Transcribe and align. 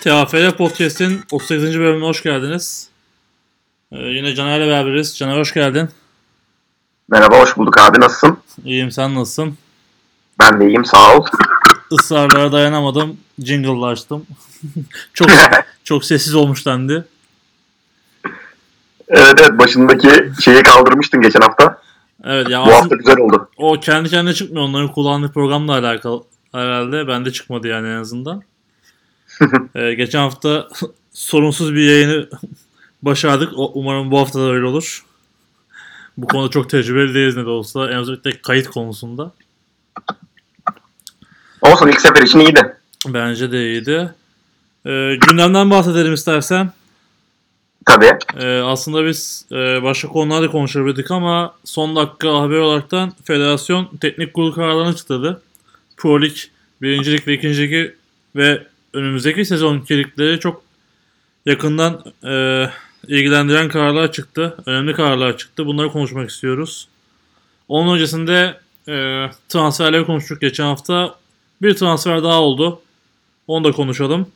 TAFL 0.00 0.50
Podcast'in 0.50 1.20
38. 1.30 1.78
bölümüne 1.78 2.04
hoş 2.04 2.22
geldiniz. 2.22 2.88
Ee, 3.92 3.96
yine 3.98 4.34
Caner'le 4.34 4.68
beraberiz. 4.68 5.18
Caner 5.18 5.38
hoş 5.38 5.54
geldin. 5.54 5.88
Merhaba, 7.08 7.40
hoş 7.40 7.56
bulduk 7.56 7.78
abi. 7.78 8.00
Nasılsın? 8.00 8.38
İyiyim, 8.64 8.90
sen 8.90 9.14
nasılsın? 9.14 9.58
Ben 10.40 10.60
de 10.60 10.66
iyiyim, 10.66 10.84
sağ 10.84 11.16
ol. 11.16 11.26
Israrlara 11.90 12.52
dayanamadım. 12.52 13.16
Jingle'la 13.38 13.86
açtım. 13.86 14.26
çok 15.14 15.28
çok 15.84 16.04
sessiz 16.04 16.34
olmuş 16.34 16.66
dendi. 16.66 17.04
Evet 19.08 19.34
evet, 19.40 19.58
başındaki 19.58 20.32
şeyi 20.44 20.62
kaldırmıştın 20.62 21.20
geçen 21.20 21.40
hafta. 21.40 21.82
Evet 22.24 22.48
ya 22.48 22.66
Bu 22.66 22.72
hafta 22.72 22.96
güzel 22.96 23.18
oldu. 23.18 23.48
O 23.56 23.80
kendi 23.80 24.08
kendine 24.08 24.34
çıkmıyor. 24.34 24.64
Onların 24.64 24.92
kullandığı 24.92 25.32
programla 25.32 25.72
alakalı 25.72 26.22
herhalde. 26.52 27.08
Bende 27.08 27.32
çıkmadı 27.32 27.68
yani 27.68 27.88
en 27.88 27.96
azından. 27.96 28.42
ee, 29.74 29.94
geçen 29.94 30.18
hafta 30.18 30.68
sorunsuz 31.12 31.74
bir 31.74 31.84
yayını 31.84 32.28
başardık. 33.02 33.52
O, 33.56 33.72
umarım 33.74 34.10
bu 34.10 34.18
hafta 34.18 34.40
da 34.40 34.52
öyle 34.52 34.66
olur. 34.66 35.04
Bu 36.16 36.26
konuda 36.26 36.50
çok 36.50 36.70
tecrübeli 36.70 37.14
değiliz 37.14 37.36
ne 37.36 37.44
de 37.44 37.48
olsa. 37.48 37.90
En 37.90 37.98
özellikle 37.98 38.42
kayıt 38.42 38.66
konusunda. 38.66 39.32
Olsun 41.60 41.88
ilk 41.88 42.00
sefer 42.00 42.22
için 42.22 42.38
iyiydi. 42.38 42.76
Bence 43.06 43.52
de 43.52 43.62
iyiydi. 43.62 44.14
Ee, 44.86 45.16
gündemden 45.20 45.70
bahsedelim 45.70 46.14
istersen. 46.14 46.72
Tabii. 47.86 48.18
Ee, 48.36 48.60
aslında 48.60 49.06
biz 49.06 49.44
e, 49.52 49.82
başka 49.82 50.08
konularda 50.08 50.50
konuşabilirdik 50.50 51.10
ama 51.10 51.54
son 51.64 51.96
dakika 51.96 52.40
haber 52.40 52.56
olaraktan 52.56 53.12
federasyon 53.24 53.88
teknik 54.00 54.34
kurulu 54.34 54.54
kararlarını 54.54 54.88
açıkladı. 54.88 55.42
Pro 55.96 56.22
Lig, 56.22 56.36
birincilik 56.82 57.26
ve 57.28 57.34
ikincilik 57.34 57.94
ve 58.36 58.66
önümüzdeki 58.92 59.44
sezon 59.44 59.86
ligleri 59.90 60.40
çok 60.40 60.62
yakından 61.46 62.04
e, 62.24 62.66
ilgilendiren 63.08 63.68
kararlar 63.68 64.12
çıktı. 64.12 64.56
Önemli 64.66 64.92
kararlar 64.92 65.36
çıktı. 65.36 65.66
Bunları 65.66 65.92
konuşmak 65.92 66.30
istiyoruz. 66.30 66.88
Onun 67.68 67.94
öncesinde 67.94 68.60
e, 68.88 69.26
transferleri 69.48 70.06
konuştuk 70.06 70.40
geçen 70.40 70.64
hafta. 70.64 71.14
Bir 71.62 71.74
transfer 71.74 72.22
daha 72.22 72.40
oldu. 72.40 72.80
Onu 73.46 73.64
da 73.64 73.72
konuşalım. 73.72 74.26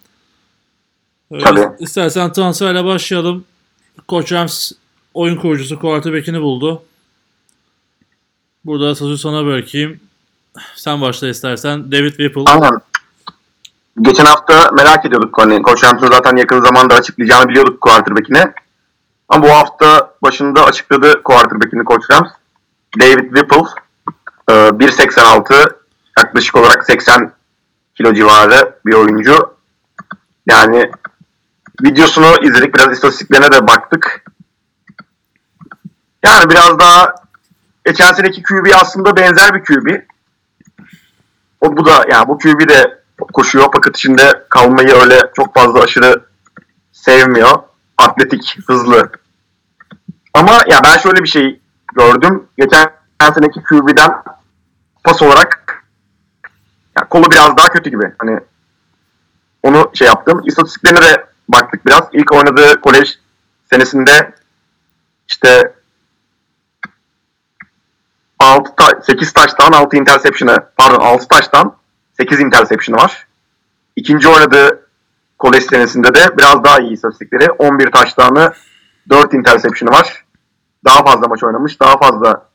Ee, 1.30 1.38
Tabii. 1.38 1.66
İstersen 1.78 2.32
transferle 2.32 2.84
başlayalım. 2.84 3.44
Koç 4.08 4.32
Rams 4.32 4.72
oyun 5.14 5.36
kurucusu 5.36 5.78
quarterback'ini 5.78 6.40
buldu. 6.40 6.82
Burada 8.64 8.94
sözü 8.94 9.18
sana 9.18 9.44
bırakayım. 9.44 10.00
Sen 10.76 11.00
başla 11.00 11.28
istersen. 11.28 11.92
David 11.92 12.08
Whipple. 12.08 12.44
Aynen. 12.46 12.80
Geçen 14.02 14.24
hafta 14.24 14.70
merak 14.70 15.06
ediyorduk 15.06 15.38
hani 15.38 15.62
Koç 15.62 15.84
Rams'ın 15.84 16.10
zaten 16.10 16.36
yakın 16.36 16.60
zamanda 16.60 16.94
açıklayacağını 16.94 17.48
biliyorduk 17.48 17.80
quarterback'ine. 17.80 18.52
Ama 19.28 19.42
bu 19.42 19.50
hafta 19.50 20.14
başında 20.22 20.64
açıkladı 20.64 21.22
quarterback'ini 21.22 21.84
Koç 21.84 22.10
Rams. 22.10 22.28
David 23.00 23.34
Whipple. 23.34 23.82
Ee, 24.48 24.52
1.86 24.52 25.72
yaklaşık 26.18 26.56
olarak 26.56 26.84
80 26.84 27.32
kilo 27.94 28.14
civarı 28.14 28.78
bir 28.86 28.94
oyuncu. 28.94 29.56
Yani 30.46 30.90
videosunu 31.82 32.36
izledik. 32.42 32.74
Biraz 32.74 32.92
istatistiklerine 32.92 33.52
de 33.52 33.66
baktık. 33.66 34.24
Yani 36.24 36.50
biraz 36.50 36.78
daha 36.78 37.14
geçen 37.86 38.12
seneki 38.12 38.42
QB 38.42 38.66
aslında 38.74 39.16
benzer 39.16 39.54
bir 39.54 39.64
QB. 39.64 40.00
O 41.60 41.76
bu 41.76 41.86
da 41.86 42.04
yani 42.10 42.28
bu 42.28 42.38
QB 42.38 42.68
de 42.68 43.03
koşuyor 43.18 43.68
fakat 43.74 43.96
içinde 43.96 44.44
kalmayı 44.48 44.92
öyle 44.94 45.20
çok 45.36 45.54
fazla 45.54 45.80
aşırı 45.80 46.24
sevmiyor. 46.92 47.58
Atletik, 47.98 48.58
hızlı. 48.66 49.12
Ama 50.34 50.52
ya 50.52 50.80
ben 50.84 50.98
şöyle 50.98 51.22
bir 51.22 51.28
şey 51.28 51.60
gördüm. 51.94 52.46
Geçen 52.58 52.90
seneki 53.34 53.62
QB'den 53.62 54.10
pas 55.04 55.22
olarak 55.22 55.84
yani 56.98 57.08
kolu 57.08 57.30
biraz 57.30 57.56
daha 57.56 57.68
kötü 57.68 57.90
gibi. 57.90 58.12
Hani 58.18 58.40
onu 59.62 59.90
şey 59.94 60.06
yaptım. 60.06 60.42
İstatistiklerine 60.46 61.00
de 61.00 61.26
baktık 61.48 61.86
biraz. 61.86 62.08
İlk 62.12 62.32
oynadığı 62.32 62.80
kolej 62.80 63.18
senesinde 63.70 64.34
işte 65.28 65.74
6 68.38 68.76
ta- 68.76 69.00
8 69.02 69.32
taştan 69.32 69.72
6 69.72 69.96
interception'ı 69.96 70.66
pardon 70.76 71.00
6 71.00 71.28
taştan 71.28 71.76
8 72.16 72.40
interception'ı 72.40 72.96
var. 72.96 73.26
İkinci 73.96 74.28
oynadığı 74.28 74.86
kolej 75.38 75.64
senesinde 75.64 76.14
de 76.14 76.38
biraz 76.38 76.64
daha 76.64 76.80
iyi 76.80 76.92
istatistikleri. 76.92 77.50
11 77.50 77.90
taştanı 77.90 78.52
4 79.10 79.34
interception'ı 79.34 79.90
var. 79.90 80.24
Daha 80.84 81.04
fazla 81.04 81.28
maç 81.28 81.42
oynamış. 81.42 81.80
Daha 81.80 81.98
fazla 81.98 82.48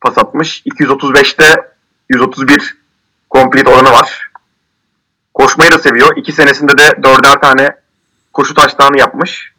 pas 0.00 0.18
atmış. 0.18 0.62
235'te 0.66 1.72
131 2.08 2.76
complete 3.30 3.70
oranı 3.70 3.90
var. 3.90 4.30
Koşmayı 5.34 5.70
da 5.72 5.78
seviyor. 5.78 6.16
İki 6.16 6.32
senesinde 6.32 6.78
de 6.78 7.02
dörder 7.02 7.40
tane 7.40 7.76
koşu 8.32 8.54
taşlarını 8.54 8.98
yapmış. 8.98 9.52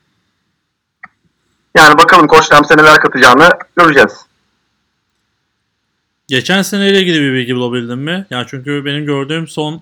Yani 1.75 1.97
bakalım 1.97 2.27
Koç 2.27 2.51
Rams'e 2.51 2.77
neler 2.77 2.99
katacağını 2.99 3.49
göreceğiz. 3.75 4.28
Geçen 6.29 6.61
seneyle 6.61 6.99
ilgili 6.99 7.21
bir 7.21 7.33
bilgi 7.33 7.55
bulabildin 7.55 7.99
mi? 7.99 8.25
Yani 8.29 8.45
çünkü 8.49 8.85
benim 8.85 9.05
gördüğüm 9.05 9.47
son 9.47 9.81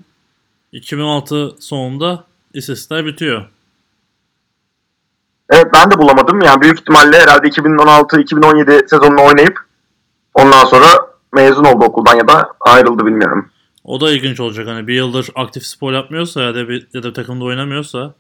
2016 0.72 1.56
sonunda 1.60 2.24
istatistikler 2.54 3.06
bitiyor. 3.06 3.46
Evet 5.50 5.66
ben 5.74 5.92
de 5.92 5.98
bulamadım. 5.98 6.42
Yani 6.42 6.62
büyük 6.62 6.80
ihtimalle 6.80 7.20
herhalde 7.20 7.48
2016-2017 7.48 8.90
sezonunu 8.90 9.26
oynayıp 9.26 9.60
ondan 10.34 10.66
sonra 10.66 10.88
mezun 11.34 11.64
oldu 11.64 11.86
okuldan 11.86 12.16
ya 12.16 12.28
da 12.28 12.54
ayrıldı 12.60 13.06
bilmiyorum. 13.06 13.50
O 13.84 14.02
da 14.02 14.12
ilginç 14.12 14.40
olacak. 14.40 14.68
Hani 14.68 14.88
bir 14.88 14.94
yıldır 14.94 15.30
aktif 15.36 15.66
spor 15.66 15.94
yapmıyorsa 15.94 16.42
ya 16.42 16.56
da 16.56 16.70
bir, 16.70 16.88
ya 16.94 17.04
da 17.04 17.10
bir 17.10 17.14
takımda 17.14 17.46
oynamıyorsa. 17.46 18.14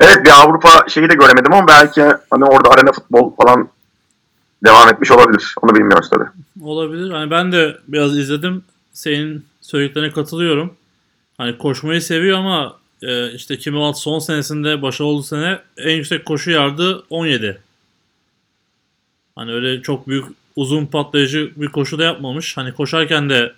Evet 0.00 0.24
bir 0.24 0.30
Avrupa 0.30 0.88
şeyi 0.88 1.10
de 1.10 1.14
göremedim 1.14 1.52
ama 1.52 1.68
belki 1.68 2.02
hani 2.30 2.44
orada 2.44 2.70
arena 2.70 2.92
futbol 2.92 3.36
falan 3.36 3.68
devam 4.64 4.88
etmiş 4.88 5.10
olabilir. 5.10 5.54
Onu 5.62 5.74
bilmiyoruz 5.74 6.10
tabii. 6.10 6.28
Olabilir. 6.62 7.10
Hani 7.10 7.30
ben 7.30 7.52
de 7.52 7.78
biraz 7.88 8.18
izledim. 8.18 8.64
Senin 8.92 9.44
söylediklerine 9.60 10.10
katılıyorum. 10.10 10.74
Hani 11.38 11.58
koşmayı 11.58 12.02
seviyor 12.02 12.38
ama 12.38 12.76
e, 13.02 13.32
işte 13.32 13.54
2016 13.54 14.00
son 14.00 14.18
senesinde 14.18 14.82
başarılı 14.82 15.12
olduğu 15.12 15.22
sene 15.22 15.58
en 15.76 15.96
yüksek 15.96 16.24
koşu 16.24 16.50
yardı 16.50 17.04
17. 17.10 17.60
Hani 19.36 19.52
öyle 19.52 19.82
çok 19.82 20.08
büyük 20.08 20.24
uzun 20.56 20.86
patlayıcı 20.86 21.52
bir 21.56 21.68
koşu 21.68 21.98
da 21.98 22.04
yapmamış. 22.04 22.56
Hani 22.56 22.74
koşarken 22.74 23.30
de 23.30 23.52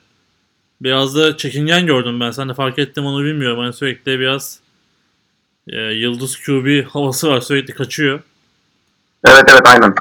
biraz 0.80 1.16
da 1.16 1.36
çekingen 1.36 1.86
gördüm 1.86 2.20
ben. 2.20 2.30
Sen 2.30 2.48
de 2.48 2.54
fark 2.54 2.78
ettim 2.78 3.06
onu 3.06 3.24
bilmiyorum. 3.24 3.58
Hani 3.58 3.72
sürekli 3.72 4.18
biraz 4.20 4.60
e, 5.68 5.80
yıldız 5.80 6.40
QB 6.40 6.86
havası 6.86 7.28
var. 7.28 7.40
Sürekli 7.40 7.74
kaçıyor. 7.74 8.20
Evet 9.24 9.44
evet 9.48 9.66
aynen. 9.66 9.94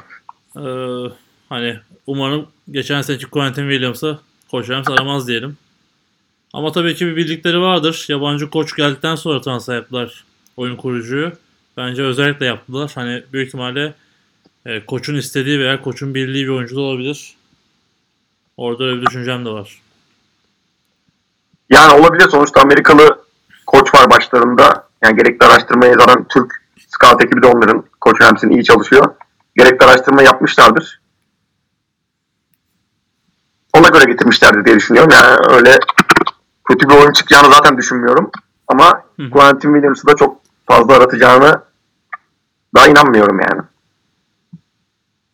Ee, 0.56 1.12
hani 1.48 1.78
umarım 2.06 2.46
geçen 2.70 3.02
seneki 3.02 3.26
Quentin 3.26 3.70
Williams'ı 3.70 4.18
Koç 4.50 4.68
Rams 4.68 4.88
aramaz 4.88 5.28
diyelim. 5.28 5.56
Ama 6.52 6.72
tabii 6.72 6.94
ki 6.94 7.06
bir 7.06 7.16
bildikleri 7.16 7.60
vardır. 7.60 8.06
Yabancı 8.08 8.50
koç 8.50 8.76
geldikten 8.76 9.14
sonra 9.14 9.40
transfer 9.40 9.74
yaptılar 9.74 10.24
oyun 10.56 10.76
kurucuyu. 10.76 11.32
Bence 11.76 12.02
özellikle 12.02 12.46
yaptılar. 12.46 12.92
Hani 12.94 13.22
büyük 13.32 13.48
ihtimalle 13.48 13.94
e, 14.66 14.86
koçun 14.86 15.14
istediği 15.14 15.58
veya 15.58 15.82
koçun 15.82 16.14
bildiği 16.14 16.44
bir 16.44 16.48
oyuncu 16.48 16.76
da 16.76 16.80
olabilir. 16.80 17.34
Orada 18.56 18.84
öyle 18.84 19.00
bir 19.00 19.06
düşüncem 19.06 19.44
de 19.44 19.50
var. 19.50 19.80
Yani 21.70 22.00
olabilir 22.00 22.28
sonuçta 22.28 22.60
Amerikalı 22.60 23.24
koç 23.66 23.94
var 23.94 24.10
başlarında. 24.10 24.88
Yani 25.02 25.16
gerekli 25.16 25.46
araştırmayı 25.46 25.94
zaten 25.98 26.26
Türk 26.28 26.62
scout 26.88 27.24
ekibi 27.24 27.42
de 27.42 27.46
onların 27.46 27.84
Koç 28.00 28.20
Rams'in 28.20 28.50
iyi 28.50 28.64
çalışıyor. 28.64 29.14
Gerekli 29.56 29.86
araştırma 29.86 30.22
yapmışlardır. 30.22 31.00
Ona 33.72 33.88
göre 33.88 34.04
getirmişlerdir 34.04 34.64
diye 34.64 34.76
düşünüyorum. 34.76 35.10
Yani 35.12 35.36
öyle 35.50 35.78
kötü 36.68 36.88
bir 36.88 36.94
oyun 36.94 37.12
çıkacağını 37.12 37.54
zaten 37.54 37.78
düşünmüyorum. 37.78 38.30
Ama 38.68 39.02
Hı. 39.16 39.30
Quentin 39.30 39.72
Williams'ı 39.74 40.06
da 40.06 40.16
çok 40.16 40.40
fazla 40.66 40.94
aratacağını 40.94 41.62
daha 42.74 42.88
inanmıyorum 42.88 43.40
yani. 43.40 43.62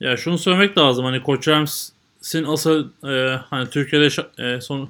Ya 0.00 0.16
şunu 0.16 0.38
söylemek 0.38 0.78
lazım 0.78 1.04
hani 1.04 1.22
Koç 1.22 1.48
Rams'in 1.48 2.44
asıl 2.44 2.88
e, 3.08 3.40
hani 3.50 3.70
Türkiye'de 3.70 4.08
e, 4.38 4.60
son 4.60 4.88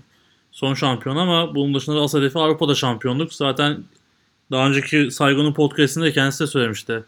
son 0.53 0.75
şampiyon 0.75 1.17
ama 1.17 1.55
bunun 1.55 1.75
dışında 1.75 1.97
da 1.97 2.01
asıl 2.01 2.19
hedefi 2.19 2.39
Avrupa'da 2.39 2.75
şampiyonluk. 2.75 3.35
Zaten 3.35 3.85
daha 4.51 4.67
önceki 4.67 5.11
Saygun'un 5.11 5.53
podcastinde 5.53 6.05
de 6.05 6.13
kendisi 6.13 6.41
de 6.41 6.47
söylemişti. 6.47 7.05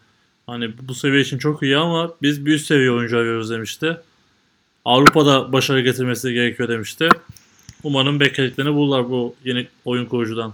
Hani 0.47 0.73
bu 0.81 0.95
seviye 0.95 1.21
için 1.21 1.37
çok 1.37 1.63
iyi 1.63 1.77
ama 1.77 2.11
biz 2.21 2.45
bir 2.45 2.53
üst 2.53 2.67
seviye 2.67 2.91
oyuncu 2.91 3.17
arıyoruz 3.17 3.49
demişti. 3.49 3.97
Avrupa'da 4.85 5.53
başarı 5.53 5.81
getirmesi 5.81 6.33
gerekiyor 6.33 6.69
demişti. 6.69 7.09
Umarım 7.83 8.19
beklediklerini 8.19 8.73
bulurlar 8.73 9.09
bu 9.09 9.35
yeni 9.43 9.67
oyun 9.85 10.05
kurucudan. 10.05 10.53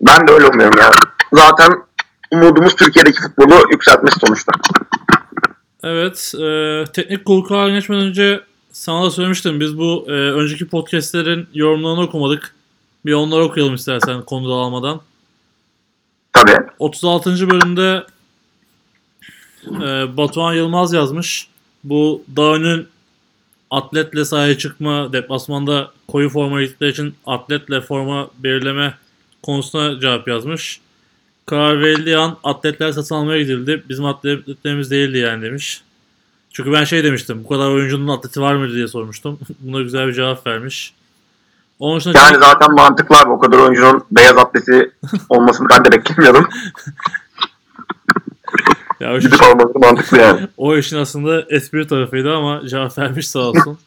Ben 0.00 0.28
de 0.28 0.32
öyle 0.32 0.46
umuyorum 0.46 0.78
yani. 0.78 0.94
Zaten 1.32 1.72
umudumuz 2.30 2.76
Türkiye'deki 2.76 3.22
futbolu 3.22 3.54
yükseltmesi 3.72 4.20
sonuçta. 4.20 4.52
Evet. 5.82 6.32
E, 6.34 6.84
teknik 6.92 7.24
kuruluklara 7.24 7.70
geçmeden 7.70 8.04
önce 8.04 8.40
sana 8.72 9.04
da 9.04 9.10
söylemiştim. 9.10 9.60
Biz 9.60 9.78
bu 9.78 10.04
e, 10.08 10.10
önceki 10.10 10.68
podcastlerin 10.68 11.46
yorumlarını 11.54 12.00
okumadık. 12.00 12.54
Bir 13.06 13.12
onları 13.12 13.44
okuyalım 13.44 13.74
istersen 13.74 14.22
konu 14.22 14.54
almadan. 14.54 15.00
Tabii. 16.32 16.66
36. 16.78 17.50
bölümde 17.50 18.04
e, 19.66 20.16
Batuhan 20.16 20.54
Yılmaz 20.54 20.92
yazmış. 20.92 21.48
Bu 21.84 22.24
Dağ'ın 22.36 22.86
atletle 23.70 24.24
sahaya 24.24 24.58
çıkma, 24.58 25.12
deplasmanda 25.12 25.90
koyu 26.08 26.28
forma 26.28 26.62
gittikleri 26.62 26.90
için 26.90 27.14
atletle 27.26 27.80
forma 27.80 28.28
belirleme 28.38 28.94
konusuna 29.42 30.00
cevap 30.00 30.28
yazmış. 30.28 30.80
Karar 31.46 31.80
verildiği 31.80 32.16
an 32.16 32.36
atletler 32.44 32.92
satın 32.92 33.14
almaya 33.14 33.42
gidildi. 33.42 33.82
Bizim 33.88 34.04
atletlerimiz 34.04 34.90
değildi 34.90 35.18
yani 35.18 35.42
demiş. 35.42 35.82
Çünkü 36.52 36.72
ben 36.72 36.84
şey 36.84 37.04
demiştim. 37.04 37.44
Bu 37.44 37.48
kadar 37.48 37.70
oyuncunun 37.70 38.08
atleti 38.08 38.40
var 38.40 38.54
mı 38.54 38.72
diye 38.72 38.88
sormuştum. 38.88 39.38
Buna 39.60 39.82
güzel 39.82 40.08
bir 40.08 40.12
cevap 40.12 40.46
vermiş. 40.46 40.94
Onun 41.78 41.98
dışında 41.98 42.18
yani 42.18 42.38
zaten 42.38 42.74
mantıklı 42.74 43.16
abi. 43.16 43.30
O 43.30 43.38
kadar 43.38 43.58
oyuncunun 43.58 44.04
beyaz 44.10 44.38
atleti 44.38 44.90
olmasını 45.28 45.68
ben 45.68 45.84
de 45.84 45.92
beklemiyordum. 45.92 46.48
ya 49.00 49.18
Gidip 49.18 49.38
şey, 49.38 49.48
alması 49.48 49.78
mantıklı 49.78 50.18
yani. 50.18 50.48
O 50.56 50.76
işin 50.76 50.96
aslında 50.96 51.46
espri 51.48 51.86
tarafıydı 51.86 52.34
ama 52.34 52.68
cevap 52.68 52.98
vermiş 52.98 53.28
sağ 53.28 53.40
olsun. 53.40 53.78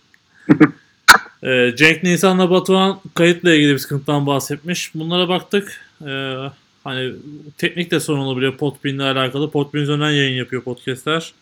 ee, 1.43 1.73
Cenk 1.75 2.03
Nisan'la 2.03 2.49
Batuhan 2.49 2.99
kayıtla 3.13 3.53
ilgili 3.53 3.73
bir 3.73 3.79
sıkıntıdan 3.79 4.25
bahsetmiş. 4.25 4.95
Bunlara 4.95 5.29
baktık. 5.29 5.81
Ee, 6.07 6.35
hani 6.83 7.13
teknik 7.57 7.91
de 7.91 7.99
sorun 7.99 8.19
olabiliyor 8.19 8.57
Podbean'le 8.57 8.99
alakalı. 8.99 9.51
Podbean 9.51 9.83
üzerinden 9.83 10.11
yayın 10.11 10.37
yapıyor 10.37 10.61
podcastler. 10.61 11.33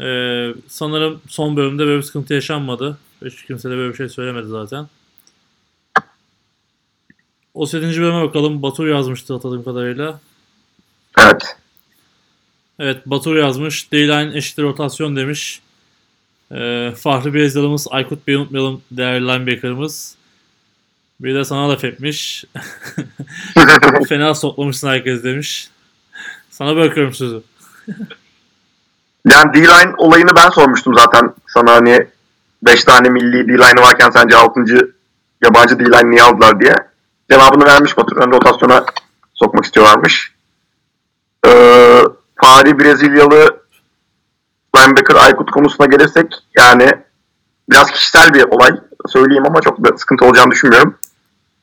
Ee, 0.00 0.54
sanırım 0.68 1.20
son 1.28 1.56
bölümde 1.56 1.86
böyle 1.86 1.96
bir 1.96 2.02
sıkıntı 2.02 2.34
yaşanmadı. 2.34 2.98
Hiç 3.24 3.44
kimse 3.44 3.70
de 3.70 3.74
böyle 3.74 3.92
bir 3.92 3.96
şey 3.96 4.08
söylemedi 4.08 4.46
zaten. 4.46 4.86
O 7.54 7.66
7. 7.72 7.82
bölüme 7.82 8.22
bakalım. 8.22 8.62
Batur 8.62 8.86
yazmıştı 8.86 9.34
hatırladığım 9.34 9.64
kadarıyla. 9.64 10.20
Evet. 11.18 11.56
Evet 12.78 13.06
Batur 13.06 13.36
yazmış. 13.36 13.92
D-line 13.92 14.36
eşittir 14.36 14.62
rotasyon 14.62 15.16
demiş. 15.16 15.60
Ee, 16.52 16.92
Fahri 16.96 17.34
bir 17.34 17.42
yazılımız 17.42 17.86
Aykut 17.90 18.26
Bey 18.26 18.34
unutmayalım 18.34 18.82
değerli 18.90 19.26
linebacker'ımız. 19.26 20.14
Bir 21.20 21.34
de 21.34 21.44
sana 21.44 21.68
laf 21.68 21.84
etmiş. 21.84 22.44
Fena 24.08 24.34
soklamışsın 24.34 24.88
herkes 24.88 25.24
demiş. 25.24 25.70
Sana 26.50 26.76
bırakıyorum 26.76 27.14
sözü. 27.14 27.42
yani 29.30 29.54
D-line 29.54 29.94
olayını 29.96 30.36
ben 30.36 30.50
sormuştum 30.50 30.94
zaten. 30.94 31.34
Sana 31.46 31.72
hani 31.72 32.06
5 32.62 32.84
tane 32.84 33.08
milli 33.08 33.48
D-line 33.48 33.82
varken 33.82 34.10
sence 34.10 34.36
6. 34.36 34.94
yabancı 35.44 35.78
D-line 35.78 36.10
niye 36.10 36.22
aldılar 36.22 36.60
diye. 36.60 36.74
Cevabını 37.30 37.64
vermiş 37.64 37.96
Batur. 37.96 38.16
Ön 38.16 38.30
rotasyona 38.30 38.84
sokmak 39.34 39.64
istiyorlarmış. 39.64 40.32
Ee, 41.46 42.02
Fahri 42.40 42.78
Brezilyalı 42.78 43.60
linebacker 44.76 45.14
Aykut 45.14 45.50
konusuna 45.50 45.86
gelirsek 45.86 46.34
yani 46.58 46.92
biraz 47.70 47.90
kişisel 47.90 48.34
bir 48.34 48.42
olay 48.42 48.70
söyleyeyim 49.08 49.46
ama 49.46 49.60
çok 49.60 49.84
da 49.84 49.96
sıkıntı 49.98 50.24
olacağını 50.24 50.50
düşünmüyorum. 50.50 50.98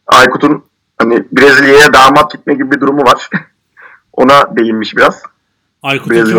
Aykut'un 0.07 0.65
hani 0.97 1.23
Brezilya'ya 1.31 1.93
damat 1.93 2.31
gitme 2.31 2.53
gibi 2.53 2.71
bir 2.71 2.81
durumu 2.81 3.01
var. 3.01 3.29
Ona 4.13 4.55
değinmiş 4.57 4.95
biraz. 4.95 5.23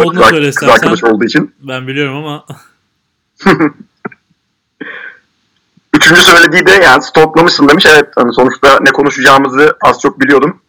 Olduğunu 0.06 0.24
söyle 0.24 0.50
kız 0.50 0.68
arkadaş 0.68 1.04
olduğu 1.04 1.24
için. 1.24 1.54
Ben 1.60 1.86
biliyorum 1.86 2.16
ama. 2.16 2.46
Üçüncü 5.96 6.20
söylediği 6.20 6.66
de 6.66 6.70
yani 6.70 7.02
stoklamışsın 7.02 7.68
demiş. 7.68 7.86
Evet 7.86 8.10
hani 8.16 8.34
sonuçta 8.34 8.78
ne 8.80 8.90
konuşacağımızı 8.90 9.76
az 9.82 10.00
çok 10.00 10.20
biliyordum. 10.20 10.60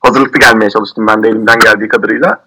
Hazırlıklı 0.00 0.40
gelmeye 0.40 0.70
çalıştım 0.70 1.06
ben 1.06 1.22
de 1.22 1.28
elimden 1.28 1.58
geldiği 1.58 1.88
kadarıyla. 1.88 2.46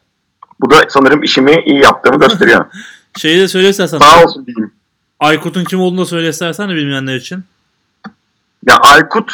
Bu 0.60 0.72
da 0.72 0.82
sanırım 0.90 1.24
işimi 1.24 1.64
iyi 1.66 1.84
yaptığımı 1.84 2.20
gösteriyor. 2.20 2.66
Şeyi 3.18 3.40
de 3.40 3.48
söyle 3.48 3.70
istersen. 3.70 3.98
Sağ 3.98 4.24
olsun 4.24 4.46
diyeyim. 4.46 4.72
Aykut'un 5.20 5.64
kim 5.64 5.82
olduğunu 5.82 6.02
da 6.02 6.06
söyle 6.06 6.30
istersen 6.30 6.70
de 6.70 6.76
bilmeyenler 6.76 7.16
için. 7.16 7.44
Ya 8.68 8.78
Aykut 8.78 9.34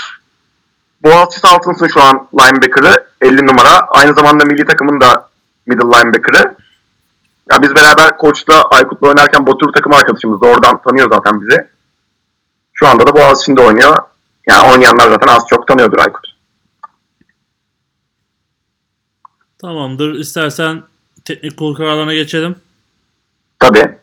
Boğaziçi 1.04 1.40
Saltins'ın 1.40 1.88
şu 1.88 2.02
an 2.02 2.28
linebacker'ı 2.40 3.08
50 3.22 3.48
numara. 3.48 3.80
Aynı 3.90 4.14
zamanda 4.14 4.46
milli 4.46 4.66
takımın 4.66 5.02
da 5.02 5.30
middle 5.66 5.84
linebacker'ı. 5.84 6.56
Ya 7.52 7.62
biz 7.62 7.76
beraber 7.76 8.18
koçla 8.18 8.62
Aykut'la 8.62 9.08
oynarken 9.08 9.48
Batur 9.48 9.74
takım 9.74 9.94
arkadaşımız 9.94 10.42
da 10.42 10.46
oradan 10.48 10.82
tanıyor 10.82 11.10
zaten 11.10 11.42
bizi. 11.42 11.68
Şu 12.74 12.88
anda 12.88 13.08
da 13.08 13.14
Boğaziçi'nde 13.14 13.62
oynuyor. 13.62 13.98
Yani 14.48 14.72
oynayanlar 14.72 15.10
zaten 15.10 15.28
az 15.28 15.44
çok 15.50 15.68
tanıyordur 15.68 15.98
Aykut. 15.98 16.26
Tamamdır. 19.62 20.14
İstersen 20.14 20.84
teknik 21.26 21.58
kurul 21.58 21.76
kararlarına 21.76 22.14
geçelim. 22.14 22.56
Tabii. 23.60 23.98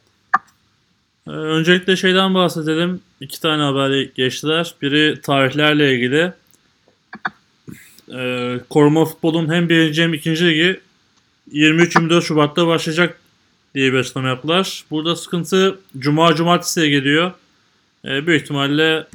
Ee, 1.27 1.31
öncelikle 1.31 1.97
şeyden 1.97 2.35
bahsedelim. 2.35 3.01
İki 3.21 3.41
tane 3.41 3.63
haber 3.63 4.03
geçtiler. 4.03 4.75
Biri 4.83 5.21
tarihlerle 5.21 5.95
ilgili. 5.95 6.33
Ee, 8.15 8.61
koruma 8.71 9.05
futbolun 9.05 9.53
hem 9.53 9.69
birinci 9.69 10.03
hem 10.03 10.15
ikinci 10.15 10.47
ligi 10.47 10.81
23-24 11.53 12.23
Şubat'ta 12.23 12.67
başlayacak 12.67 13.21
diye 13.75 13.93
bir 13.93 13.99
açıklama 13.99 14.29
yaptılar. 14.29 14.85
Burada 14.91 15.17
sıkıntı 15.17 15.79
Cuma 15.99 16.35
Cumartesi'ye 16.35 16.89
geliyor. 16.89 17.33
Ee, 18.05 18.27
büyük 18.27 18.43
ihtimalle 18.43 19.07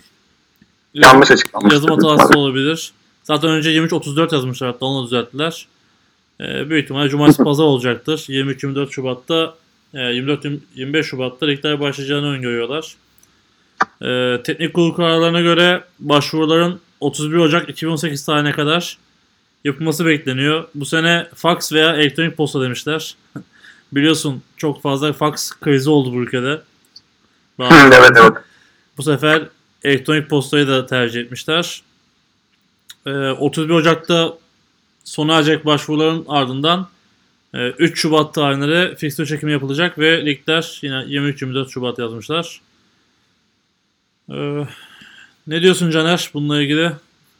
yanlış 0.94 1.32
açıklanmış. 1.32 1.74
Yazım 1.74 1.90
hatası 1.90 2.40
olabilir. 2.40 2.94
Zaten 3.24 3.50
önce 3.50 3.70
23-34 3.70 4.36
yazmışlar 4.36 4.72
hatta 4.72 4.86
onu 4.86 5.06
düzelttiler. 5.06 5.68
Ee, 6.44 6.70
büyük 6.70 6.84
ihtimalle 6.84 7.10
Cumartesi 7.10 7.44
Pazar 7.44 7.64
olacaktır. 7.64 8.18
23-24 8.30 8.92
Şubat'ta 8.92 9.56
24-25 9.94 10.98
e, 10.98 11.04
Şubat'ta 11.04 11.46
ligler 11.46 11.80
başlayacağını 11.80 12.28
öngörüyorlar. 12.28 12.96
Ee, 14.02 14.42
teknik 14.44 14.74
kurul 14.74 14.94
kararlarına 14.94 15.42
göre 15.42 15.84
başvuruların 16.00 16.80
31 17.00 17.38
Ocak 17.38 17.70
2018 17.70 18.26
tarihine 18.26 18.52
kadar 18.52 18.98
yapılması 19.64 20.06
bekleniyor. 20.06 20.68
Bu 20.76 20.86
sene 20.86 21.28
fax 21.36 21.74
veya 21.74 21.96
elektronik 21.96 22.38
posta 22.38 22.62
demişler. 22.62 23.16
Biliyorsun 23.92 24.42
çok 24.58 24.82
fazla 24.82 25.14
fax 25.14 25.52
krizi 25.52 25.90
oldu 25.90 26.14
bu 26.14 26.22
ülkede. 26.22 26.62
evet 27.94 28.12
evet. 28.22 28.34
Bu 28.98 29.04
sefer 29.04 29.44
elektronik 29.84 30.30
postayı 30.30 30.68
da 30.68 30.86
tercih 30.86 31.22
etmişler. 31.22 31.82
Ee, 33.06 33.12
31 33.12 33.70
Ocak'ta 33.70 34.34
sona 35.04 35.36
erecek 35.36 35.66
başvuruların 35.66 36.26
ardından 36.28 36.88
3 37.54 37.92
e, 37.92 37.96
Şubat 37.96 38.34
tarihinde 38.34 38.96
fikstür 38.96 39.26
çekimi 39.26 39.52
yapılacak 39.52 40.00
ve 40.00 40.26
ligler 40.26 40.80
yine 40.82 40.96
23-24 40.96 41.70
Şubat 41.70 42.00
yazmışlar. 42.00 42.62
Ee, 44.32 44.66
ne 45.48 45.62
diyorsun 45.62 45.92
Caner 45.92 46.32
bununla 46.34 46.62
ilgili? 46.62 46.92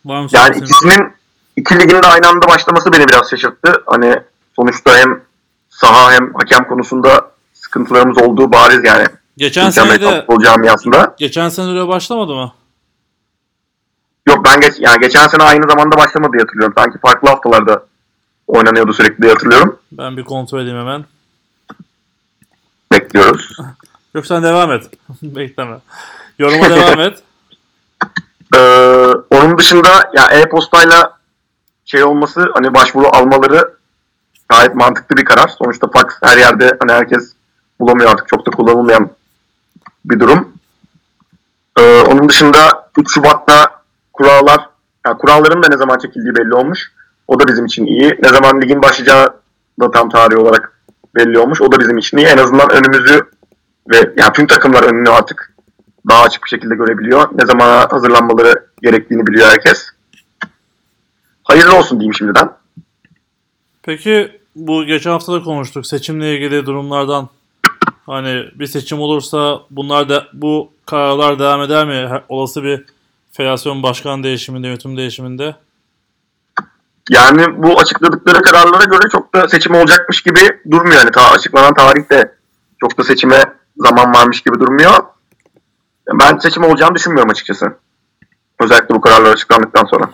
Var 0.06 0.22
mı 0.22 0.28
yani 0.32 0.58
ikisinin 0.58 1.14
iki 1.56 1.76
ligin 1.76 2.04
de 2.04 2.08
aynı 2.08 2.28
anda 2.28 2.48
başlaması 2.48 2.94
beni 2.94 3.08
biraz 3.08 3.30
şaşırttı. 3.30 3.84
Hani 3.86 4.16
sonuçta 4.56 4.98
hem 4.98 5.22
saha 5.70 6.12
hem 6.12 6.34
hakem 6.34 6.68
konusunda 6.68 7.32
sıkıntılarımız 7.54 8.18
olduğu 8.18 8.52
bariz 8.52 8.84
yani. 8.84 9.08
Geçen 9.38 9.70
sene 9.70 10.02
de 10.02 10.26
camiasında. 10.44 11.16
Geçen 11.18 11.50
sene 11.50 11.70
öyle 11.70 11.88
başlamadı 11.88 12.36
mı? 12.36 12.54
Ben 14.46 14.60
geç 14.60 14.74
yani 14.80 15.00
geçen 15.00 15.28
sene 15.28 15.44
aynı 15.44 15.70
zamanda 15.70 15.98
başlamadı 15.98 16.34
diye 16.34 16.42
hatırlıyorum. 16.42 16.74
Sanki 16.78 17.00
farklı 17.00 17.30
haftalarda 17.30 17.86
oynanıyordu 18.48 18.94
sürekli 18.94 19.22
diye 19.22 19.34
hatırlıyorum. 19.34 19.80
Ben 19.92 20.18
bir 20.18 20.24
kontrol 20.24 20.60
edeyim 20.60 20.78
hemen. 20.78 21.06
Bekliyoruz. 22.92 23.58
Yok 24.14 24.26
sen 24.26 24.44
devam 24.44 24.72
et. 24.72 24.84
Bekleme. 25.22 25.78
Yoruma 26.40 26.70
devam 26.70 27.00
et. 27.00 27.20
Ee, 28.56 29.14
onun 29.32 29.58
dışında 29.58 30.12
ya 30.14 30.26
e-postayla 30.26 31.18
şey 31.86 32.04
olması 32.04 32.50
hani 32.54 32.74
başvuru 32.74 33.08
almaları 33.08 33.74
gayet 34.50 34.76
mantıklı 34.76 35.18
bir 35.18 35.26
karar. 35.26 35.48
Sonuçta 35.48 35.88
fax 35.88 36.06
her 36.24 36.38
yerde 36.38 36.78
hani 36.80 36.92
herkes 36.92 37.34
bulamıyor 37.80 38.12
artık 38.12 38.28
çok 38.28 38.46
da 38.46 38.52
kullanılmayan 38.52 39.10
bir 40.06 40.20
durum. 40.20 40.54
Ee, 41.80 42.02
onun 42.02 42.30
dışında 42.30 42.90
3 42.98 43.14
Şubat'ta 43.14 43.73
kurallar, 44.14 44.70
yani 45.06 45.18
kuralların 45.18 45.64
da 45.64 45.68
ne 45.68 45.78
zaman 45.78 45.98
çekildiği 45.98 46.36
belli 46.36 46.54
olmuş. 46.54 46.92
O 47.28 47.40
da 47.40 47.48
bizim 47.48 47.66
için 47.66 47.86
iyi. 47.86 48.20
Ne 48.24 48.30
zaman 48.30 48.62
ligin 48.62 48.82
başlayacağı 48.82 49.34
da 49.80 49.92
tam 49.92 50.10
tarih 50.10 50.38
olarak 50.38 50.80
belli 51.16 51.40
olmuş. 51.40 51.62
O 51.62 51.72
da 51.72 51.80
bizim 51.80 51.98
için 51.98 52.18
iyi. 52.18 52.28
En 52.28 52.38
azından 52.38 52.72
önümüzü 52.72 53.22
ve 53.92 54.14
yani 54.18 54.34
tüm 54.34 54.48
takımlar 54.48 54.84
önünü 54.84 55.10
artık 55.10 55.54
daha 56.10 56.24
açık 56.24 56.44
bir 56.44 56.50
şekilde 56.50 56.76
görebiliyor. 56.76 57.30
Ne 57.34 57.46
zaman 57.46 57.88
hazırlanmaları 57.88 58.68
gerektiğini 58.82 59.28
biliyor 59.28 59.48
herkes. 59.48 59.90
hayırlı 61.44 61.78
olsun 61.78 62.00
diyeyim 62.00 62.14
şimdiden. 62.14 62.50
Peki 63.84 64.42
bu 64.56 64.86
geçen 64.86 65.12
hafta 65.12 65.34
da 65.34 65.44
konuştuk 65.44 65.88
seçimle 65.88 66.36
ilgili 66.36 66.66
durumlardan. 66.66 67.30
Hani 68.06 68.46
bir 68.56 68.66
seçim 68.66 69.00
olursa 69.00 69.62
bunlar 69.70 70.10
da 70.10 70.28
bu 70.34 70.72
kararlar 70.86 71.40
devam 71.40 71.62
eder 71.62 71.88
mi? 71.88 72.22
Olası 72.30 72.64
bir 72.64 72.86
federasyon 73.34 73.84
başkan 73.84 74.24
değişiminde, 74.24 74.68
yönetim 74.68 74.98
değişiminde. 74.98 75.56
Yani 77.10 77.64
bu 77.64 77.80
açıkladıkları 77.80 78.42
kararlara 78.42 78.84
göre 78.84 79.10
çok 79.12 79.36
da 79.36 79.48
seçim 79.50 79.76
olacakmış 79.76 80.22
gibi 80.22 80.40
durmuyor. 80.72 80.96
Yani 80.96 81.12
ta 81.12 81.32
açıklanan 81.32 81.74
tarihte 81.74 82.36
çok 82.80 82.98
da 82.98 83.04
seçime 83.04 83.44
zaman 83.78 84.14
varmış 84.14 84.42
gibi 84.42 84.60
durmuyor. 84.60 85.04
Ben 86.14 86.38
seçim 86.38 86.64
olacağını 86.64 86.96
düşünmüyorum 86.96 87.32
açıkçası. 87.32 87.78
Özellikle 88.60 88.96
bu 88.96 89.02
kararlar 89.02 89.34
açıklandıktan 89.34 89.86
sonra. 89.86 90.10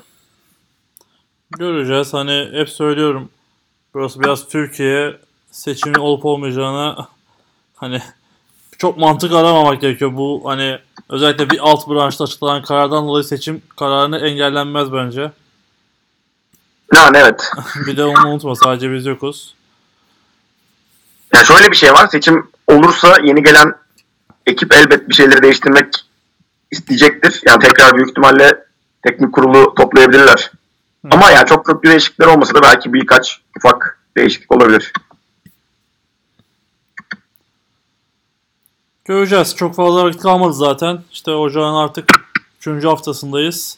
Göreceğiz. 1.60 2.14
Hani 2.14 2.50
hep 2.54 2.70
söylüyorum. 2.70 3.30
Burası 3.94 4.20
biraz 4.20 4.48
Türkiye 4.48 5.18
seçimin 5.52 6.00
olup 6.00 6.26
olmayacağına 6.26 7.08
hani 7.76 8.02
çok 8.80 8.98
mantık 8.98 9.32
aramamak 9.32 9.82
gerekiyor. 9.82 10.12
Bu 10.14 10.42
hani 10.46 10.80
özellikle 11.10 11.50
bir 11.50 11.60
alt 11.60 11.90
branşta 11.90 12.24
açıklanan 12.24 12.64
karardan 12.64 13.08
dolayı 13.08 13.24
seçim 13.24 13.62
kararını 13.80 14.20
engellenmez 14.20 14.94
bence. 14.94 15.32
Yani 16.96 17.18
evet. 17.18 17.52
Bir 17.88 17.98
de 17.98 18.04
onu 18.04 18.28
unutma 18.28 18.56
sadece 18.56 18.94
biz 18.94 19.06
yokuz. 19.06 19.56
Yani 21.34 21.46
şöyle 21.46 21.72
bir 21.72 21.76
şey 21.78 21.94
var. 21.94 22.08
Seçim 22.08 22.50
olursa 22.68 23.18
yeni 23.24 23.44
gelen 23.44 23.74
ekip 24.46 24.74
elbet 24.74 25.10
bir 25.10 25.14
şeyleri 25.14 25.44
değiştirmek 25.44 26.06
isteyecektir. 26.72 27.42
Yani 27.48 27.60
tekrar 27.60 27.96
büyük 27.96 28.10
ihtimalle 28.10 28.64
teknik 29.04 29.34
kurulu 29.34 29.76
toplayabilirler. 29.76 30.52
Hı. 31.06 31.10
Ama 31.12 31.32
yani 31.32 31.48
çok 31.48 31.66
köklü 31.66 31.90
değişiklikler 31.90 32.28
olmasa 32.28 32.56
da 32.56 32.62
belki 32.62 32.94
birkaç 32.94 33.42
ufak 33.58 34.00
değişiklik 34.18 34.52
olabilir. 34.52 34.94
Göreceğiz. 39.10 39.56
Çok 39.56 39.76
fazla 39.76 40.04
vakit 40.06 40.22
kalmadı 40.22 40.54
zaten. 40.54 41.04
İşte 41.12 41.32
ocağın 41.32 41.76
artık 41.76 42.12
3. 42.68 42.86
haftasındayız. 42.86 43.78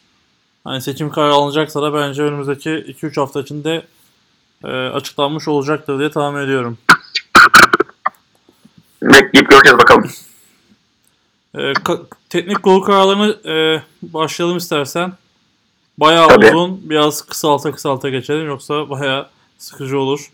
Hani 0.63 0.81
seçim 0.81 1.09
kararı 1.09 1.33
alınacaksa 1.33 1.81
da 1.81 1.93
bence 1.93 2.23
önümüzdeki 2.23 2.69
2-3 2.69 3.19
hafta 3.19 3.41
içinde 3.41 3.85
e, 4.63 4.67
açıklanmış 4.67 5.47
olacaktır 5.47 6.00
diye 6.00 6.11
tahmin 6.11 6.41
ediyorum. 6.41 6.77
Bekleyip 9.01 9.50
göreceğiz 9.50 9.77
bakalım. 9.77 10.11
E, 11.55 11.59
ka- 11.59 12.05
teknik 12.29 12.63
kurul 12.63 12.81
kararlarını 12.81 13.50
e, 13.50 13.83
başlayalım 14.01 14.57
istersen. 14.57 15.13
Bayağı 15.97 16.27
Tabii. 16.27 16.45
uzun. 16.45 16.89
Biraz 16.89 17.21
kısalta 17.21 17.71
kısalta 17.71 18.09
geçelim 18.09 18.47
yoksa 18.47 18.89
bayağı 18.89 19.27
sıkıcı 19.57 20.00
olur. 20.00 20.31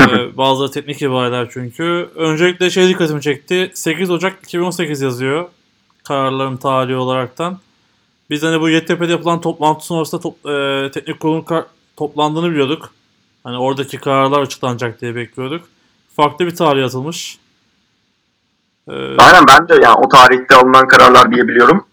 E, 0.00 0.36
bazı 0.36 0.70
teknik 0.70 1.02
ibareler 1.02 1.48
çünkü. 1.52 2.10
Öncelikle 2.14 2.70
şey 2.70 2.88
dikkatimi 2.88 3.20
çekti. 3.22 3.70
8 3.74 4.10
Ocak 4.10 4.38
2018 4.44 5.00
yazıyor. 5.00 5.48
Kararların 6.04 6.56
tarihi 6.56 6.96
olaraktan. 6.96 7.58
Biz 8.30 8.42
hani 8.42 8.60
bu 8.60 8.68
YTP'de 8.70 9.06
yapılan 9.12 9.40
toplantı 9.40 9.86
sonrasında 9.86 10.20
top- 10.20 10.46
e, 10.46 10.90
teknik 10.90 11.20
kurulun 11.20 11.44
toplandığını 11.96 12.50
biliyorduk. 12.50 12.90
Hani 13.44 13.58
oradaki 13.58 13.98
kararlar 13.98 14.40
açıklanacak 14.40 15.00
diye 15.00 15.14
bekliyorduk. 15.14 15.64
Farklı 16.16 16.46
bir 16.46 16.56
tarih 16.56 16.84
atılmış. 16.84 17.38
E, 18.88 18.92
Aynen 19.18 19.44
ben 19.48 19.68
de 19.68 19.74
yani 19.82 19.94
o 19.94 20.08
tarihte 20.08 20.54
alınan 20.54 20.88
kararlar 20.88 21.32
diyebiliyorum. 21.32 21.86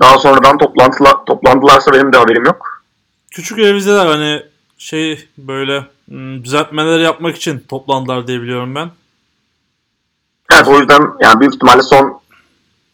Daha 0.00 0.18
sonradan 0.18 0.58
toplantıla, 0.58 1.24
toplandılarsa 1.24 1.92
benim 1.92 2.12
de 2.12 2.16
haberim 2.18 2.44
yok. 2.44 2.82
küçük 3.30 3.58
revizeler 3.58 4.06
hani 4.06 4.42
şey 4.82 5.28
böyle 5.38 5.86
hmm, 6.08 6.44
düzeltmeler 6.44 6.98
yapmak 6.98 7.36
için 7.36 7.64
toplandılar 7.68 8.26
diye 8.26 8.42
biliyorum 8.42 8.74
ben. 8.74 8.90
Evet 10.54 10.68
o 10.68 10.78
yüzden 10.78 11.02
yani 11.20 11.40
büyük 11.40 11.54
ihtimalle 11.54 11.82
son 11.82 12.20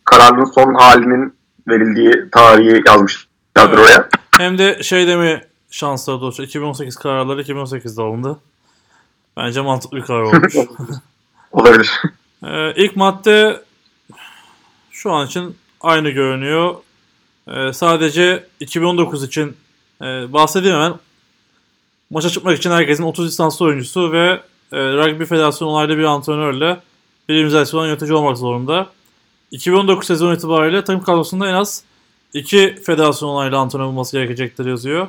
kararın 0.05 0.45
son 0.45 0.75
halinin 0.75 1.35
verildiği 1.69 2.31
tarihi 2.33 2.83
yazmışlardır 2.87 3.79
Evet. 3.79 3.79
oraya. 3.79 4.09
Hem 4.37 4.59
de 4.59 4.83
şey 4.83 5.07
deme 5.07 5.45
şansları 5.71 6.21
da 6.21 6.25
olsa 6.25 6.43
2018 6.43 6.97
kararları 6.97 7.43
2018'de 7.43 8.03
alındı. 8.03 8.41
Bence 9.37 9.61
mantıklı 9.61 9.97
bir 9.97 10.03
karar 10.03 10.23
olmuş. 10.23 10.55
Olabilir. 11.53 11.91
Ee, 12.45 12.73
ilk 12.77 12.97
madde 12.97 13.63
şu 14.91 15.13
an 15.13 15.27
için 15.27 15.57
aynı 15.81 16.11
görünüyor. 16.11 16.75
Ee, 17.49 17.73
sadece 17.73 18.47
2019 18.61 19.25
için 19.25 19.57
e, 20.03 20.33
bahsedeyim 20.33 20.77
hemen. 20.77 20.95
Maça 22.11 22.29
çıkmak 22.31 22.59
için 22.59 22.71
herkesin 22.71 23.03
30 23.03 23.27
lisanslı 23.27 23.65
oyuncusu 23.67 24.13
ve 24.13 24.41
e, 24.73 24.79
Rugby 24.79 25.25
Federasyonu 25.25 25.71
onaylı 25.71 25.99
bir 25.99 26.05
antrenörle 26.05 26.81
bir 27.29 27.35
imzası 27.35 27.79
olan 27.79 27.87
yönetici 27.87 28.13
olmak 28.13 28.37
zorunda. 28.37 28.87
2019 29.51 30.07
sezon 30.07 30.35
itibariyle 30.35 30.85
takım 30.85 31.03
kadrosunda 31.03 31.49
en 31.49 31.55
az 31.55 31.83
iki 32.33 32.83
federasyon 32.87 33.29
onaylı 33.29 33.57
antrenör 33.57 33.85
olması 33.85 34.17
gerekecektir 34.17 34.67
yazıyor. 34.67 35.09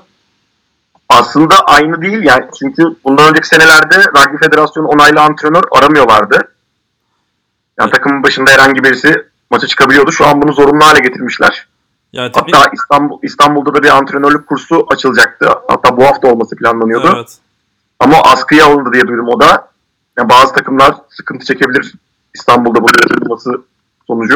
Aslında 1.09 1.55
aynı 1.59 2.01
değil 2.01 2.23
yani 2.23 2.45
çünkü 2.59 2.83
bundan 3.03 3.29
önceki 3.29 3.47
senelerde 3.47 3.95
Rugby 3.97 4.45
Federasyonu 4.45 4.87
onaylı 4.87 5.21
antrenör 5.21 5.63
aramıyorlardı. 5.71 6.53
Yani 7.79 7.91
takımın 7.91 8.23
başında 8.23 8.51
herhangi 8.51 8.83
birisi 8.83 9.15
maça 9.49 9.67
çıkabiliyordu. 9.67 10.11
Şu 10.11 10.25
an 10.27 10.41
bunu 10.41 10.53
zorunlu 10.53 10.85
hale 10.85 10.99
getirmişler. 10.99 11.67
Yani 12.13 12.31
teknik- 12.31 12.55
Hatta 12.55 12.71
İstanbul 12.73 13.19
İstanbul'da 13.23 13.73
da 13.73 13.83
bir 13.83 13.89
antrenörlük 13.89 14.47
kursu 14.47 14.85
açılacaktı. 14.91 15.47
Hatta 15.67 15.97
bu 15.97 16.03
hafta 16.05 16.27
olması 16.27 16.55
planlanıyordu. 16.55 17.11
evet. 17.15 17.37
Ama 17.99 18.15
askıya 18.23 18.65
alındı 18.65 18.89
diye 18.93 19.07
duydum 19.07 19.27
o 19.27 19.39
da. 19.39 19.69
Yani 20.17 20.29
bazı 20.29 20.53
takımlar 20.53 20.95
sıkıntı 21.09 21.45
çekebilir 21.45 21.93
İstanbul'da 22.35 22.81
bunun 22.81 23.09
yapılması 23.11 23.61
sonucu. 24.07 24.35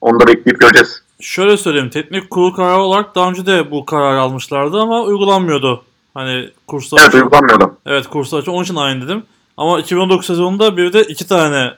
Onu 0.00 0.20
da 0.20 0.26
bekleyip 0.26 0.60
göreceğiz. 0.60 1.02
Şöyle 1.20 1.56
söyleyeyim. 1.56 1.90
Teknik 1.90 2.30
kurul 2.30 2.54
kararı 2.54 2.80
olarak 2.80 3.14
daha 3.14 3.28
önce 3.30 3.46
de 3.46 3.70
bu 3.70 3.84
kararı 3.84 4.20
almışlardı 4.20 4.80
ama 4.80 5.00
uygulanmıyordu. 5.02 5.84
Hani 6.14 6.50
kurslar 6.66 7.00
Evet 7.02 7.14
uygulanmıyordu. 7.14 7.76
Evet 7.86 8.06
kurslar 8.06 8.42
için 8.42 8.52
onun 8.52 8.64
için 8.64 8.76
aynı 8.76 9.04
dedim. 9.04 9.22
Ama 9.56 9.80
2019 9.80 10.26
sezonunda 10.26 10.76
bir 10.76 10.92
de 10.92 11.02
iki 11.02 11.26
tane 11.26 11.70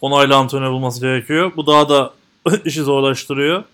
onaylı 0.00 0.36
antrenör 0.36 0.70
bulması 0.70 1.00
gerekiyor. 1.00 1.52
Bu 1.56 1.66
daha 1.66 1.88
da 1.88 2.10
işi 2.64 2.82
zorlaştırıyor. 2.82 3.64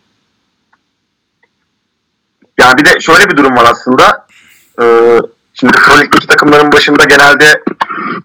Yani 2.58 2.78
bir 2.78 2.84
de 2.84 3.00
şöyle 3.00 3.30
bir 3.30 3.36
durum 3.36 3.56
var 3.56 3.66
aslında. 3.70 4.26
Ee, 4.82 5.18
şimdi 5.54 5.72
Pro 5.72 6.00
Lig'deki 6.00 6.26
takımların 6.26 6.72
başında 6.72 7.04
genelde 7.04 7.62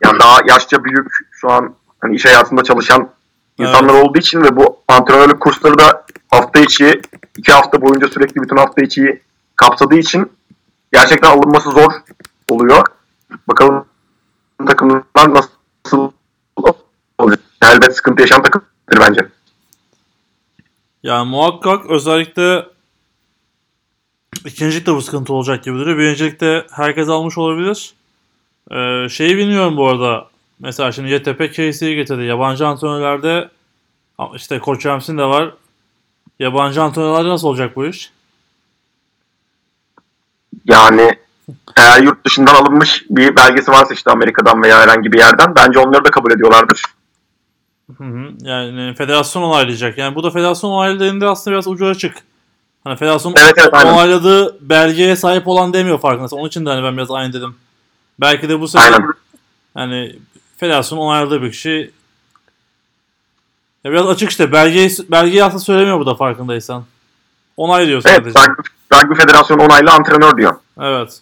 yani 0.03 0.19
daha 0.19 0.39
yaşça 0.47 0.83
büyük 0.83 1.07
şu 1.31 1.51
an 1.51 1.75
hani 1.99 2.15
iş 2.15 2.25
hayatında 2.25 2.63
çalışan 2.63 3.09
insanlar 3.57 3.93
olduğu 3.93 4.19
için 4.19 4.43
ve 4.43 4.55
bu 4.55 4.79
antrenörlük 4.87 5.39
kursları 5.39 5.77
da 5.77 6.05
hafta 6.29 6.59
içi 6.59 7.01
iki 7.37 7.51
hafta 7.51 7.81
boyunca 7.81 8.07
sürekli 8.07 8.41
bütün 8.41 8.57
hafta 8.57 8.81
içi 8.81 9.21
kapsadığı 9.55 9.97
için 9.97 10.31
gerçekten 10.93 11.31
alınması 11.31 11.71
zor 11.71 11.91
oluyor. 12.49 12.85
Bakalım 13.47 13.85
takımlar 14.67 15.33
nasıl 15.33 16.11
olacak. 17.17 17.39
Elbet 17.61 17.95
sıkıntı 17.95 18.21
yaşayan 18.21 18.43
takımdır 18.43 18.99
bence. 18.99 19.27
Yani 21.03 21.29
muhakkak 21.29 21.85
özellikle 21.89 22.65
ikincilikte 24.45 24.95
bu 24.95 25.01
sıkıntı 25.01 25.33
olacak 25.33 25.63
gibi 25.63 25.77
duruyor. 25.77 25.97
Birincilikte 25.97 26.67
herkes 26.71 27.09
almış 27.09 27.37
olabilir. 27.37 27.93
Ee, 28.71 29.09
şeyi 29.09 29.37
bilmiyorum 29.37 29.77
bu 29.77 29.87
arada. 29.87 30.27
Mesela 30.59 30.91
şimdi 30.91 31.11
YTP 31.11 31.53
case'i 31.53 31.95
getirdi. 31.95 32.23
Yabancı 32.23 32.67
antrenörlerde 32.67 33.49
işte 34.35 34.59
Koç 34.59 34.85
Rams'in 34.85 35.17
de 35.17 35.23
var. 35.23 35.53
Yabancı 36.39 36.81
antrenörlerde 36.81 37.29
nasıl 37.29 37.47
olacak 37.47 37.75
bu 37.75 37.85
iş? 37.85 38.11
Yani 40.65 41.17
eğer 41.77 42.03
yurt 42.03 42.25
dışından 42.25 42.55
alınmış 42.55 43.03
bir 43.09 43.35
belgesi 43.35 43.71
varsa 43.71 43.93
işte 43.93 44.11
Amerika'dan 44.11 44.63
veya 44.63 44.81
herhangi 44.81 45.11
bir 45.11 45.19
yerden 45.19 45.55
bence 45.55 45.79
onları 45.79 46.05
da 46.05 46.11
kabul 46.11 46.31
ediyorlardır. 46.31 46.83
Hı 47.97 48.03
hı. 48.03 48.29
Yani 48.41 48.95
federasyon 48.95 49.43
onaylayacak. 49.43 49.97
Yani 49.97 50.15
bu 50.15 50.23
da 50.23 50.29
federasyon 50.31 50.69
onayladığında 50.69 51.31
aslında 51.31 51.53
biraz 51.53 51.67
ucu 51.67 51.85
açık. 51.85 52.15
Hani 52.83 52.97
federasyon 52.97 53.33
Evet, 53.37 53.53
evet, 53.57 53.69
aynen. 53.73 53.93
onayladığı 53.93 54.69
belgeye 54.69 55.15
sahip 55.15 55.47
olan 55.47 55.73
demiyor 55.73 55.99
farkındaysan. 55.99 56.39
Onun 56.39 56.47
için 56.47 56.65
de 56.65 56.69
hani 56.69 56.83
ben 56.83 56.97
biraz 56.97 57.11
aynı 57.11 57.33
dedim. 57.33 57.55
Belki 58.19 58.49
de 58.49 58.59
bu 58.59 58.67
sene 58.67 58.83
Aynen. 58.83 59.07
yani 59.77 60.15
federasyon 60.57 60.97
onayladığı 60.99 61.41
bir 61.41 61.51
kişi 61.51 61.91
ya 63.83 63.91
biraz 63.91 64.09
açık 64.09 64.29
işte. 64.29 64.51
Belgeyi, 64.51 64.89
belgeyi 65.11 65.43
aslında 65.43 65.59
söylemiyor 65.63 65.99
burada 65.99 66.15
farkındaysan. 66.15 66.85
Onay 67.57 67.87
diyor 67.87 68.01
Evet, 68.05 68.23
sadece. 68.33 68.39
Rugby, 68.39 68.61
Rugby 68.93 69.21
Federasyonu 69.21 69.61
onaylı 69.63 69.91
antrenör 69.91 70.37
diyor. 70.37 70.55
Evet. 70.81 71.21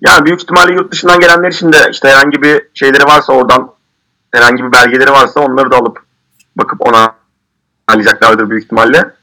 Yani 0.00 0.24
büyük 0.24 0.42
ihtimalle 0.42 0.72
yurt 0.72 0.92
dışından 0.92 1.20
gelenler 1.20 1.50
için 1.50 1.72
de 1.72 1.88
işte 1.92 2.08
herhangi 2.08 2.42
bir 2.42 2.62
şeyleri 2.74 3.04
varsa 3.04 3.32
oradan 3.32 3.72
herhangi 4.32 4.64
bir 4.64 4.72
belgeleri 4.72 5.10
varsa 5.12 5.40
onları 5.40 5.70
da 5.70 5.76
alıp 5.76 6.04
bakıp 6.56 6.80
ona 6.80 7.14
onaylayacaklardır 7.94 8.50
büyük 8.50 8.64
ihtimalle. 8.64 9.14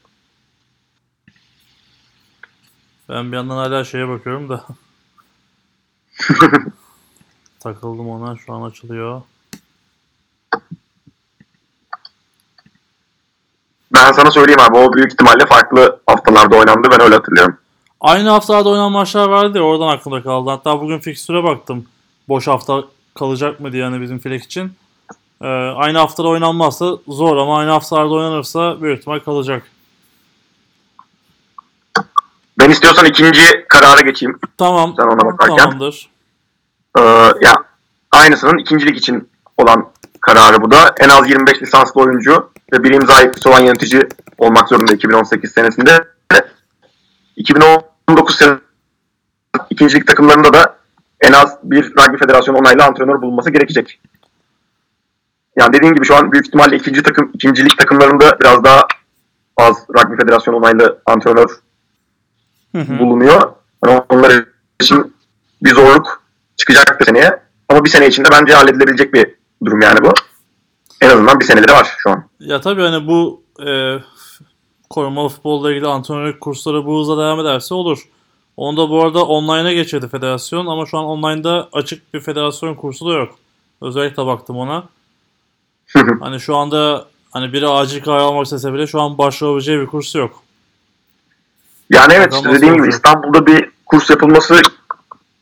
Ben 3.08 3.32
bir 3.32 3.36
yandan 3.36 3.56
hala 3.56 3.84
şeye 3.84 4.08
bakıyorum 4.08 4.48
da. 4.48 4.64
Takıldım 7.60 8.08
ona. 8.08 8.36
Şu 8.36 8.52
an 8.52 8.62
açılıyor. 8.62 9.22
Ben 13.92 14.12
sana 14.12 14.30
söyleyeyim 14.30 14.60
abi 14.60 14.76
o 14.76 14.92
büyük 14.92 15.12
ihtimalle 15.12 15.46
farklı 15.46 16.00
haftalarda 16.06 16.56
oynandı 16.56 16.88
ben 16.90 17.00
öyle 17.00 17.14
hatırlıyorum. 17.14 17.58
Aynı 18.00 18.28
haftalarda 18.28 18.68
oynanan 18.68 18.92
maçlar 18.92 19.28
vardı 19.28 19.58
ya 19.58 19.64
oradan 19.64 19.88
aklımda 19.88 20.22
kaldı. 20.22 20.50
Hatta 20.50 20.80
bugün 20.80 20.98
fikstüre 20.98 21.44
baktım. 21.44 21.86
Boş 22.28 22.46
hafta 22.46 22.84
kalacak 23.14 23.60
mı 23.60 23.72
diye 23.72 23.82
yani 23.82 24.00
bizim 24.00 24.18
Fleck 24.18 24.44
için. 24.44 24.72
Ee, 25.42 25.46
aynı 25.76 25.98
haftada 25.98 26.28
oynanmazsa 26.28 26.96
zor 27.08 27.36
ama 27.36 27.58
aynı 27.58 27.70
haftalarda 27.70 28.14
oynanırsa 28.14 28.82
büyük 28.82 28.98
ihtimal 28.98 29.20
kalacak. 29.20 29.62
Ben 32.58 32.70
istiyorsan 32.70 33.06
ikinci 33.06 33.42
karara 33.68 34.00
geçeyim. 34.00 34.38
Tamam. 34.58 34.94
Sen 34.96 35.06
ona 35.06 35.24
bakarken. 35.24 35.56
Tamamdır. 35.56 36.10
Ee, 36.98 37.02
ya 37.42 37.64
aynısının 38.10 38.58
ikincilik 38.58 38.98
için 38.98 39.28
olan 39.58 39.88
kararı 40.20 40.62
bu 40.62 40.70
da. 40.70 40.94
En 41.00 41.08
az 41.08 41.30
25 41.30 41.62
lisanslı 41.62 42.00
oyuncu 42.00 42.50
ve 42.72 42.84
bir 42.84 42.90
imza 42.90 43.20
yetkisi 43.20 43.48
olan 43.48 43.60
yönetici 43.60 44.02
olmak 44.38 44.68
zorunda 44.68 44.92
2018 44.92 45.52
senesinde. 45.52 46.04
2019 47.36 48.36
senesinde 48.36 48.62
ikincilik 49.70 50.06
takımlarında 50.06 50.52
da 50.52 50.76
en 51.20 51.32
az 51.32 51.58
bir 51.62 51.84
rugby 51.84 52.16
federasyonu 52.16 52.58
onaylı 52.58 52.84
antrenör 52.84 53.22
bulunması 53.22 53.50
gerekecek. 53.50 54.00
Yani 55.56 55.72
dediğim 55.72 55.94
gibi 55.94 56.06
şu 56.06 56.16
an 56.16 56.32
büyük 56.32 56.46
ihtimalle 56.46 56.76
ikinci 56.76 57.02
takım, 57.02 57.30
ikincilik 57.34 57.78
takımlarında 57.78 58.40
biraz 58.40 58.64
daha 58.64 58.86
az 59.56 59.76
rugby 59.88 60.22
federasyonu 60.22 60.56
onaylı 60.56 61.02
antrenör 61.06 61.48
Hı 62.74 62.82
hı. 62.82 62.98
bulunuyor. 62.98 63.52
Yani 63.84 64.02
onlar 64.08 64.44
için 64.80 65.14
bir 65.62 65.74
zorluk 65.74 66.22
çıkacaktır 66.56 67.06
seneye. 67.06 67.42
Ama 67.68 67.84
bir 67.84 67.90
sene 67.90 68.06
içinde 68.06 68.28
bence 68.32 68.54
halledilebilecek 68.54 69.14
bir 69.14 69.34
durum 69.64 69.80
yani 69.80 70.02
bu. 70.02 70.12
En 71.00 71.10
azından 71.10 71.40
bir 71.40 71.44
seneleri 71.44 71.72
var 71.72 71.94
şu 71.98 72.10
an. 72.10 72.24
Ya 72.40 72.60
tabii 72.60 72.82
hani 72.82 73.06
bu 73.06 73.42
e, 73.66 73.96
korumalı 74.90 75.28
futbolla 75.28 75.70
ilgili 75.70 75.86
antrenörlük 75.86 76.40
kursları 76.40 76.86
bu 76.86 77.00
hızla 77.00 77.16
devam 77.16 77.40
ederse 77.40 77.74
olur. 77.74 78.08
Onu 78.56 78.76
da 78.76 78.90
bu 78.90 79.02
arada 79.02 79.24
online'a 79.24 79.72
geçirdi 79.72 80.08
federasyon 80.08 80.66
ama 80.66 80.86
şu 80.86 80.98
an 80.98 81.04
online'da 81.04 81.68
açık 81.72 82.14
bir 82.14 82.20
federasyon 82.20 82.74
kursu 82.74 83.08
da 83.08 83.14
yok. 83.14 83.34
Özellikle 83.82 84.26
baktım 84.26 84.56
ona. 84.56 84.84
Hani 86.20 86.40
şu 86.40 86.56
anda 86.56 87.04
hani 87.30 87.52
biri 87.52 87.68
acil 87.68 88.02
karar 88.02 88.18
almak 88.18 88.44
istese 88.44 88.72
bile 88.72 88.86
şu 88.86 89.00
an 89.00 89.18
başvurabileceği 89.18 89.80
bir 89.80 89.86
kursu 89.86 90.18
yok. 90.18 90.42
yani 91.90 92.12
evet 92.12 92.34
işte 92.34 92.52
dediğim 92.52 92.74
gibi. 92.74 92.88
İstanbul'da 92.88 93.46
bir 93.46 93.70
kurs 93.86 94.10
yapılması 94.10 94.60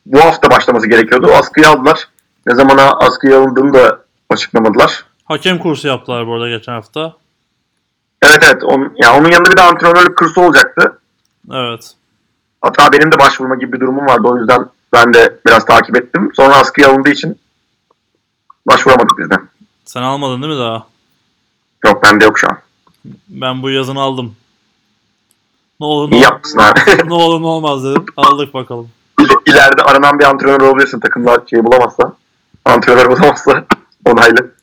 bu 0.06 0.20
hafta 0.20 0.50
başlaması 0.50 0.86
gerekiyordu. 0.86 1.32
Askıya 1.32 1.70
aldılar. 1.70 2.08
Ne 2.46 2.54
zamana 2.54 2.90
askıya 2.90 3.40
alındığını 3.40 3.74
da 3.74 4.00
açıklamadılar. 4.30 5.04
Hakem 5.24 5.58
kursu 5.58 5.88
yaptılar 5.88 6.26
bu 6.26 6.34
arada 6.34 6.48
geçen 6.48 6.72
hafta. 6.72 7.16
Evet 8.22 8.38
evet. 8.44 8.64
Onun, 8.64 8.92
yani 8.96 9.20
onun 9.20 9.30
yanında 9.30 9.50
bir 9.50 9.56
de 9.56 9.62
antrenörlük 9.62 10.18
kursu 10.18 10.40
olacaktı. 10.40 10.98
Evet. 11.52 11.94
Hatta 12.60 12.92
benim 12.92 13.12
de 13.12 13.18
başvurma 13.18 13.54
gibi 13.54 13.72
bir 13.72 13.80
durumum 13.80 14.06
vardı. 14.06 14.28
O 14.28 14.38
yüzden 14.38 14.66
ben 14.92 15.14
de 15.14 15.40
biraz 15.46 15.64
takip 15.64 15.96
ettim. 15.96 16.30
Sonra 16.36 16.54
askıya 16.54 16.88
alındığı 16.88 17.10
için 17.10 17.38
başvuramadık 18.66 19.18
biz 19.18 19.30
de. 19.30 19.34
Sen 19.90 20.02
almadın 20.02 20.42
değil 20.42 20.52
mi 20.54 20.58
daha? 20.58 20.86
Yok 21.84 22.02
bende 22.02 22.24
yok 22.24 22.38
şu 22.38 22.46
an. 22.50 22.58
Ben 23.28 23.62
bu 23.62 23.70
yazını 23.70 24.00
aldım. 24.00 24.36
Ne 25.80 25.86
olur 25.86 26.10
ne, 26.10 26.16
İyi 26.16 26.22
yapmışsın 26.22 26.58
abi. 26.58 26.80
ne 27.08 27.14
olur 27.14 27.40
ne 27.42 27.46
olmaz 27.46 27.84
dedim. 27.84 28.06
Aldık 28.16 28.54
bakalım. 28.54 28.90
İl- 29.20 29.52
İleride 29.52 29.82
aranan 29.82 30.18
bir 30.18 30.24
antrenör 30.24 30.60
olabilirsin 30.60 31.00
takımlar 31.00 31.40
şey 31.50 31.64
bulamazsa. 31.64 32.16
Antrenör 32.64 33.06
bulamazsa 33.10 33.64
onaylı. 34.04 34.54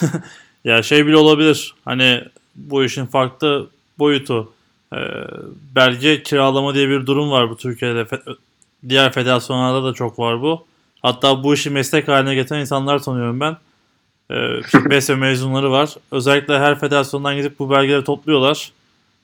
Ya 0.64 0.82
şey 0.82 1.06
bile 1.06 1.16
olabilir. 1.16 1.74
Hani 1.84 2.24
bu 2.56 2.84
işin 2.84 3.06
farklı 3.06 3.68
boyutu. 3.98 4.52
Ee, 4.92 4.96
belge 5.76 6.22
kiralama 6.22 6.74
diye 6.74 6.88
bir 6.88 7.06
durum 7.06 7.30
var 7.30 7.50
bu 7.50 7.56
Türkiye'de. 7.56 8.02
Fe- 8.02 8.36
diğer 8.88 9.12
federasyonlarda 9.12 9.84
da 9.84 9.94
çok 9.94 10.18
var 10.18 10.42
bu. 10.42 10.66
Hatta 11.02 11.44
bu 11.44 11.54
işi 11.54 11.70
meslek 11.70 12.08
haline 12.08 12.34
getiren 12.34 12.60
insanlar 12.60 12.98
tanıyorum 12.98 13.40
ben. 13.40 13.56
Ee, 14.30 14.90
BESE 14.90 15.14
mezunları 15.14 15.70
var. 15.70 15.94
Özellikle 16.10 16.58
her 16.58 16.78
federasyondan 16.78 17.36
gidip 17.36 17.58
bu 17.58 17.70
belgeleri 17.70 18.04
topluyorlar. 18.04 18.72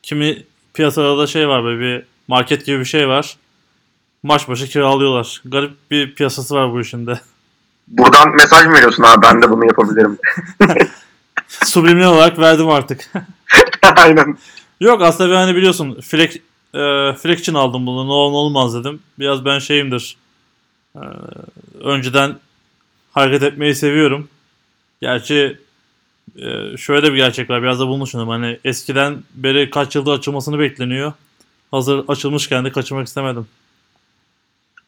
Kimi 0.02 0.42
piyasada 0.74 1.18
da 1.18 1.26
şey 1.26 1.48
var 1.48 1.64
böyle 1.64 1.80
bir 1.80 2.02
market 2.28 2.66
gibi 2.66 2.80
bir 2.80 2.84
şey 2.84 3.08
var. 3.08 3.36
Maç 4.22 4.48
başı 4.48 4.66
kiralıyorlar. 4.68 5.42
Garip 5.44 5.72
bir 5.90 6.14
piyasası 6.14 6.54
var 6.54 6.72
bu 6.72 6.80
işin 6.80 7.06
de. 7.06 7.20
Buradan 7.88 8.36
mesaj 8.36 8.66
mı 8.66 8.72
veriyorsun 8.72 9.02
abi 9.02 9.22
ben 9.22 9.42
de 9.42 9.50
bunu 9.50 9.66
yapabilirim. 9.66 10.18
Subliminal 11.48 12.12
olarak 12.14 12.38
verdim 12.38 12.68
artık. 12.68 13.12
Aynen. 13.96 14.38
Yok 14.80 15.02
aslında 15.02 15.30
ben 15.30 15.36
hani 15.36 15.56
biliyorsun 15.56 16.00
Flex, 16.00 16.36
e, 16.74 17.12
Flex 17.22 17.40
için 17.40 17.54
aldım 17.54 17.86
bunu. 17.86 18.06
Ne 18.06 18.12
olur 18.12 18.32
olmaz 18.32 18.74
dedim. 18.74 19.00
Biraz 19.18 19.44
ben 19.44 19.58
şeyimdir. 19.58 20.16
E, 20.96 21.00
önceden 21.84 22.36
hareket 23.12 23.42
etmeyi 23.42 23.74
seviyorum. 23.74 24.28
Gerçi 25.00 25.58
e, 26.36 26.76
şöyle 26.76 27.12
bir 27.12 27.16
gerçek 27.16 27.50
var. 27.50 27.62
Biraz 27.62 27.80
da 27.80 27.88
bunu. 27.88 28.28
Hani 28.28 28.58
eskiden 28.64 29.16
beri 29.34 29.70
kaç 29.70 29.96
yıldır 29.96 30.18
açılmasını 30.18 30.58
bekleniyor. 30.58 31.12
Hazır 31.70 32.04
açılmışken 32.08 32.64
de 32.64 32.72
kaçırmak 32.72 33.06
istemedim. 33.06 33.46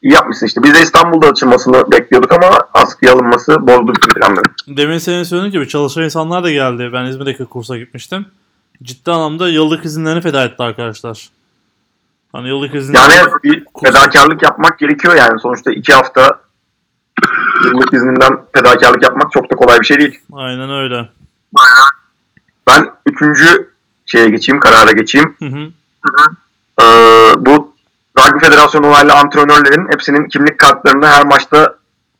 İyi 0.01 0.13
yapmışsın 0.13 0.45
işte. 0.45 0.63
Biz 0.63 0.73
de 0.73 0.81
İstanbul'da 0.81 1.27
açılmasını 1.27 1.91
bekliyorduk 1.91 2.31
ama 2.31 2.59
askıya 2.73 3.13
alınması 3.13 3.67
bozdu 3.67 3.93
planları. 3.93 4.43
Demin 4.67 4.97
senin 4.97 5.23
söylediğin 5.23 5.51
gibi 5.51 5.67
çalışan 5.67 6.03
insanlar 6.03 6.43
da 6.43 6.51
geldi. 6.51 6.89
Ben 6.93 7.05
İzmir'deki 7.05 7.45
kursa 7.45 7.77
gitmiştim. 7.77 8.25
Ciddi 8.83 9.11
anlamda 9.11 9.49
yıllık 9.49 9.85
izinlerini 9.85 10.21
feda 10.21 10.45
etti 10.45 10.63
arkadaşlar. 10.63 11.29
Hani 12.31 12.47
yıllık 12.47 12.75
izinleri... 12.75 13.15
Yani 13.15 13.31
bir 13.43 13.63
fedakarlık 13.83 14.43
yapmak 14.43 14.79
gerekiyor 14.79 15.15
yani. 15.15 15.39
Sonuçta 15.39 15.71
iki 15.71 15.93
hafta 15.93 16.28
yıllık 17.65 17.93
izninden 17.93 18.39
fedakarlık 18.53 19.03
yapmak 19.03 19.31
çok 19.31 19.51
da 19.51 19.55
kolay 19.55 19.79
bir 19.79 19.85
şey 19.85 19.99
değil. 19.99 20.19
Aynen 20.33 20.69
öyle. 20.69 21.09
Ben 22.67 22.89
üçüncü 23.05 23.69
şeye 24.05 24.29
geçeyim, 24.29 24.59
karara 24.59 24.91
geçeyim. 24.91 25.35
Hı 25.39 25.45
hı. 25.45 25.71
Ee, 26.81 26.85
bu 27.45 27.75
Rugby 28.19 28.45
Federasyonu 28.45 28.87
onaylı 28.87 29.13
antrenörlerin 29.13 29.87
hepsinin 29.91 30.27
kimlik 30.27 30.57
kartlarını 30.57 31.07
her 31.07 31.25
maçta 31.25 31.75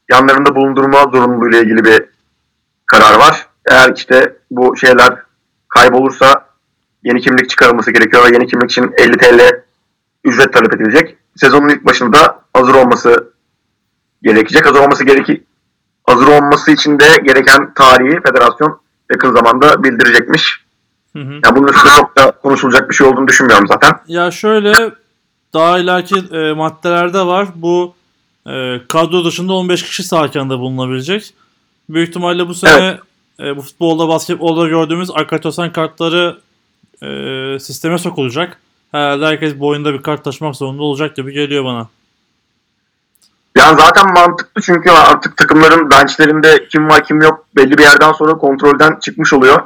yanlarında 0.09 0.55
bulundurma 0.55 1.03
zorunluluğu 1.03 1.49
ile 1.49 1.61
ilgili 1.61 1.85
bir 1.85 2.05
karar 2.85 3.19
var. 3.19 3.47
Eğer 3.65 3.93
işte 3.95 4.37
bu 4.51 4.77
şeyler 4.77 5.15
kaybolursa 5.67 6.45
yeni 7.03 7.21
kimlik 7.21 7.49
çıkarılması 7.49 7.91
gerekiyor 7.91 8.23
ve 8.25 8.33
yeni 8.33 8.47
kimlik 8.47 8.71
için 8.71 8.93
50 8.97 9.17
TL 9.17 9.61
ücret 10.23 10.53
talep 10.53 10.73
edilecek. 10.73 11.17
Sezonun 11.35 11.69
ilk 11.69 11.85
başında 11.85 12.41
hazır 12.53 12.75
olması 12.75 13.33
gerekecek. 14.23 14.65
Hazır 14.65 14.79
olması 14.79 15.03
gereki 15.03 15.43
hazır 16.03 16.27
olması 16.27 16.71
için 16.71 16.99
de 16.99 17.05
gereken 17.23 17.73
tarihi 17.73 18.21
federasyon 18.21 18.79
yakın 19.11 19.33
zamanda 19.33 19.83
bildirecekmiş. 19.83 20.59
Hı 21.15 21.19
hı. 21.19 21.33
Yani 21.45 21.55
bunun 21.55 21.67
üstünde 21.67 21.93
çok 21.93 22.17
da 22.17 22.31
konuşulacak 22.31 22.89
bir 22.89 22.95
şey 22.95 23.07
olduğunu 23.07 23.27
düşünmüyorum 23.27 23.67
zaten. 23.67 23.91
Ya 24.07 24.31
şöyle 24.31 24.73
daha 25.53 25.79
ileriki 25.79 26.15
e, 26.35 26.53
maddelerde 26.53 27.25
var. 27.25 27.47
Bu 27.55 27.93
e, 28.47 28.81
kadro 28.87 29.25
dışında 29.25 29.53
15 29.53 29.83
kişi 29.83 30.03
sahakanda 30.03 30.59
bulunabilecek. 30.59 31.33
Büyük 31.89 32.09
ihtimalle 32.09 32.47
bu 32.47 32.53
sene 32.53 32.99
e, 33.39 33.57
bu 33.57 33.61
futbolda, 33.61 34.07
basketbolda 34.07 34.67
gördüğümüz 34.67 35.09
Akatosan 35.11 35.71
kartları 35.71 36.37
e, 37.03 37.59
sisteme 37.59 37.97
sokulacak. 37.97 38.59
Herhalde 38.91 39.25
herkes 39.25 39.59
boyunda 39.59 39.93
bir 39.93 40.01
kart 40.01 40.23
taşımak 40.23 40.55
zorunda 40.55 40.83
olacak 40.83 41.15
gibi 41.15 41.33
geliyor 41.33 41.65
bana. 41.65 41.87
Yani 43.57 43.77
zaten 43.77 44.13
mantıklı 44.13 44.61
çünkü 44.61 44.89
artık 44.89 45.37
takımların 45.37 45.89
benchlerinde 45.89 46.67
kim 46.67 46.89
var 46.89 47.03
kim 47.03 47.21
yok 47.21 47.45
belli 47.55 47.77
bir 47.77 47.83
yerden 47.83 48.11
sonra 48.11 48.31
kontrolden 48.31 48.97
çıkmış 48.99 49.33
oluyor. 49.33 49.61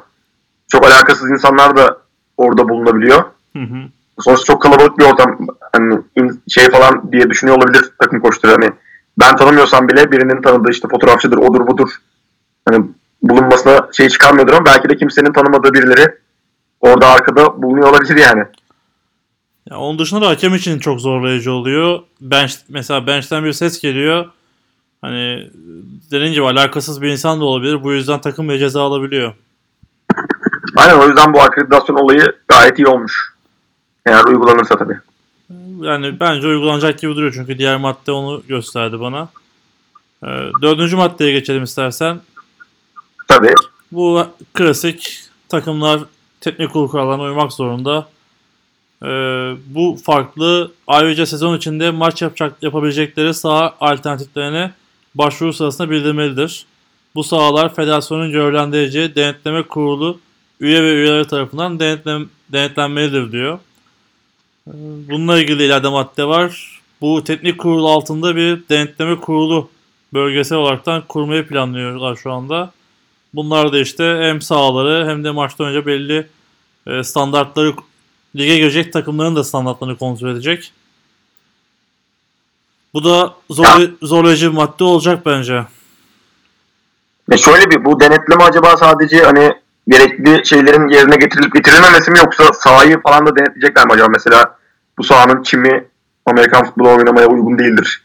Çok 0.67 0.85
alakasız 0.85 1.31
insanlar 1.31 1.77
da 1.77 1.97
orada 2.37 2.69
bulunabiliyor. 2.69 3.23
Hı 3.53 3.59
hı. 3.59 3.77
Sonuçta 4.19 4.45
çok 4.45 4.61
kalabalık 4.61 4.99
bir 4.99 5.05
ortam. 5.05 5.37
Hani 5.73 6.01
şey 6.49 6.69
falan 6.69 7.11
diye 7.11 7.29
düşünüyor 7.29 7.57
olabilir 7.57 7.91
takım 7.99 8.19
koçları. 8.19 8.53
Hani 8.53 8.71
ben 9.19 9.35
tanımıyorsam 9.35 9.87
bile 9.87 10.11
birinin 10.11 10.41
tanıdığı 10.41 10.71
işte 10.71 10.87
fotoğrafçıdır, 10.87 11.37
odur 11.37 11.67
budur. 11.67 11.89
Hani 12.69 12.85
bulunmasına 13.21 13.87
şey 13.91 14.09
çıkarmıyordur 14.09 14.53
ama 14.53 14.65
belki 14.65 14.89
de 14.89 14.97
kimsenin 14.97 15.33
tanımadığı 15.33 15.73
birileri 15.73 16.05
orada 16.81 17.07
arkada 17.07 17.61
bulunuyor 17.61 17.89
olabilir 17.89 18.17
yani. 18.17 18.43
Ya 19.69 19.78
onun 19.78 19.99
dışında 19.99 20.21
da 20.21 20.30
hakem 20.30 20.56
için 20.56 20.80
çok 20.80 21.02
zorlayıcı 21.02 21.52
oluyor. 21.52 21.99
Bench, 22.21 22.54
mesela 22.69 23.08
bench'ten 23.08 23.43
bir 23.43 23.54
ses 23.54 23.82
geliyor. 23.82 24.26
Hani 25.02 25.49
dediğin 26.12 26.34
gibi 26.34 26.45
alakasız 26.45 27.02
bir 27.02 27.08
insan 27.08 27.39
da 27.39 27.45
olabilir. 27.45 27.84
Bu 27.84 27.93
yüzden 27.93 28.21
takım 28.21 28.49
bir 28.49 28.60
ceza 28.60 28.82
alabiliyor. 28.82 29.34
Aynen 30.76 30.99
o 30.99 31.08
yüzden 31.08 31.34
bu 31.34 31.41
akreditasyon 31.41 31.95
olayı 31.95 32.36
gayet 32.47 32.80
iyi 32.80 32.88
olmuş. 32.88 33.34
Eğer 34.06 34.26
uygulanırsa 34.26 34.78
tabii. 34.78 34.97
Yani 35.82 36.19
bence 36.19 36.47
uygulanacak 36.47 36.99
gibi 36.99 37.15
duruyor 37.15 37.34
çünkü 37.34 37.58
diğer 37.58 37.78
madde 37.78 38.12
onu 38.12 38.43
gösterdi 38.47 38.99
bana. 38.99 39.30
Ee, 40.23 40.28
dördüncü 40.62 40.95
maddeye 40.95 41.32
geçelim 41.32 41.63
istersen. 41.63 42.19
Tabii. 43.28 43.54
Bu 43.91 44.28
klasik 44.54 45.23
takımlar 45.49 46.02
teknik 46.41 46.73
kurallarına 46.73 47.23
uymak 47.23 47.54
zorunda. 47.54 48.08
Ee, 49.03 49.07
bu 49.65 49.97
farklı 50.03 50.71
ayrıca 50.87 51.25
sezon 51.25 51.57
içinde 51.57 51.91
maç 51.91 52.21
yapacak 52.21 52.55
yapabilecekleri 52.61 53.33
saha 53.33 53.75
alternatiflerine 53.79 54.71
başvuru 55.15 55.53
sırasında 55.53 55.89
bildirmelidir. 55.89 56.65
Bu 57.15 57.23
sahalar 57.23 57.75
federasyonun 57.75 58.31
görevlendireceği 58.31 59.15
denetleme 59.15 59.63
kurulu 59.63 60.19
üye 60.59 60.83
ve 60.83 60.93
üyeleri 60.93 61.27
tarafından 61.27 61.79
denetlem, 61.79 62.29
denetlenmelidir 62.49 63.31
diyor. 63.31 63.59
Ee, 64.67 64.71
Bununla 65.09 65.39
ilgili 65.39 65.63
ileride 65.63 65.89
madde 65.89 66.25
var. 66.25 66.81
Bu 67.01 67.23
teknik 67.23 67.57
kurul 67.57 67.85
altında 67.85 68.35
bir 68.35 68.63
denetleme 68.69 69.19
kurulu 69.19 69.69
bölgesel 70.13 70.57
olaraktan 70.57 71.03
kurmayı 71.07 71.47
planlıyorlar 71.47 72.15
şu 72.15 72.31
anda. 72.31 72.71
Bunlar 73.33 73.73
da 73.73 73.79
işte 73.79 74.19
hem 74.21 74.41
sahaları 74.41 75.09
hem 75.09 75.23
de 75.23 75.31
maçtan 75.31 75.67
önce 75.67 75.85
belli 75.85 76.27
e, 76.87 77.03
standartları 77.03 77.73
lige 78.35 78.57
girecek 78.57 78.93
takımların 78.93 79.35
da 79.35 79.43
standartlarını 79.43 79.97
kontrol 79.97 80.29
edecek. 80.29 80.73
Bu 82.93 83.03
da 83.03 83.33
zor, 83.49 83.65
zorlayıcı 84.01 84.51
bir 84.51 84.55
madde 84.55 84.83
olacak 84.83 85.25
bence. 85.25 85.65
Ve 87.29 87.37
şöyle 87.37 87.71
bir 87.71 87.85
bu 87.85 87.99
denetleme 87.99 88.43
acaba 88.43 88.77
sadece 88.77 89.23
hani 89.23 89.53
gerekli 89.87 90.45
şeylerin 90.45 90.87
yerine 90.87 91.15
getirilip 91.15 91.53
getirilmemesi 91.55 92.11
mi 92.11 92.19
yoksa 92.19 92.53
sahayı 92.53 93.01
falan 93.01 93.25
da 93.25 93.35
denetleyecekler 93.35 93.85
mi 93.85 93.93
acaba? 93.93 94.07
Mesela 94.07 94.57
bu 94.97 95.03
sahanın 95.03 95.43
çimi 95.43 95.87
Amerikan 96.25 96.65
futbolu 96.65 96.89
oynamaya 96.89 97.27
uygun 97.27 97.59
değildir. 97.59 98.03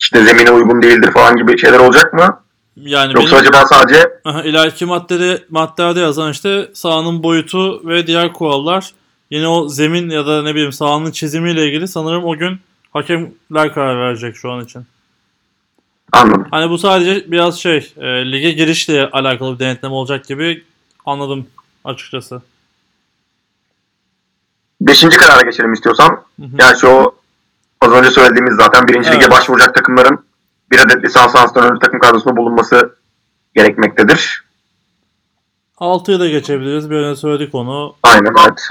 İşte 0.00 0.24
zemine 0.24 0.50
uygun 0.50 0.82
değildir 0.82 1.12
falan 1.12 1.36
gibi 1.36 1.58
şeyler 1.58 1.78
olacak 1.78 2.12
mı? 2.14 2.42
Yani 2.76 3.12
Yoksa 3.14 3.36
benim 3.36 3.48
acaba 3.48 3.66
sadece 3.66 4.12
aha, 4.24 4.42
ileriki 4.42 4.84
maddede 4.86 5.44
maddelerde 5.50 6.00
yazan 6.00 6.30
işte 6.30 6.70
sahanın 6.74 7.22
boyutu 7.22 7.88
ve 7.88 8.06
diğer 8.06 8.32
kurallar 8.32 8.92
yine 9.32 9.48
o 9.48 9.68
zemin 9.68 10.10
ya 10.10 10.26
da 10.26 10.42
ne 10.42 10.54
bileyim 10.54 10.72
sahanın 10.72 11.10
çizimiyle 11.10 11.66
ilgili 11.66 11.88
sanırım 11.88 12.24
o 12.24 12.36
gün 12.36 12.60
hakemler 12.92 13.74
karar 13.74 13.98
verecek 13.98 14.36
şu 14.36 14.50
an 14.50 14.64
için. 14.64 14.86
anladım. 16.12 16.46
Hani 16.50 16.70
bu 16.70 16.78
sadece 16.78 17.30
biraz 17.32 17.60
şey 17.60 17.92
e, 17.96 18.32
lige 18.32 18.50
girişle 18.50 19.10
alakalı 19.10 19.54
bir 19.54 19.58
denetleme 19.58 19.94
olacak 19.94 20.24
gibi 20.28 20.64
anladım 21.06 21.46
açıkçası. 21.84 22.42
Beşinci 24.80 25.16
karara 25.16 25.42
geçelim 25.42 25.72
istiyorsan. 25.72 26.08
Hı 26.40 26.46
hı. 26.46 26.50
Yani 26.58 26.78
şu 26.78 27.14
az 27.80 27.92
önce 27.92 28.10
söylediğimiz 28.10 28.54
zaten 28.54 28.88
birinci 28.88 29.08
Evet. 29.08 29.18
lige 29.20 29.30
başvuracak 29.30 29.74
takımların 29.74 30.24
bir 30.70 30.78
adet 30.78 31.04
lisans 31.04 31.36
antrenörü 31.36 31.78
takım 31.78 31.98
kadrosunda 31.98 32.36
bulunması 32.36 32.96
gerekmektedir. 33.54 34.44
6'yı 35.78 36.20
da 36.20 36.28
geçebiliriz. 36.28 36.90
Bir 36.90 36.96
önce 36.96 37.20
söyledik 37.20 37.54
onu. 37.54 37.94
Aynen 38.02 38.32
evet. 38.40 38.68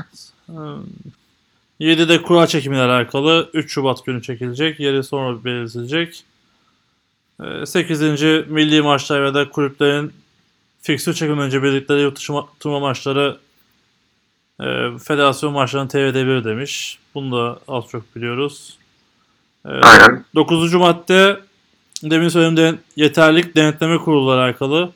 7'de 1.80 2.22
kura 2.22 2.48
çekimiyle 2.48 2.84
alakalı 2.84 3.50
3 3.54 3.74
Şubat 3.74 4.06
günü 4.06 4.22
çekilecek. 4.22 4.80
Yeri 4.80 5.04
sonra 5.04 5.44
belirtilecek. 5.44 6.24
8. 7.66 8.02
milli 8.48 8.82
maçlar 8.82 9.26
ya 9.26 9.34
da 9.34 9.50
kulüplerin 9.50 10.14
fiksür 10.82 11.14
çekimden 11.14 11.44
önce 11.44 11.64
bildikleri 11.64 12.02
yurt 12.02 12.18
dışı 12.18 12.34
ma- 12.34 12.46
turnuva 12.60 12.80
maçları 12.80 13.38
e, 14.60 14.66
federasyon 15.04 15.54
maçlarının 15.54 15.88
TV'de 15.88 16.28
bir 16.28 16.44
demiş. 16.44 17.00
Bunu 17.16 17.38
da 17.38 17.60
az 17.68 17.84
çok 17.92 18.16
biliyoruz. 18.16 18.78
E, 19.66 19.70
Aynen. 19.70 20.26
9. 20.36 20.74
madde 20.74 21.40
demin 22.04 22.30
söylediğim 22.30 22.58
de 22.58 22.80
yeterlilik 22.96 23.56
denetleme 23.56 23.98
kurulu 23.98 24.32
alakalı. 24.32 24.92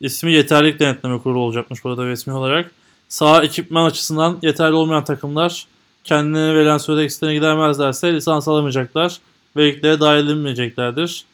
İsmi 0.00 0.32
yeterlilik 0.32 0.80
denetleme 0.80 1.18
kurulu 1.18 1.38
olacakmış 1.38 1.84
burada 1.84 2.06
resmi 2.06 2.32
olarak. 2.32 2.70
Sağ 3.08 3.42
ekipman 3.42 3.84
açısından 3.84 4.38
yeterli 4.42 4.74
olmayan 4.74 5.04
takımlar 5.04 5.66
kendilerine 6.04 6.54
verilen 6.54 6.78
sürede 6.78 7.02
eksiklerine 7.04 7.34
gidermezlerse 7.34 8.12
lisans 8.14 8.48
alamayacaklar 8.48 9.18
ve 9.56 9.66
liglere 9.66 10.00
dahil 10.00 10.24
edilmeyeceklerdir. 10.24 11.24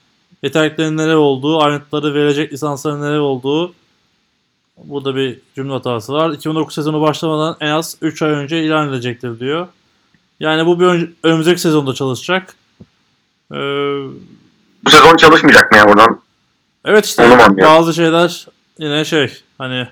Yeterliklerin 0.42 0.96
neler 0.96 1.14
olduğu, 1.14 1.60
ayrıntıları 1.62 2.14
verecek 2.14 2.52
lisansların 2.52 3.02
neler 3.02 3.18
olduğu 3.18 3.74
burada 4.84 5.16
bir 5.16 5.38
cümle 5.56 5.72
hatası 5.72 6.12
var. 6.12 6.30
2009 6.30 6.74
sezonu 6.74 7.00
başlamadan 7.00 7.56
en 7.60 7.70
az 7.70 7.96
3 8.02 8.22
ay 8.22 8.30
önce 8.30 8.64
ilan 8.64 8.88
edilecektir 8.88 9.40
diyor. 9.40 9.68
Yani 10.40 10.66
bu 10.66 10.80
bir 10.80 10.84
ön- 10.86 11.14
önümüzdeki 11.22 11.60
sezonda 11.60 11.94
çalışacak. 11.94 12.54
Ee, 13.52 13.56
Bu 14.84 14.90
sezon 14.90 15.16
çalışmayacak 15.16 15.72
mı 15.72 15.78
ya 15.78 15.88
buradan? 15.88 16.20
evet 16.84 17.04
işte 17.06 17.22
bazı 17.62 17.94
şeyler 17.94 18.46
yine 18.78 19.04
şey 19.04 19.32
hani 19.58 19.88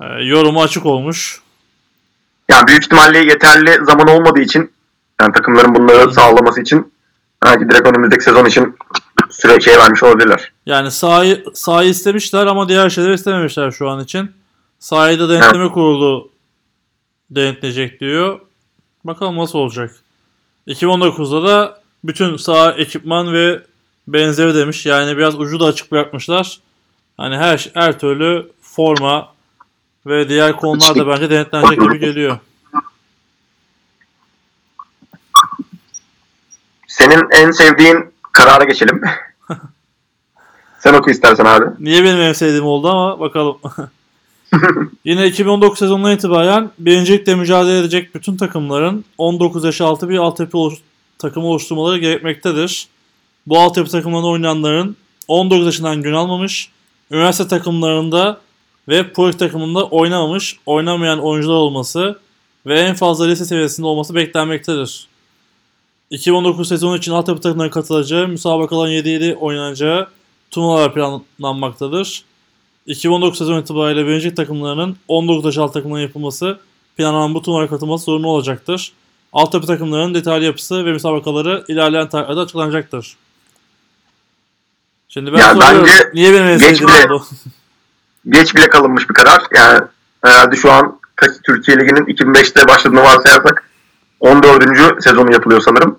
e, 0.00 0.24
yorumu 0.24 0.62
açık 0.62 0.86
olmuş. 0.86 1.40
Yani 2.48 2.66
büyük 2.66 2.84
ihtimalle 2.84 3.18
yeterli 3.18 3.84
zaman 3.84 4.08
olmadığı 4.08 4.40
için 4.40 4.72
yani 5.20 5.32
takımların 5.32 5.74
bunları 5.74 6.14
sağlaması 6.14 6.60
için 6.60 6.92
belki 7.44 7.68
direkt 7.68 7.88
önümüzdeki 7.88 8.24
sezon 8.24 8.46
için 8.46 8.76
süre 9.30 9.60
şey 9.60 9.78
vermiş 9.78 10.02
olabilirler. 10.02 10.52
Yani 10.66 10.90
sahayı, 10.90 11.44
sahayı 11.54 11.90
istemişler 11.90 12.46
ama 12.46 12.68
diğer 12.68 12.90
şeyleri 12.90 13.14
istememişler 13.14 13.70
şu 13.70 13.88
an 13.88 14.04
için. 14.04 14.30
Sahayı 14.78 15.18
da 15.18 15.28
denetleme 15.28 15.68
kurulu 15.68 16.30
denetleyecek 17.30 18.00
diyor. 18.00 18.40
Bakalım 19.04 19.38
nasıl 19.38 19.58
olacak. 19.58 19.96
2019'da 20.68 21.48
da 21.48 21.80
bütün 22.04 22.36
saha 22.36 22.72
ekipman 22.72 23.32
ve 23.32 23.62
benzeri 24.08 24.54
demiş. 24.54 24.86
Yani 24.86 25.16
biraz 25.16 25.40
ucu 25.40 25.60
da 25.60 25.64
açık 25.64 25.92
bırakmışlar. 25.92 26.58
Hani 27.16 27.36
her 27.36 27.70
her 27.74 27.98
türlü 27.98 28.50
forma 28.62 29.28
ve 30.06 30.28
diğer 30.28 30.56
konular 30.56 30.94
da 30.94 31.06
bence 31.08 31.30
denetlenecek 31.30 31.80
gibi 31.80 31.98
geliyor. 31.98 32.38
Senin 36.86 37.22
en 37.30 37.50
sevdiğin 37.50 38.12
karara 38.32 38.64
geçelim. 38.64 39.02
Sen 40.78 40.94
oku 40.94 41.10
istersen 41.10 41.44
abi. 41.44 41.64
Niye 41.78 42.04
benim 42.04 42.20
en 42.20 42.32
sevdiğim 42.32 42.64
oldu 42.64 42.88
ama 42.88 43.20
bakalım. 43.20 43.58
Yine 45.04 45.26
2019 45.26 45.78
sezonundan 45.78 46.12
itibaren 46.12 46.70
birincilikle 46.78 47.34
mücadele 47.34 47.78
edecek 47.78 48.14
bütün 48.14 48.36
takımların 48.36 49.04
19 49.18 49.64
yaş 49.64 49.80
altı 49.80 50.08
bir 50.08 50.18
altyapı 50.18 50.58
oluş- 50.58 50.80
takımı 51.18 51.46
oluşturmaları 51.46 51.98
gerekmektedir. 51.98 52.88
Bu 53.46 53.58
altyapı 53.60 53.90
takımlarında 53.90 54.26
oynayanların 54.28 54.96
19 55.28 55.66
yaşından 55.66 56.02
gün 56.02 56.12
almamış, 56.12 56.70
üniversite 57.10 57.48
takımlarında 57.48 58.40
ve 58.88 59.12
pro 59.12 59.30
takımında 59.32 59.84
oynamamış, 59.84 60.58
oynamayan 60.66 61.18
oyuncular 61.18 61.54
olması 61.54 62.18
ve 62.66 62.80
en 62.80 62.94
fazla 62.94 63.26
lise 63.26 63.44
seviyesinde 63.44 63.86
olması 63.86 64.14
beklenmektedir. 64.14 65.06
2019 66.10 66.68
sezonu 66.68 66.96
için 66.96 67.12
altyapı 67.12 67.40
takımlarına 67.40 67.70
katılacağı, 67.70 68.28
müsabakaların 68.28 68.92
7-7 68.92 69.34
oynanacağı 69.34 70.08
turnuvalar 70.50 70.94
planlanmaktadır. 70.94 72.24
2019 72.86 73.38
sezon 73.38 73.60
itibariyle 73.60 74.06
birinci 74.06 74.34
takımlarının 74.34 74.96
19 75.08 75.44
yaş 75.44 75.58
alt 75.58 75.74
takımların 75.74 76.02
yapılması 76.02 76.58
planlanan 76.96 77.34
bu 77.34 77.42
turnuvalara 77.42 77.68
katılması 77.68 78.04
zorunlu 78.04 78.28
olacaktır. 78.28 78.92
Altyapı 79.32 79.66
takımlarının 79.66 80.14
detaylı 80.14 80.44
yapısı 80.44 80.84
ve 80.84 80.92
müsabakaları 80.92 81.64
ilerleyen 81.68 82.08
tarihlerde 82.08 82.40
açıklanacaktır. 82.40 83.16
Şimdi 85.08 85.32
ben 85.32 85.38
Ya 85.38 85.54
soruyorum. 85.54 85.86
bence 85.86 86.10
Niye 86.14 86.32
benim 86.32 86.44
en 86.46 86.58
sevdiğim 86.58 86.90
oldu? 86.90 87.24
Geç 88.28 88.56
bile 88.56 88.68
kalınmış 88.68 89.08
bir 89.08 89.14
karar. 89.14 89.42
Yani 89.54 89.80
herhalde 90.24 90.56
şu 90.56 90.72
an 90.72 91.00
Türkiye 91.46 91.76
Ligi'nin 91.78 92.04
2005'te 92.06 92.68
başladığını 92.68 93.02
varsayarsak 93.02 93.70
14. 94.20 95.02
sezonu 95.02 95.32
yapılıyor 95.32 95.60
sanırım. 95.60 95.98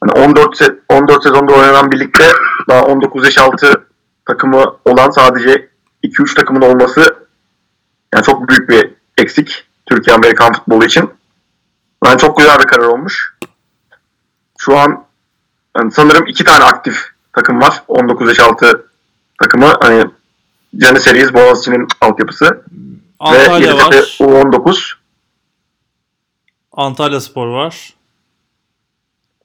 Hani 0.00 0.12
14 0.12 0.60
se- 0.60 0.78
14 0.88 1.22
sezonda 1.22 1.52
oynanan 1.52 1.92
birlikte 1.92 2.24
daha 2.68 2.82
19 2.84 3.24
yaş 3.24 3.38
altı 3.38 3.86
takımı 4.26 4.64
olan 4.84 5.10
sadece 5.10 5.68
2-3 6.04 6.34
takımın 6.34 6.62
olması 6.62 7.16
yani 8.14 8.24
çok 8.24 8.48
büyük 8.48 8.68
bir 8.68 8.90
eksik 9.18 9.66
Türkiye 9.86 10.16
Amerikan 10.16 10.52
futbolu 10.52 10.84
için. 10.84 11.10
Yani 12.04 12.18
çok 12.18 12.38
güzel 12.38 12.58
bir 12.58 12.66
karar 12.66 12.84
olmuş. 12.84 13.34
Şu 14.58 14.78
an 14.78 15.04
yani 15.76 15.92
sanırım 15.92 16.26
iki 16.26 16.44
tane 16.44 16.64
aktif 16.64 17.06
takım 17.32 17.60
var. 17.60 17.82
19 17.88 18.28
yaş 18.28 18.40
altı 18.40 18.86
takımı. 19.42 19.72
Hani 19.80 20.06
Canı 20.76 21.00
Series 21.00 21.34
Boğaziçi'nin 21.34 21.88
altyapısı. 22.00 22.44
ve 22.44 22.58
Antalya 23.20 23.70
Yeditepe 23.70 23.96
var. 23.96 24.16
U19. 24.20 24.92
Antalya 26.72 27.20
Spor 27.20 27.46
var. 27.46 27.94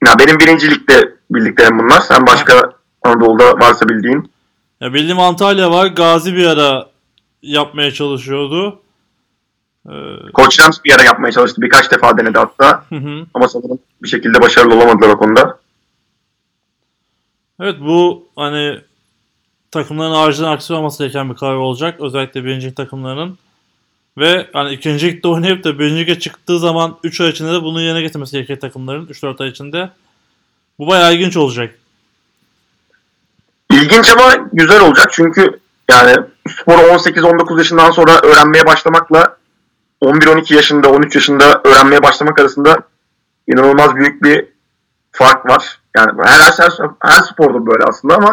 Ya 0.06 0.14
benim 0.18 0.38
birincilikte 0.38 1.14
bildiklerim 1.30 1.78
bunlar. 1.78 2.00
Sen 2.00 2.26
başka 2.26 2.72
Anadolu'da 3.02 3.52
varsa 3.52 3.88
bildiğin. 3.88 4.32
Ya 4.80 4.94
bildiğim 4.94 5.18
Antalya 5.20 5.70
var. 5.70 5.86
Gazi 5.86 6.34
bir 6.34 6.46
ara 6.46 6.88
yapmaya 7.42 7.90
çalışıyordu. 7.90 8.80
Ee, 9.88 9.92
Koç 10.34 10.60
Rams 10.60 10.78
bir 10.84 10.94
ara 10.94 11.02
yapmaya 11.02 11.32
çalıştı. 11.32 11.62
Birkaç 11.62 11.90
defa 11.90 12.18
denedi 12.18 12.38
hatta. 12.38 12.84
hı 12.88 12.94
hı. 12.96 13.26
Ama 13.34 13.48
sanırım 13.48 13.78
bir 14.02 14.08
şekilde 14.08 14.40
başarılı 14.40 14.74
olamadılar 14.74 15.08
o 15.08 15.18
konuda. 15.18 15.58
Evet 17.60 17.76
bu 17.80 18.28
hani 18.36 18.80
takımların 19.70 20.14
acilen 20.14 20.48
aksiyon 20.48 20.78
olması 20.78 21.02
gereken 21.02 21.30
bir 21.30 21.36
karar 21.36 21.56
olacak. 21.56 22.00
Özellikle 22.00 22.44
birinci 22.44 22.74
takımlarının. 22.74 23.38
Ve 24.18 24.50
hani 24.52 24.74
ikinci 24.74 25.06
ligde 25.06 25.28
oynayıp 25.28 25.64
da 25.64 25.78
birinci 25.78 26.20
çıktığı 26.20 26.58
zaman 26.58 26.96
3 27.04 27.20
ay 27.20 27.28
içinde 27.28 27.52
de 27.52 27.62
bunu 27.62 27.80
yerine 27.80 28.00
getirmesi 28.00 28.32
gerekecek 28.32 28.60
takımların 28.60 29.06
3-4 29.06 29.42
ay 29.42 29.48
içinde. 29.48 29.90
Bu 30.78 30.86
bayağı 30.86 31.14
ilginç 31.14 31.36
olacak. 31.36 31.74
İlginç 33.72 34.10
ama 34.10 34.48
güzel 34.52 34.80
olacak 34.80 35.08
çünkü 35.12 35.60
yani 35.90 36.16
sporu 36.48 36.76
18-19 36.76 37.58
yaşından 37.58 37.90
sonra 37.90 38.20
öğrenmeye 38.22 38.66
başlamakla 38.66 39.36
11-12 40.02 40.54
yaşında, 40.54 40.90
13 40.90 41.14
yaşında 41.14 41.60
öğrenmeye 41.64 42.02
başlamak 42.02 42.40
arasında 42.40 42.76
inanılmaz 43.46 43.96
büyük 43.96 44.22
bir 44.22 44.46
fark 45.12 45.46
var. 45.46 45.78
Yani 45.96 46.12
her, 46.24 46.40
her, 46.40 46.72
her 47.00 47.22
sporda 47.22 47.66
böyle 47.66 47.84
aslında 47.84 48.14
ama 48.14 48.30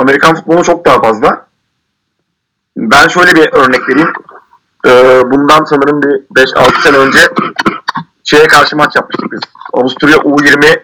Amerikan 0.00 0.34
futbolu 0.34 0.64
çok 0.64 0.84
daha 0.84 1.00
fazla. 1.00 1.46
Ben 2.76 3.08
şöyle 3.08 3.34
bir 3.34 3.52
örnek 3.52 3.88
vereyim. 3.88 4.12
Ee, 4.86 5.22
bundan 5.30 5.64
sanırım 5.64 6.02
bir 6.02 6.42
5-6 6.42 6.82
sene 6.82 6.96
önce 6.96 7.18
şeye 8.24 8.46
karşı 8.46 8.76
maç 8.76 8.96
yapmıştık 8.96 9.32
biz. 9.32 9.40
Avusturya 9.72 10.16
U20 10.16 10.80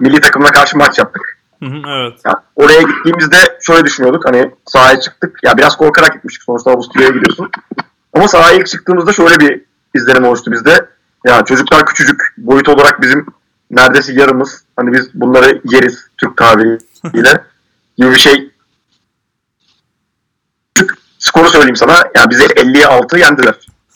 milli 0.00 0.20
takımına 0.20 0.50
karşı 0.50 0.78
maç 0.78 0.98
yaptık. 0.98 1.38
Hı 1.62 1.66
hı, 1.66 1.82
evet. 1.86 2.20
Ya 2.26 2.42
oraya 2.56 2.82
gittiğimizde 2.82 3.36
şöyle 3.60 3.84
düşünüyorduk 3.84 4.24
hani 4.26 4.50
sahaya 4.66 5.00
çıktık. 5.00 5.38
Ya 5.42 5.56
biraz 5.56 5.76
korkarak 5.76 6.14
gitmiştik 6.14 6.42
sonuçta 6.42 6.70
Avusturya'ya 6.70 7.12
gidiyorsun. 7.12 7.50
Ama 8.14 8.28
sahaya 8.28 8.58
ilk 8.58 8.66
çıktığımızda 8.66 9.12
şöyle 9.12 9.40
bir 9.40 9.60
izlenim 9.94 10.24
oluştu 10.24 10.52
bizde. 10.52 10.88
Ya 11.26 11.44
çocuklar 11.44 11.86
küçücük 11.86 12.34
boyut 12.38 12.68
olarak 12.68 13.02
bizim 13.02 13.26
neredeyse 13.70 14.12
yarımız. 14.12 14.64
Hani 14.76 14.92
biz 14.92 15.14
bunları 15.14 15.60
yeriz 15.64 16.08
Türk 16.18 16.36
tabiriyle 16.36 17.44
gibi 17.96 18.10
bir 18.10 18.16
şey. 18.16 18.50
Skoru 21.26 21.48
söyleyeyim 21.50 21.76
sana. 21.76 21.96
Yani 22.14 22.30
bizi 22.30 22.44
50'ye 22.44 22.86
6 22.86 23.18
yendiler 23.18 23.54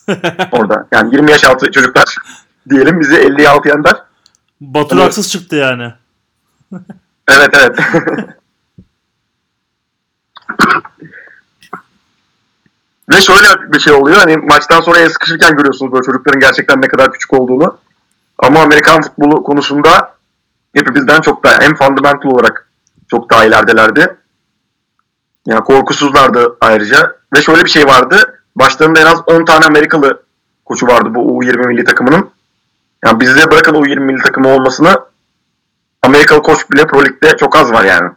orada. 0.53 0.87
Yani 0.93 1.15
20 1.15 1.31
yaş 1.31 1.45
altı 1.45 1.71
çocuklar 1.71 2.17
diyelim 2.71 3.01
bizi 3.01 3.15
50'ye 3.15 3.49
6 3.49 3.69
yendiler. 3.69 3.97
Batur 4.61 4.97
Evet. 4.97 5.07
haksız 5.07 5.31
çıktı 5.31 5.57
yani. 5.57 5.95
Evet 7.29 7.51
evet. 7.55 7.79
Ve 13.13 13.21
şöyle 13.21 13.73
bir 13.73 13.81
şey 13.81 13.93
oluyor 13.93 14.17
hani 14.17 14.37
maçtan 14.37 14.81
sonra 14.81 14.99
el 14.99 15.09
sıkışırken 15.11 15.57
görüyorsunuz 15.57 15.93
böyle 15.93 16.03
çocukların 16.03 16.41
gerçekten 16.41 16.83
ne 16.83 16.89
kadar 16.89 17.13
küçük 17.13 17.33
olduğunu. 17.33 17.79
Ama 18.39 18.63
Amerikan 18.63 19.03
futbolu 19.03 19.43
konusunda 19.43 20.15
hepimizden 20.75 21.21
çok 21.21 21.45
daha 21.45 21.61
hem 21.61 21.75
fundamental 21.75 22.31
olarak 22.31 22.69
çok 23.11 23.31
daha 23.31 23.45
ileridelerdi. 23.45 24.17
Yani 25.47 25.65
korkusuzlardı 25.65 26.57
ayrıca. 26.61 27.17
Ve 27.37 27.43
şöyle 27.43 27.65
bir 27.65 27.71
şey 27.71 27.87
vardı. 27.87 28.43
Başlarında 28.57 29.01
en 29.01 29.07
az 29.07 29.23
10 29.27 29.45
tane 29.45 29.65
Amerikalı 29.65 30.23
koçu 30.65 30.87
vardı 30.87 31.15
bu 31.15 31.43
U20 31.43 31.67
milli 31.67 31.85
takımının. 31.85 32.31
Yani 33.05 33.21
bizde 33.21 33.51
bırakın 33.51 33.75
U20 33.75 34.01
milli 34.01 34.23
takımı 34.23 34.49
olmasını 34.49 35.01
Amerikalı 36.03 36.43
koç 36.43 36.71
bile 36.71 36.87
Pro 36.87 37.05
Lig'de 37.05 37.37
çok 37.37 37.57
az 37.57 37.73
var 37.73 37.85
yani. 37.85 38.11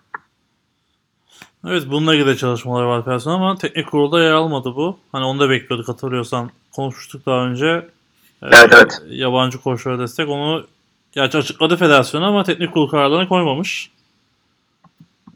Evet 1.67 1.83
bununla 1.89 2.15
ilgili 2.15 2.38
çalışmalar 2.38 2.83
var 2.83 3.05
personel 3.05 3.36
ama 3.36 3.55
teknik 3.55 3.91
kurulda 3.91 4.23
yer 4.23 4.31
almadı 4.31 4.75
bu. 4.75 4.99
Hani 5.12 5.25
onu 5.25 5.39
da 5.39 5.49
bekliyorduk 5.49 5.88
hatırlıyorsan. 5.88 6.51
Konuşmuştuk 6.75 7.25
daha 7.25 7.45
önce. 7.45 7.67
Ee, 7.67 8.47
Evet, 8.51 8.69
evet. 8.71 9.01
Yabancı 9.07 9.62
koçlara 9.62 9.99
destek. 9.99 10.29
Onu 10.29 10.65
gerçi 11.12 11.38
açıkladı 11.38 11.77
federasyon 11.77 12.21
ama 12.21 12.43
teknik 12.43 12.73
kurul 12.73 12.89
kararlarına 12.89 13.27
koymamış. 13.27 13.91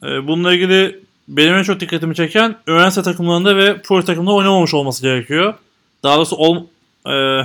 Ee, 0.04 0.28
bununla 0.28 0.54
ilgili 0.54 1.07
benim 1.28 1.56
en 1.56 1.64
çok 1.64 1.80
dikkatimi 1.80 2.16
çeken 2.16 2.56
üniversite 2.68 3.02
takımlarında 3.02 3.58
ve 3.58 3.82
pro 3.82 4.06
takımda 4.06 4.32
oynamamış 4.32 4.74
olması 4.74 5.02
gerekiyor. 5.02 5.54
Daha 6.04 6.18
doğrusu 6.18 6.36
ol, 6.36 6.64
e, 7.06 7.44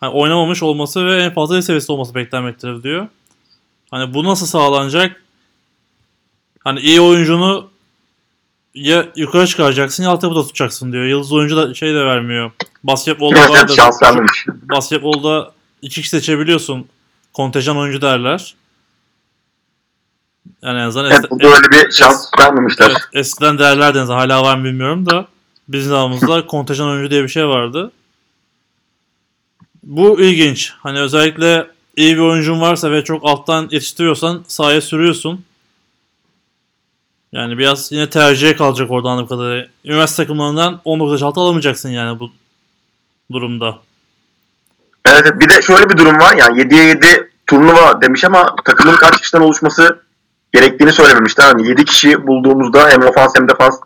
hani 0.00 0.12
oynamamış 0.12 0.62
olması 0.62 1.06
ve 1.06 1.22
en 1.22 1.34
fazla 1.34 1.58
iyi 1.58 1.62
seviyesinde 1.62 1.92
olması 1.92 2.14
beklenmektedir 2.14 2.82
diyor. 2.82 3.08
Hani 3.90 4.14
bu 4.14 4.24
nasıl 4.24 4.46
sağlanacak? 4.46 5.22
Hani 6.64 6.80
iyi 6.80 7.00
oyuncunu 7.00 7.70
ya 8.74 9.06
yukarı 9.16 9.46
çıkaracaksın 9.46 10.02
ya 10.02 10.10
altyapıda 10.10 10.42
tutacaksın 10.42 10.92
diyor. 10.92 11.04
Yıldız 11.04 11.32
oyuncu 11.32 11.56
da 11.56 11.74
şey 11.74 11.94
de 11.94 12.04
vermiyor. 12.04 12.50
Basketbolda 12.84 13.38
Evet, 13.38 13.78
vermemiş. 14.02 14.46
Basketbolda 14.48 15.52
iki 15.82 15.94
kişi 15.94 16.08
seçebiliyorsun. 16.08 16.86
Kontenjan 17.32 17.76
oyuncu 17.76 18.02
derler. 18.02 18.54
Yani 20.62 20.78
en 20.80 20.84
azından 20.84 21.10
Evet, 21.10 21.24
es- 21.24 21.30
burada 21.30 21.48
öyle 21.56 21.70
bir 21.70 21.92
şans 21.92 22.30
vermemişler. 22.40 22.86
evet, 22.90 22.98
eskiden 23.12 23.58
azından. 23.58 24.08
Hala 24.08 24.42
var 24.42 24.56
mı 24.56 24.64
bilmiyorum 24.64 25.06
da. 25.06 25.26
Bizim 25.68 25.90
zamanımızda 25.90 26.46
kontenjan 26.46 26.88
oyuncu 26.88 27.10
diye 27.10 27.22
bir 27.22 27.28
şey 27.28 27.46
vardı. 27.48 27.92
Bu 29.82 30.20
ilginç. 30.20 30.72
Hani 30.82 31.00
özellikle 31.00 31.66
iyi 31.96 32.14
bir 32.16 32.20
oyuncun 32.22 32.60
varsa 32.60 32.90
ve 32.90 33.04
çok 33.04 33.24
alttan 33.28 33.68
yetiştiriyorsan 33.70 34.44
sahaya 34.48 34.80
sürüyorsun. 34.80 35.44
Yani 37.32 37.58
biraz 37.58 37.92
yine 37.92 38.10
tercihe 38.10 38.56
kalacak 38.56 38.90
oradan 38.90 39.08
anladığım 39.10 39.28
kadarıyla. 39.28 39.66
Üniversite 39.84 40.22
takımlarından 40.22 40.80
19 40.84 41.12
yaş 41.12 41.22
altı 41.22 41.40
alamayacaksın 41.40 41.88
yani 41.88 42.20
bu 42.20 42.30
durumda. 43.32 43.78
Evet, 45.06 45.40
bir 45.40 45.48
de 45.48 45.62
şöyle 45.62 45.90
bir 45.90 45.96
durum 45.96 46.20
var. 46.20 46.36
Yani 46.36 46.60
7'ye 46.60 46.84
7 46.84 47.30
turnuva 47.46 48.00
demiş 48.00 48.24
ama 48.24 48.56
takımın 48.64 48.96
kaç 48.96 49.20
kişiden 49.20 49.40
oluşması 49.40 50.02
gerektiğini 50.52 50.92
söylememişler. 50.92 51.44
Hani 51.44 51.68
7 51.68 51.84
kişi 51.84 52.26
bulduğumuzda 52.26 52.88
hem 52.88 53.02
ofans 53.02 53.32
hem 53.36 53.48
defans 53.48 53.80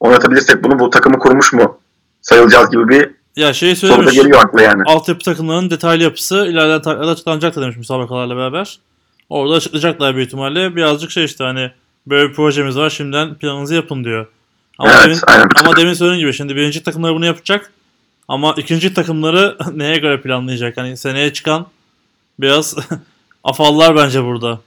oynatabilirsek 0.00 0.64
bunu 0.64 0.78
bu 0.78 0.90
takımı 0.90 1.18
kurmuş 1.18 1.52
mu 1.52 1.78
sayılacağız 2.22 2.70
gibi 2.70 2.88
bir 2.88 3.10
Ya 3.36 3.52
şey 3.52 3.70
da 3.70 3.76
söylemiş. 3.76 4.14
geliyor 4.14 4.40
akla 4.44 4.62
yani. 4.62 4.82
altyapı 4.86 5.24
takımlarının 5.24 5.70
detaylı 5.70 6.02
yapısı 6.02 6.34
ilerleyen 6.50 6.82
tarihlerde 6.82 7.10
açıklanacaktır 7.10 7.62
demiş 7.62 7.76
müsabakalarla 7.76 8.36
beraber. 8.36 8.78
Orada 9.28 9.54
açıklayacaklar 9.54 10.14
büyük 10.16 10.26
ihtimalle. 10.26 10.76
Birazcık 10.76 11.10
şey 11.10 11.24
işte 11.24 11.44
hani 11.44 11.70
böyle 12.06 12.28
bir 12.28 12.34
projemiz 12.34 12.76
var 12.78 12.90
şimdiden 12.90 13.34
planınızı 13.34 13.74
yapın 13.74 14.04
diyor. 14.04 14.26
Ama, 14.78 14.90
Evet, 14.92 15.04
demin, 15.04 15.18
aynen. 15.26 15.48
ama 15.64 15.76
demin 15.76 15.92
söylediğim 15.92 16.20
gibi 16.20 16.32
şimdi 16.36 16.56
birinci 16.56 16.82
takımları 16.82 17.14
bunu 17.14 17.26
yapacak. 17.26 17.70
Ama 18.28 18.54
ikinci 18.56 18.94
takımları 18.94 19.56
neye 19.74 19.96
göre 19.98 20.20
planlayacak? 20.20 20.76
Hani 20.76 20.96
seneye 20.96 21.32
çıkan 21.32 21.66
biraz 22.40 22.76
afallar 23.44 23.96
bence 23.96 24.24
burada. 24.24 24.60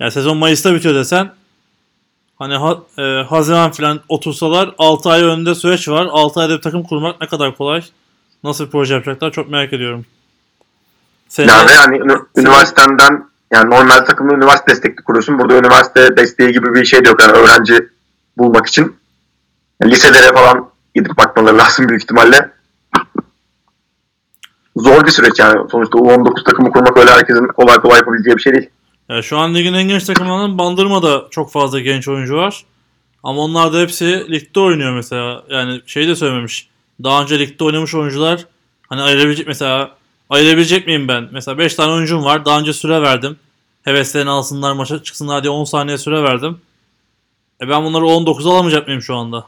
Yani 0.00 0.12
sezon 0.12 0.36
Mayıs'ta 0.36 0.74
bitiyor 0.74 0.94
desen 0.94 1.30
hani 2.38 2.54
ha, 2.54 2.78
e, 2.98 3.02
Haziran 3.02 3.70
falan 3.70 4.00
otursalar 4.08 4.74
6 4.78 5.10
ay 5.10 5.22
önünde 5.22 5.54
süreç 5.54 5.88
var. 5.88 6.08
6 6.10 6.40
ayda 6.40 6.56
bir 6.56 6.62
takım 6.62 6.82
kurmak 6.82 7.20
ne 7.20 7.26
kadar 7.26 7.56
kolay. 7.56 7.84
Nasıl 8.44 8.66
bir 8.66 8.70
proje 8.70 8.94
yapacaklar 8.94 9.32
çok 9.32 9.50
merak 9.50 9.72
ediyorum. 9.72 10.04
Seneye, 11.28 11.52
Yani 11.52 11.72
yani 11.98 12.12
üniversitenden 12.36 13.24
yani 13.52 13.70
normal 13.70 14.04
takımı 14.04 14.34
üniversite 14.34 14.70
destekli 14.70 15.04
kuruyorsun. 15.04 15.38
Burada 15.38 15.58
üniversite 15.58 16.16
desteği 16.16 16.52
gibi 16.52 16.74
bir 16.74 16.84
şey 16.84 17.04
de 17.04 17.08
yok. 17.08 17.22
Yani 17.22 17.32
öğrenci 17.32 17.88
bulmak 18.38 18.66
için. 18.66 18.96
Liselere 19.84 20.34
falan 20.34 20.70
gidip 20.94 21.16
bakmaları 21.18 21.58
lazım 21.58 21.88
büyük 21.88 22.02
ihtimalle. 22.02 22.50
Zor 24.76 25.06
bir 25.06 25.10
süreç 25.10 25.38
yani. 25.38 25.70
Sonuçta 25.70 25.98
U19 25.98 26.44
takımı 26.44 26.72
kurmak 26.72 26.96
öyle 26.96 27.10
herkesin 27.10 27.46
kolay 27.46 27.76
kolay 27.76 27.98
yapabileceği 27.98 28.36
bir 28.36 28.42
şey 28.42 28.52
değil. 28.52 28.70
Ya 29.08 29.22
şu 29.22 29.38
an 29.38 29.54
ligin 29.54 29.74
en 29.74 29.88
genç 29.88 30.04
takımlarından 30.04 30.58
Bandırma'da 30.58 31.26
çok 31.30 31.52
fazla 31.52 31.80
genç 31.80 32.08
oyuncu 32.08 32.36
var. 32.36 32.64
Ama 33.22 33.40
onlar 33.40 33.72
da 33.72 33.80
hepsi 33.80 34.30
ligde 34.30 34.60
oynuyor 34.60 34.92
mesela. 34.92 35.42
Yani 35.50 35.80
şey 35.86 36.08
de 36.08 36.16
söylememiş. 36.16 36.68
Daha 37.04 37.22
önce 37.22 37.38
ligde 37.38 37.64
oynamış 37.64 37.94
oyuncular 37.94 38.44
hani 38.88 39.02
ayırabilecek 39.02 39.46
mesela 39.46 39.90
ayırabilecek 40.30 40.86
miyim 40.86 41.08
ben? 41.08 41.28
Mesela 41.32 41.58
5 41.58 41.74
tane 41.74 41.92
oyuncum 41.92 42.24
var. 42.24 42.44
Daha 42.44 42.60
önce 42.60 42.72
süre 42.72 43.02
verdim. 43.02 43.36
Heveslerini 43.82 44.30
alsınlar 44.30 44.72
maça 44.72 45.02
çıksınlar 45.02 45.42
diye 45.42 45.50
10 45.50 45.64
saniye 45.64 45.98
süre 45.98 46.22
verdim. 46.22 46.60
E 47.60 47.68
ben 47.68 47.84
bunları 47.84 48.06
19 48.06 48.46
alamayacak 48.46 48.86
mıyım 48.86 49.02
şu 49.02 49.14
anda? 49.14 49.46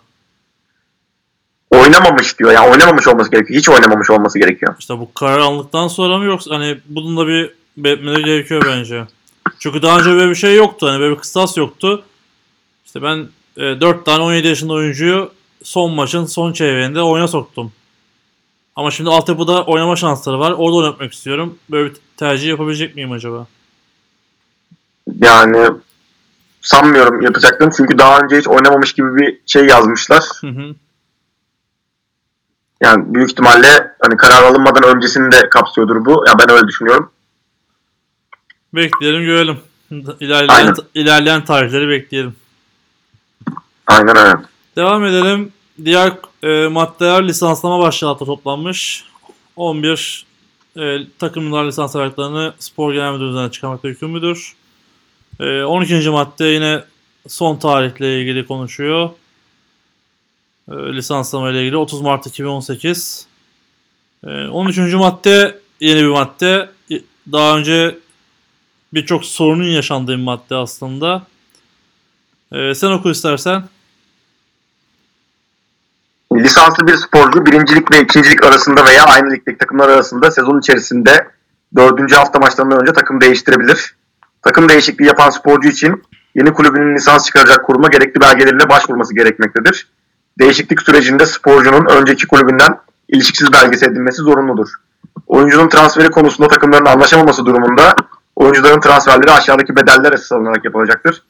Oynamamış 1.71 2.39
diyor. 2.39 2.53
Yani 2.53 2.71
oynamamış 2.71 3.09
olması 3.09 3.31
gerekiyor. 3.31 3.59
Hiç 3.59 3.69
oynamamış 3.69 4.11
olması 4.11 4.39
gerekiyor. 4.39 4.77
İşte 4.79 4.99
bu 4.99 5.15
karar 5.15 5.39
alındıktan 5.39 5.89
sonra 5.89 6.19
mı 6.19 6.25
yoksa 6.25 6.55
hani 6.55 6.79
bunun 6.89 7.17
da 7.17 7.27
bir 7.27 7.51
belirtmeleri 7.77 8.25
gerekiyor 8.25 8.63
bence. 8.67 9.05
Çünkü 9.59 9.83
daha 9.83 9.99
önce 9.99 10.11
böyle 10.11 10.31
bir 10.31 10.35
şey 10.35 10.57
yoktu. 10.57 10.89
Hani 10.89 11.01
böyle 11.01 11.15
bir 11.15 11.21
kıstas 11.21 11.57
yoktu. 11.57 12.05
İşte 12.87 13.03
ben 13.03 13.29
e, 13.57 13.81
4 13.81 14.05
tane 14.05 14.23
17 14.23 14.49
yaşında 14.49 14.73
oyuncuyu 14.73 15.31
son 15.63 15.93
maçın 15.93 16.27
son 16.27 16.53
çeyreğinde 16.53 17.03
oyuna 17.03 17.29
soktum. 17.29 17.73
Ama 18.77 18.91
şimdi 18.91 19.11
altyapıda 19.11 19.65
oynama 19.65 19.97
şansları 19.97 20.39
var. 20.39 20.53
Orada 20.53 20.77
oynatmak 20.77 21.13
istiyorum. 21.13 21.59
Böyle 21.71 21.91
bir 21.91 21.97
tercih 22.17 22.49
yapabilecek 22.49 22.95
miyim 22.95 23.13
acaba? 23.13 23.47
Yani 25.23 25.71
sanmıyorum 26.61 27.21
yapacaklarını. 27.21 27.75
Çünkü 27.77 27.99
daha 27.99 28.21
önce 28.21 28.39
hiç 28.39 28.49
oynamamış 28.49 28.93
gibi 28.93 29.17
bir 29.17 29.41
şey 29.47 29.67
yazmışlar. 29.67 30.25
Hı 30.41 30.47
hı. 30.47 30.75
Yani 32.81 33.15
büyük 33.15 33.31
ihtimalle 33.31 33.97
hani 34.01 34.17
karar 34.17 34.43
alınmadan 34.43 34.97
öncesini 34.97 35.33
de 35.33 35.49
kapsıyordur 35.49 36.05
bu. 36.05 36.25
Ya 36.29 36.35
ben 36.39 36.51
öyle 36.51 36.69
düşünüyorum. 36.69 37.11
Bekleyelim 38.75 39.23
görelim. 39.25 39.61
İlerleyen, 40.21 40.49
Aynen. 40.49 40.75
ilerleyen 40.95 41.45
tarihleri 41.45 41.89
bekleyelim. 41.89 42.37
Aynen 43.87 44.17
öyle. 44.17 44.35
Devam 44.77 45.05
edelim. 45.05 45.53
Diğer 45.85 46.13
e, 46.43 46.69
maddeler 46.69 47.29
lisanslama 47.29 47.79
başlığı 47.79 48.19
toplanmış. 48.19 49.05
11 49.57 50.27
e, 50.77 50.99
takımlar 51.19 51.65
lisans 51.65 51.97
evraklarını 51.97 52.55
spor 52.59 52.93
genel 52.93 53.13
müdürlüğünden 53.13 53.49
çıkarmakta 53.49 53.89
yükümlüdür. 53.89 54.55
E, 55.41 55.63
12. 55.63 56.11
madde 56.11 56.45
yine 56.45 56.85
son 57.29 57.57
tarihle 57.57 58.21
ilgili 58.21 58.47
konuşuyor. 58.47 59.11
E, 60.71 60.73
lisanslama 60.75 61.51
ile 61.51 61.63
ilgili 61.63 61.77
30 61.77 62.01
Mart 62.01 62.27
2018. 62.27 63.27
E, 64.27 64.29
13. 64.47 64.79
madde 64.79 65.59
yeni 65.81 66.01
bir 66.03 66.09
madde. 66.09 66.71
E, 66.91 66.95
Daha 67.33 67.57
önce 67.59 67.99
birçok 68.95 69.25
sorunun 69.25 69.65
yaşandığı 69.65 70.13
bir 70.13 70.23
madde 70.23 70.55
aslında. 70.55 71.23
E, 72.53 72.75
sen 72.75 72.91
oku 72.91 73.11
istersen. 73.11 73.63
Lisanslı 76.35 76.87
bir 76.87 76.97
sporcu 76.97 77.47
birincilik 77.47 77.93
ve 77.93 78.01
ikincilik 78.01 78.47
arasında 78.47 78.85
veya 78.85 79.05
aynı 79.05 79.31
ligdeki 79.31 79.59
takımlar 79.59 79.89
arasında 79.89 80.31
sezon 80.31 80.59
içerisinde 80.59 81.29
dördüncü 81.77 82.15
hafta 82.15 82.39
maçlarından 82.39 82.81
önce 82.81 82.93
takım 82.93 83.21
değiştirebilir. 83.21 83.97
Takım 84.43 84.69
değişikliği 84.69 85.07
yapan 85.07 85.31
sporcu 85.31 85.69
için 85.69 86.03
yeni 86.35 86.53
kulübünün 86.53 86.95
lisans 86.95 87.27
çıkaracak 87.27 87.65
kuruma 87.67 87.89
gerekli 87.89 88.21
belgeleriyle 88.21 88.69
başvurması 88.69 89.15
gerekmektedir. 89.15 89.89
Değişiklik 90.39 90.83
sürecinde 90.83 91.27
sporcunun 91.27 91.87
önceki 91.87 92.27
kulübünden 92.27 92.81
ilişkisiz 93.09 93.53
belgesi 93.53 93.87
edinmesi 93.87 94.23
zorunludur. 94.23 94.69
Oyuncunun 95.27 95.69
transferi 95.69 96.11
konusunda 96.11 96.49
takımların 96.49 96.87
anlaşamaması 96.87 97.47
durumunda 97.47 97.95
oyuncuların 98.39 98.81
transferleri 98.81 99.31
aşağıdaki 99.31 99.77
bedeller 99.77 100.13
esas 100.13 100.33
alınarak 100.33 100.65
yapılacaktır. 100.65 101.23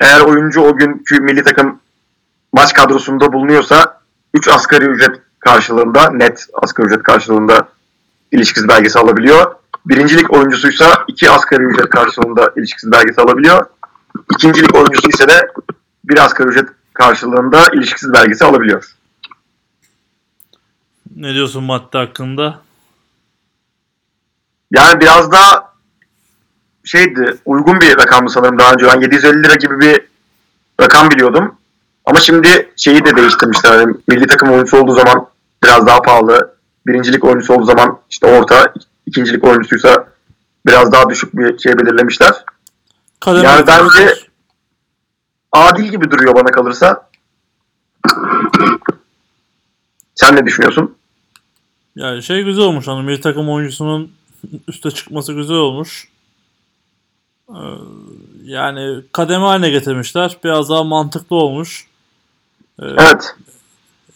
Eğer 0.00 0.20
oyuncu 0.20 0.60
o 0.60 0.76
günkü 0.76 1.20
milli 1.20 1.42
takım 1.42 1.80
maç 2.52 2.72
kadrosunda 2.72 3.32
bulunuyorsa 3.32 4.00
3 4.34 4.48
asgari 4.48 4.84
ücret 4.84 5.20
karşılığında, 5.38 6.10
net 6.10 6.46
asgari 6.62 6.86
ücret 6.86 7.02
karşılığında 7.02 7.68
ilişkisiz 8.32 8.68
belgesi 8.68 8.98
alabiliyor. 8.98 9.54
Birincilik 9.86 10.32
oyuncusuysa 10.32 11.04
2 11.08 11.30
asgari 11.30 11.62
ücret 11.62 11.90
karşılığında 11.90 12.52
ilişkisiz 12.56 12.92
belgesi 12.92 13.20
alabiliyor. 13.20 13.66
İkincilik 14.34 14.74
oyuncusu 14.74 15.08
ise 15.08 15.28
de 15.28 15.48
1 16.04 16.18
asgari 16.24 16.48
ücret 16.48 16.68
karşılığında 16.92 17.62
ilişkisiz 17.74 18.12
belgesi 18.12 18.44
alabiliyor. 18.44 18.96
Ne 21.16 21.34
diyorsun 21.34 21.64
madde 21.64 21.98
hakkında? 21.98 22.58
Yani 24.70 25.00
biraz 25.00 25.32
daha 25.32 25.65
şeydi, 26.86 27.36
uygun 27.44 27.80
bir 27.80 27.98
rakamdı 27.98 28.30
sanırım 28.30 28.58
daha 28.58 28.72
önce. 28.72 28.86
Ben 28.86 29.00
750 29.00 29.42
lira 29.42 29.54
gibi 29.54 29.80
bir 29.80 30.00
rakam 30.80 31.10
biliyordum. 31.10 31.54
Ama 32.04 32.20
şimdi 32.20 32.72
şeyi 32.76 33.04
de 33.04 33.16
değiştirmişler. 33.16 33.80
Yani 33.80 33.94
milli 34.08 34.26
takım 34.26 34.48
oyuncusu 34.50 34.78
olduğu 34.82 34.94
zaman 34.94 35.26
biraz 35.64 35.86
daha 35.86 36.02
pahalı. 36.02 36.56
Birincilik 36.86 37.24
oyuncusu 37.24 37.54
olduğu 37.54 37.64
zaman 37.64 37.98
işte 38.10 38.26
orta, 38.26 38.74
ikincilik 39.06 39.44
oyuncusuysa 39.44 40.08
biraz 40.66 40.92
daha 40.92 41.10
düşük 41.10 41.36
bir 41.36 41.58
şey 41.58 41.78
belirlemişler. 41.78 42.44
Kademe 43.20 43.44
Yani 43.44 43.66
bence- 43.66 44.14
Adil 45.52 45.84
gibi 45.84 46.10
duruyor 46.10 46.34
bana 46.34 46.50
kalırsa. 46.50 47.08
Sen 50.14 50.36
ne 50.36 50.46
düşünüyorsun? 50.46 50.96
Yani 51.96 52.22
şey 52.22 52.42
güzel 52.42 52.64
olmuş 52.64 52.88
hani 52.88 53.08
bir 53.08 53.22
takım 53.22 53.50
oyuncusunun 53.50 54.12
üste 54.68 54.90
çıkması 54.90 55.32
güzel 55.32 55.56
olmuş. 55.56 56.08
Ee, 57.50 57.54
Yani 58.44 59.02
kademe 59.12 59.44
haline 59.44 59.70
getirmişler. 59.70 60.36
Biraz 60.44 60.68
daha 60.68 60.84
mantıklı 60.84 61.36
olmuş. 61.36 61.86
Ee, 62.82 62.84
Evet. 62.86 63.34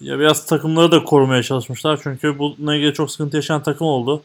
Ya 0.01 0.19
biraz 0.19 0.47
takımları 0.47 0.93
da 0.93 1.05
korumaya 1.05 1.43
çalışmışlar. 1.43 2.01
Çünkü 2.03 2.39
bununla 2.39 2.77
ilgili 2.77 2.95
çok 2.95 3.11
sıkıntı 3.11 3.37
yaşayan 3.37 3.63
takım 3.63 3.87
oldu. 3.87 4.23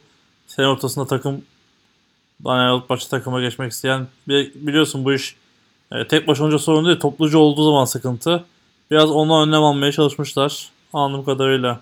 Sene 0.48 0.68
ortasında 0.68 1.08
takım 1.08 1.42
yani 2.46 2.82
başka 2.90 3.10
takıma 3.10 3.42
geçmek 3.42 3.72
isteyen 3.72 4.08
Bi- 4.28 4.52
biliyorsun 4.56 5.06
bu 5.06 5.14
iş 5.14 5.36
e, 5.92 6.08
tek 6.08 6.28
başına 6.28 6.46
olunca 6.46 6.60
sorun 6.60 6.86
değil. 6.86 7.00
Topluca 7.00 7.38
olduğu 7.40 7.66
zaman 7.66 7.86
sıkıntı. 7.86 8.44
Biraz 8.92 9.12
ona 9.12 9.44
önlem 9.44 9.64
almaya 9.64 9.92
çalışmışlar. 9.92 10.70
Anladığım 10.94 11.26
kadarıyla. 11.26 11.80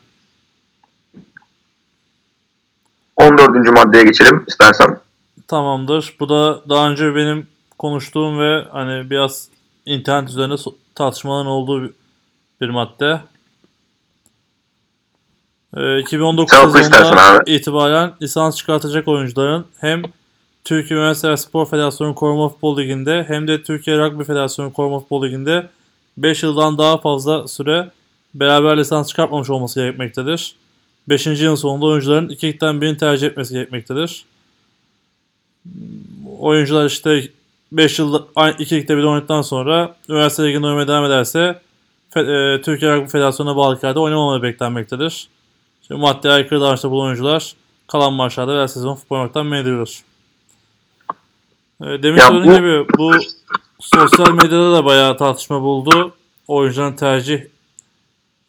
14. 3.15 3.71
maddeye 3.71 4.03
geçelim 4.03 4.43
istersen. 4.47 4.97
Tamamdır. 5.47 6.15
Bu 6.19 6.29
da 6.29 6.61
daha 6.69 6.89
önce 6.89 7.15
benim 7.15 7.47
konuştuğum 7.79 8.39
ve 8.39 8.65
hani 8.71 9.09
biraz 9.09 9.47
internet 9.85 10.29
üzerinde 10.29 10.53
so- 10.53 10.73
tartışmaların 10.95 11.47
olduğu 11.47 11.93
bir- 12.61 12.69
madde. 12.69 13.21
Ee, 15.77 15.99
2019 15.99 16.57
Sen 16.57 16.67
oku 16.67 16.79
istersen 16.79 16.97
sezonundan 17.03 17.39
abi. 17.39 17.51
itibaren 17.51 18.13
lisans 18.21 18.55
çıkartacak 18.57 19.07
oyuncuların 19.07 19.65
hem 19.79 20.01
Türkiye 20.63 20.99
Üniversiteler 20.99 21.35
Spor 21.35 21.65
Federasyonu 21.69 22.15
Koruma 22.15 22.49
Futbol 22.49 22.77
Ligi'nde 22.77 23.23
hem 23.27 23.47
de 23.47 23.63
Türkiye 23.63 23.97
Rugby 23.97 24.23
Federasyonu 24.23 24.73
Koruma 24.73 24.99
Futbol 24.99 25.23
Ligi'nde 25.25 25.69
5 26.17 26.43
yıldan 26.43 26.77
daha 26.77 26.97
fazla 26.97 27.47
süre 27.47 27.91
beraber 28.33 28.77
lisans 28.77 29.07
çıkartmamış 29.09 29.49
olması 29.49 29.79
gerekmektedir. 29.79 30.55
5. 31.09 31.27
yılın 31.43 31.55
sonunda 31.55 31.85
oyuncuların 31.85 32.29
iki 32.29 32.47
ligden 32.47 32.81
birini 32.81 32.97
tercih 32.97 33.27
etmesi 33.27 33.53
gerekmektedir 33.53 34.25
oyuncular 36.39 36.85
işte 36.85 37.29
5 37.71 37.99
yıl 37.99 38.23
iki 38.59 38.75
ligde 38.75 38.97
bir 38.97 39.03
oynadıktan 39.03 39.41
sonra 39.41 39.95
üniversite 40.09 40.47
liginde 40.47 40.65
oynamaya 40.65 40.87
devam 40.87 41.05
ederse 41.05 41.61
e, 42.15 42.61
Türkiye 42.61 42.95
Rugby 42.95 43.07
Federasyonu'na 43.07 43.55
bağlı 43.55 43.75
liglerde 43.75 43.99
oynamamaları 43.99 44.43
beklenmektedir. 44.43 45.27
Şimdi 45.87 46.01
maddeye 46.01 46.33
aykırı 46.33 46.61
davranışta 46.61 46.91
bulunan 46.91 47.05
oyuncular 47.07 47.55
kalan 47.87 48.13
maçlarda 48.13 48.61
ve 48.61 48.67
sezon 48.67 48.95
futbol 48.95 49.15
oynamaktan 49.15 49.45
men 49.45 49.61
ediliyor. 49.61 50.03
E, 51.81 51.85
demin 52.03 52.19
söylediğim 52.19 52.55
gibi 52.55 52.85
bu 52.97 53.11
sosyal 53.79 54.33
medyada 54.33 54.73
da 54.73 54.85
bayağı 54.85 55.17
tartışma 55.17 55.61
buldu. 55.61 56.15
Oyuncuların 56.47 56.95
tercih 56.95 57.41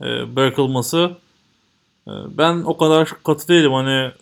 e, 0.02 0.36
bırakılması. 0.36 1.10
E, 2.08 2.12
ben 2.28 2.62
o 2.64 2.76
kadar 2.76 3.08
katı 3.24 3.48
değilim. 3.48 3.72
Hani 3.72 4.12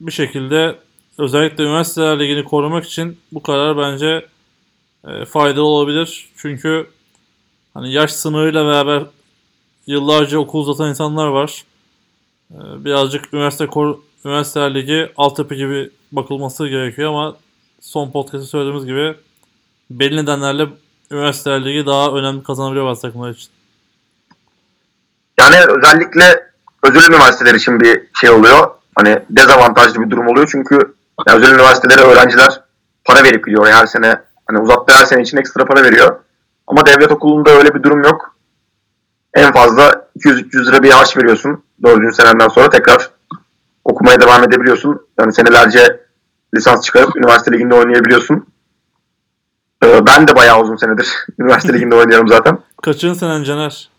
bir 0.00 0.12
şekilde 0.12 0.78
özellikle 1.18 1.64
üniversiteler 1.64 2.18
ligini 2.18 2.44
korumak 2.44 2.84
için 2.84 3.18
bu 3.32 3.42
karar 3.42 3.78
bence 3.78 4.26
e, 5.06 5.24
faydalı 5.24 5.64
olabilir. 5.64 6.28
Çünkü 6.36 6.86
hani 7.74 7.92
yaş 7.92 8.12
sınırıyla 8.12 8.66
beraber 8.66 9.02
yıllarca 9.86 10.38
okul 10.38 10.60
uzatan 10.60 10.88
insanlar 10.88 11.26
var. 11.26 11.64
E, 12.50 12.84
birazcık 12.84 13.34
üniversite 13.34 13.66
kor 13.66 13.98
üniversiteler 14.24 14.74
ligi 14.74 15.12
altyapı 15.16 15.54
gibi 15.54 15.90
bakılması 16.12 16.68
gerekiyor 16.68 17.10
ama 17.10 17.36
son 17.80 18.10
podcast'ta 18.10 18.48
söylediğimiz 18.48 18.86
gibi 18.86 19.14
belli 19.90 20.16
nedenlerle 20.16 20.68
üniversiteler 21.10 21.64
ligi 21.64 21.86
daha 21.86 22.10
önemli 22.10 22.42
kazanabiliyor 22.42 22.86
bazı 22.86 23.02
takımlar 23.02 23.30
için. 23.30 23.48
Yani 25.40 25.56
özellikle 25.78 26.50
özel 26.82 27.10
üniversiteler 27.10 27.54
için 27.54 27.80
bir 27.80 28.02
şey 28.14 28.30
oluyor. 28.30 28.70
Hani 28.94 29.18
dezavantajlı 29.30 30.00
bir 30.00 30.10
durum 30.10 30.28
oluyor 30.28 30.48
çünkü 30.52 30.95
yani 31.26 31.38
özel 31.38 31.54
üniversitelere 31.54 32.00
öğrenciler 32.00 32.60
para 33.04 33.24
verip 33.24 33.46
gidiyor 33.46 33.66
her 33.66 33.86
sene. 33.86 34.20
Hani 34.46 34.58
uzattığı 34.60 34.94
her 34.94 35.04
sene 35.06 35.22
için 35.22 35.36
ekstra 35.36 35.64
para 35.64 35.82
veriyor. 35.84 36.16
Ama 36.66 36.86
devlet 36.86 37.12
okulunda 37.12 37.50
öyle 37.50 37.74
bir 37.74 37.82
durum 37.82 38.02
yok. 38.04 38.36
En 39.34 39.52
fazla 39.52 40.08
200-300 40.18 40.66
lira 40.66 40.82
bir 40.82 40.90
harç 40.90 41.16
veriyorsun. 41.16 41.64
Dördüncü 41.84 42.14
senenden 42.14 42.48
sonra 42.48 42.70
tekrar 42.70 43.10
okumaya 43.84 44.20
devam 44.20 44.44
edebiliyorsun. 44.44 45.06
Yani 45.20 45.32
senelerce 45.32 46.06
lisans 46.54 46.84
çıkarıp 46.84 47.16
üniversite 47.16 47.52
liginde 47.52 47.74
oynayabiliyorsun. 47.74 48.46
Ee, 49.84 50.06
Ben 50.06 50.28
de 50.28 50.36
bayağı 50.36 50.60
uzun 50.60 50.76
senedir 50.76 51.12
üniversite 51.38 51.72
liginde 51.72 51.94
oynuyorum 51.94 52.28
zaten. 52.28 52.58
Kaçıncı 52.82 53.18
senen 53.18 53.42
Caner? 53.44 53.90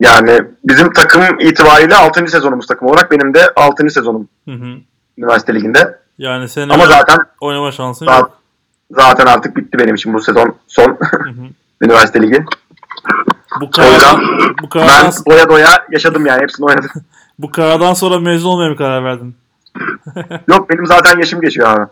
Yani 0.00 0.42
bizim 0.64 0.92
takım 0.92 1.40
itibariyle 1.40 1.96
6. 1.96 2.26
sezonumuz 2.26 2.66
takım 2.66 2.88
olarak 2.88 3.10
benim 3.10 3.34
de 3.34 3.52
6. 3.56 3.90
sezonum 3.90 4.28
Hı 4.44 4.54
hı. 4.54 4.76
Üniversite 5.20 5.54
liginde. 5.54 5.98
Yani 6.18 6.48
senin 6.48 6.68
Ama 6.68 6.86
zaten 6.86 7.18
oynama 7.40 7.72
şansın 7.72 8.06
Zaten- 8.06 8.20
yok. 8.20 8.38
zaten 8.90 9.26
artık 9.26 9.56
bitti 9.56 9.78
benim 9.78 9.94
için 9.94 10.14
bu 10.14 10.20
sezon 10.20 10.56
son 10.68 10.88
Hı 11.00 11.30
hı. 11.30 11.42
üniversite 11.82 12.22
ligi. 12.22 12.44
Bu 13.60 13.70
karardan, 13.70 14.22
bu 14.62 14.62
ben 14.62 14.68
karardan, 14.68 15.12
doya 15.30 15.48
doya 15.48 15.86
yaşadım 15.90 16.26
yani 16.26 16.42
hepsini 16.42 16.66
oynadım. 16.66 16.90
bu 17.38 17.50
karardan 17.50 17.94
sonra 17.94 18.18
mezun 18.18 18.48
olmaya 18.48 18.70
mı 18.70 18.76
karar 18.76 19.04
verdin? 19.04 19.36
Yok 20.48 20.70
benim 20.70 20.86
zaten 20.86 21.18
yaşım 21.18 21.40
geçiyor 21.40 21.68
abi. 21.78 21.90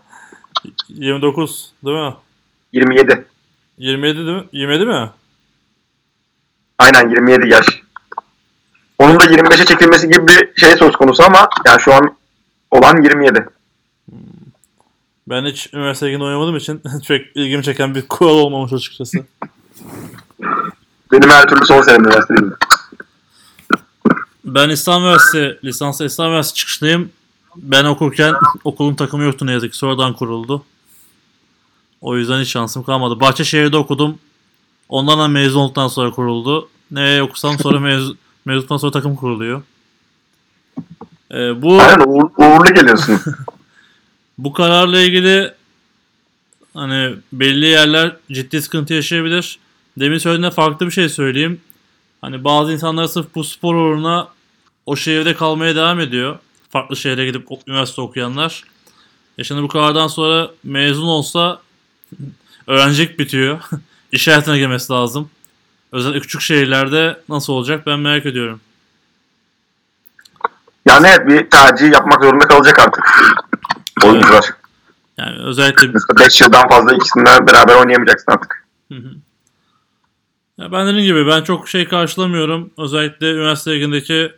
29 0.88 1.72
değil 1.84 1.96
mi? 1.98 2.14
27. 2.72 3.24
27 3.78 4.16
değil 4.18 4.36
mi? 4.36 4.44
27 4.52 4.84
mi? 4.86 5.10
Aynen 6.78 7.08
27 7.10 7.48
yaş. 7.52 7.66
Onun 8.98 9.20
da 9.20 9.24
25'e 9.24 9.64
çekilmesi 9.64 10.08
gibi 10.08 10.26
bir 10.26 10.52
şey 10.60 10.76
söz 10.76 10.96
konusu 10.96 11.22
ama 11.22 11.48
yani 11.66 11.80
şu 11.80 11.94
an 11.94 12.16
olan 12.70 13.02
27. 13.02 13.48
Ben 15.28 15.44
hiç 15.44 15.74
üniversite 15.74 16.06
liginde 16.06 16.24
oynamadığım 16.24 16.56
için 16.56 16.82
çok 17.06 17.20
ilgimi 17.34 17.62
çeken 17.62 17.94
bir 17.94 18.08
kural 18.08 18.34
olmamış 18.34 18.72
açıkçası. 18.72 19.18
Benim 21.12 21.30
her 21.30 21.48
türlü 21.48 21.66
son 21.66 21.82
senem 21.82 22.04
üniversiteydi. 22.04 22.54
Ben 24.44 24.68
İslam 24.68 25.02
Üniversitesi, 25.02 25.58
lisanslı 25.64 26.04
İslam 26.04 26.28
Üniversitesi 26.28 26.60
çıkışlıyım. 26.60 27.10
Ben 27.56 27.84
okurken 27.84 28.34
okulun 28.64 28.94
takımı 28.94 29.24
yoktu 29.24 29.46
ne 29.46 29.52
yazık 29.52 29.72
ki. 29.72 29.78
Sonradan 29.78 30.12
kuruldu. 30.12 30.64
O 32.00 32.16
yüzden 32.16 32.40
hiç 32.40 32.48
şansım 32.48 32.82
kalmadı. 32.82 33.20
Bahçeşehir'de 33.20 33.76
okudum. 33.76 34.18
Ondan 34.88 35.18
da 35.18 35.28
mezun 35.28 35.60
olduktan 35.60 35.88
sonra 35.88 36.10
kuruldu. 36.10 36.68
Nereye 36.90 37.22
okusam 37.22 37.58
sonra 37.58 37.80
mez 37.80 38.02
mezundan 38.44 38.76
sonra 38.76 38.92
takım 38.92 39.16
kuruluyor. 39.16 39.62
Ee, 41.32 41.62
bu 41.62 41.80
Aynen 41.82 42.04
uğur, 42.06 42.30
uğurlu 42.36 42.74
geliyorsun. 42.74 43.20
bu 44.38 44.52
kararla 44.52 45.00
ilgili 45.00 45.52
hani 46.74 47.14
belli 47.32 47.66
yerler 47.66 48.16
ciddi 48.32 48.62
sıkıntı 48.62 48.94
yaşayabilir. 48.94 49.58
Demin 49.96 50.18
söylediğinde 50.18 50.50
farklı 50.50 50.86
bir 50.86 50.90
şey 50.90 51.08
söyleyeyim. 51.08 51.60
Hani 52.20 52.44
bazı 52.44 52.72
insanlar 52.72 53.04
sırf 53.04 53.34
bu 53.34 53.44
spor 53.44 53.74
uğruna 53.74 54.28
o 54.86 54.96
şehirde 54.96 55.34
kalmaya 55.34 55.76
devam 55.76 56.00
ediyor. 56.00 56.38
Farklı 56.70 56.96
şehre 56.96 57.26
gidip 57.26 57.48
üniversite 57.66 58.00
okuyanlar. 58.00 58.64
E 59.38 59.44
şimdi 59.44 59.62
bu 59.62 59.68
karardan 59.68 60.06
sonra 60.06 60.50
mezun 60.64 61.06
olsa 61.06 61.60
öğrencilik 62.66 63.18
bitiyor. 63.18 63.60
İş 64.12 64.28
hayatına 64.28 64.58
girmesi 64.58 64.92
lazım. 64.92 65.30
Özellikle 65.92 66.20
küçük 66.20 66.40
şehirlerde 66.40 67.20
nasıl 67.28 67.52
olacak 67.52 67.86
ben 67.86 68.00
merak 68.00 68.26
ediyorum. 68.26 68.60
Yani 70.86 71.06
bir 71.26 71.50
tercih 71.50 71.92
yapmak 71.92 72.22
zorunda 72.22 72.48
kalacak 72.48 72.78
artık. 72.78 73.04
Oyuncular. 74.04 74.44
Yani 75.18 75.42
özellikle 75.42 75.86
Mesela 75.86 76.26
5 76.26 76.40
yıldan 76.40 76.68
fazla 76.68 76.94
ikisinden 76.94 77.46
beraber 77.46 77.74
oynayamayacaksın 77.74 78.32
artık. 78.32 78.64
Hı 78.92 78.98
hı. 78.98 79.10
Ya 80.58 80.72
ben 80.72 80.86
dediğim 80.86 81.06
gibi 81.06 81.26
ben 81.26 81.42
çok 81.42 81.68
şey 81.68 81.88
karşılamıyorum. 81.88 82.70
Özellikle 82.78 83.30
üniversite 83.32 83.74
ligindeki 83.74 84.32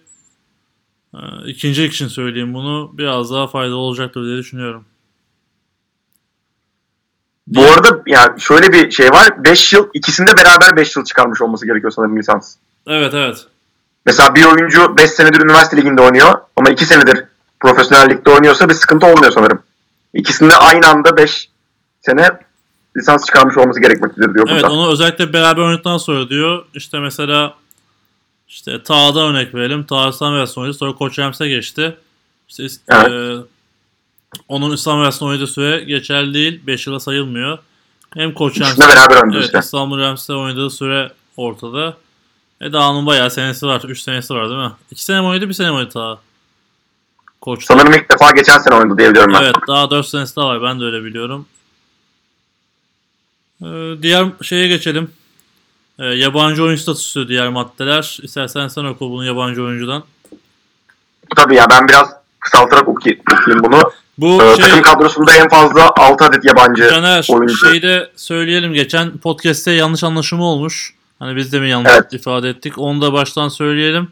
e, 1.15 1.19
ikincilik 1.47 1.93
için 1.93 2.09
söyleyeyim 2.09 2.55
bunu. 2.55 2.91
Biraz 2.99 3.31
daha 3.31 3.47
faydalı 3.47 3.77
olacaktır 3.77 4.25
diye 4.25 4.37
düşünüyorum. 4.37 4.85
Bu 7.47 7.63
arada 7.63 8.03
yani 8.07 8.41
şöyle 8.41 8.73
bir 8.73 8.91
şey 8.91 9.11
var. 9.11 9.45
5 9.45 9.73
yıl 9.73 9.89
ikisinde 9.95 10.31
beraber 10.37 10.77
5 10.77 10.97
yıl 10.97 11.05
çıkarmış 11.05 11.43
olması 11.43 11.67
gerekiyor 11.67 11.91
sanırım 11.91 12.19
lisans. 12.19 12.57
Evet 12.87 13.15
evet. 13.15 13.47
Mesela 14.07 14.35
bir 14.35 14.45
oyuncu 14.45 14.97
5 14.97 15.11
senedir 15.11 15.41
üniversite 15.41 15.77
liginde 15.77 16.03
oynuyor 16.03 16.35
ama 16.57 16.71
2 16.71 16.85
senedir 16.85 17.25
profesyonel 17.61 18.11
ligde 18.11 18.31
oynuyorsa 18.31 18.69
bir 18.69 18.75
sıkıntı 18.75 19.07
olmuyor 19.07 19.33
sanırım. 19.33 19.63
İkisinde 20.15 20.57
aynı 20.57 20.89
anda 20.89 21.17
5 21.17 21.49
sene 22.01 22.29
lisans 22.97 23.27
çıkarmış 23.27 23.59
olması 23.59 23.81
gerekmektedir 23.81 24.35
diyor 24.35 24.47
Evet 24.51 24.63
burada. 24.63 24.75
onu 24.75 24.93
özellikle 24.93 25.33
beraber 25.33 25.63
oynadıktan 25.63 25.99
sonra 25.99 26.29
diyor. 26.29 26.65
İşte 26.75 26.99
mesela 26.99 27.55
işte 28.49 28.83
Tağ'da 28.83 29.21
örnek 29.27 29.55
verelim. 29.55 29.85
Tağ 29.85 30.09
İslam 30.09 30.33
Üniversitesi'nde 30.33 30.63
oynadı. 30.63 30.79
Sonra 30.79 30.95
Koç 30.95 31.19
Rams'e 31.19 31.49
geçti. 31.49 31.97
İşte 32.49 32.63
Evet. 32.89 33.11
e, 33.11 33.37
onun 34.49 34.75
İslam 34.75 34.97
Üniversitesi'nde 34.97 35.29
oynadığı 35.31 35.47
süre 35.47 35.85
geçerli 35.85 36.35
değil. 36.35 36.61
5 36.67 36.87
yıla 36.87 37.01
sayılmıyor. 37.01 37.59
Hem 38.15 38.35
Koç 38.35 38.61
oynuyor 39.23 39.35
Evet 39.35 39.45
işte. 39.45 39.59
İstanbul 39.59 39.99
Rams'te 39.99 40.33
oynadığı 40.33 40.71
süre 40.71 41.13
ortada. 41.37 41.97
E 42.61 42.73
daha 42.73 42.91
onun 42.91 43.07
bayağı 43.07 43.31
senesi 43.31 43.67
var. 43.67 43.83
3 43.89 44.01
senesi 44.01 44.35
var 44.35 44.49
değil 44.49 44.61
mi? 44.61 44.73
2 44.91 45.05
sene 45.05 45.21
mi 45.21 45.27
oynadı 45.27 45.49
1 45.49 45.55
sene 45.55 45.71
mi 45.71 45.77
oynadı 45.77 45.95
daha? 45.95 46.19
Koç'ta. 47.41 47.75
Sanırım 47.75 47.93
ilk 47.93 48.11
defa 48.11 48.31
geçen 48.31 48.59
sene 48.59 48.75
oynadı 48.75 48.99
diyebiliyorum 48.99 49.35
ben. 49.35 49.43
Evet 49.43 49.55
daha 49.69 49.91
4 49.91 50.07
senesi 50.07 50.37
daha 50.37 50.47
var. 50.47 50.63
Ben 50.63 50.81
de 50.81 50.85
öyle 50.85 51.05
biliyorum. 51.05 51.47
Ee, 53.63 53.67
diğer 54.03 54.27
şeye 54.43 54.69
geçelim. 54.69 55.11
Ee, 55.99 56.05
yabancı 56.05 56.65
oyuncu 56.65 56.83
statüsü 56.83 57.29
diğer 57.29 57.49
maddeler. 57.49 58.19
İstersen 58.23 58.69
sen 58.69 58.85
oku 58.85 59.11
bunu 59.11 59.25
yabancı 59.25 59.65
oyuncudan. 59.65 60.05
Tabii 61.37 61.55
ya 61.55 61.67
ben 61.71 61.89
biraz 61.89 62.09
kısaltarak 62.41 62.89
okuy- 62.89 63.21
okuyayım 63.33 63.65
bunu. 63.65 63.93
Bu 64.19 64.43
Ee, 64.43 64.57
şey 64.57 64.65
Takım 64.69 64.83
kadrosunda 64.83 65.33
en 65.33 65.49
fazla 65.49 65.91
6 65.99 66.25
adet 66.25 66.45
yabancı 66.45 66.89
Caner 66.91 67.27
oyuncu. 67.31 67.57
şeyi 67.67 67.83
de 67.83 68.11
söyleyelim. 68.17 68.73
Geçen 68.75 69.19
podcast'te 69.19 69.71
yanlış 69.73 70.05
anlaşılma 70.05 70.45
olmuş. 70.45 70.95
Hani 71.21 71.37
biz 71.37 71.53
de 71.53 71.61
mi 71.61 71.69
yanlış 71.69 71.93
Evet. 71.95 72.13
ifade 72.13 72.49
ettik? 72.49 72.79
Onu 72.79 73.03
da 73.03 73.13
baştan 73.13 73.49
söyleyelim. 73.49 74.09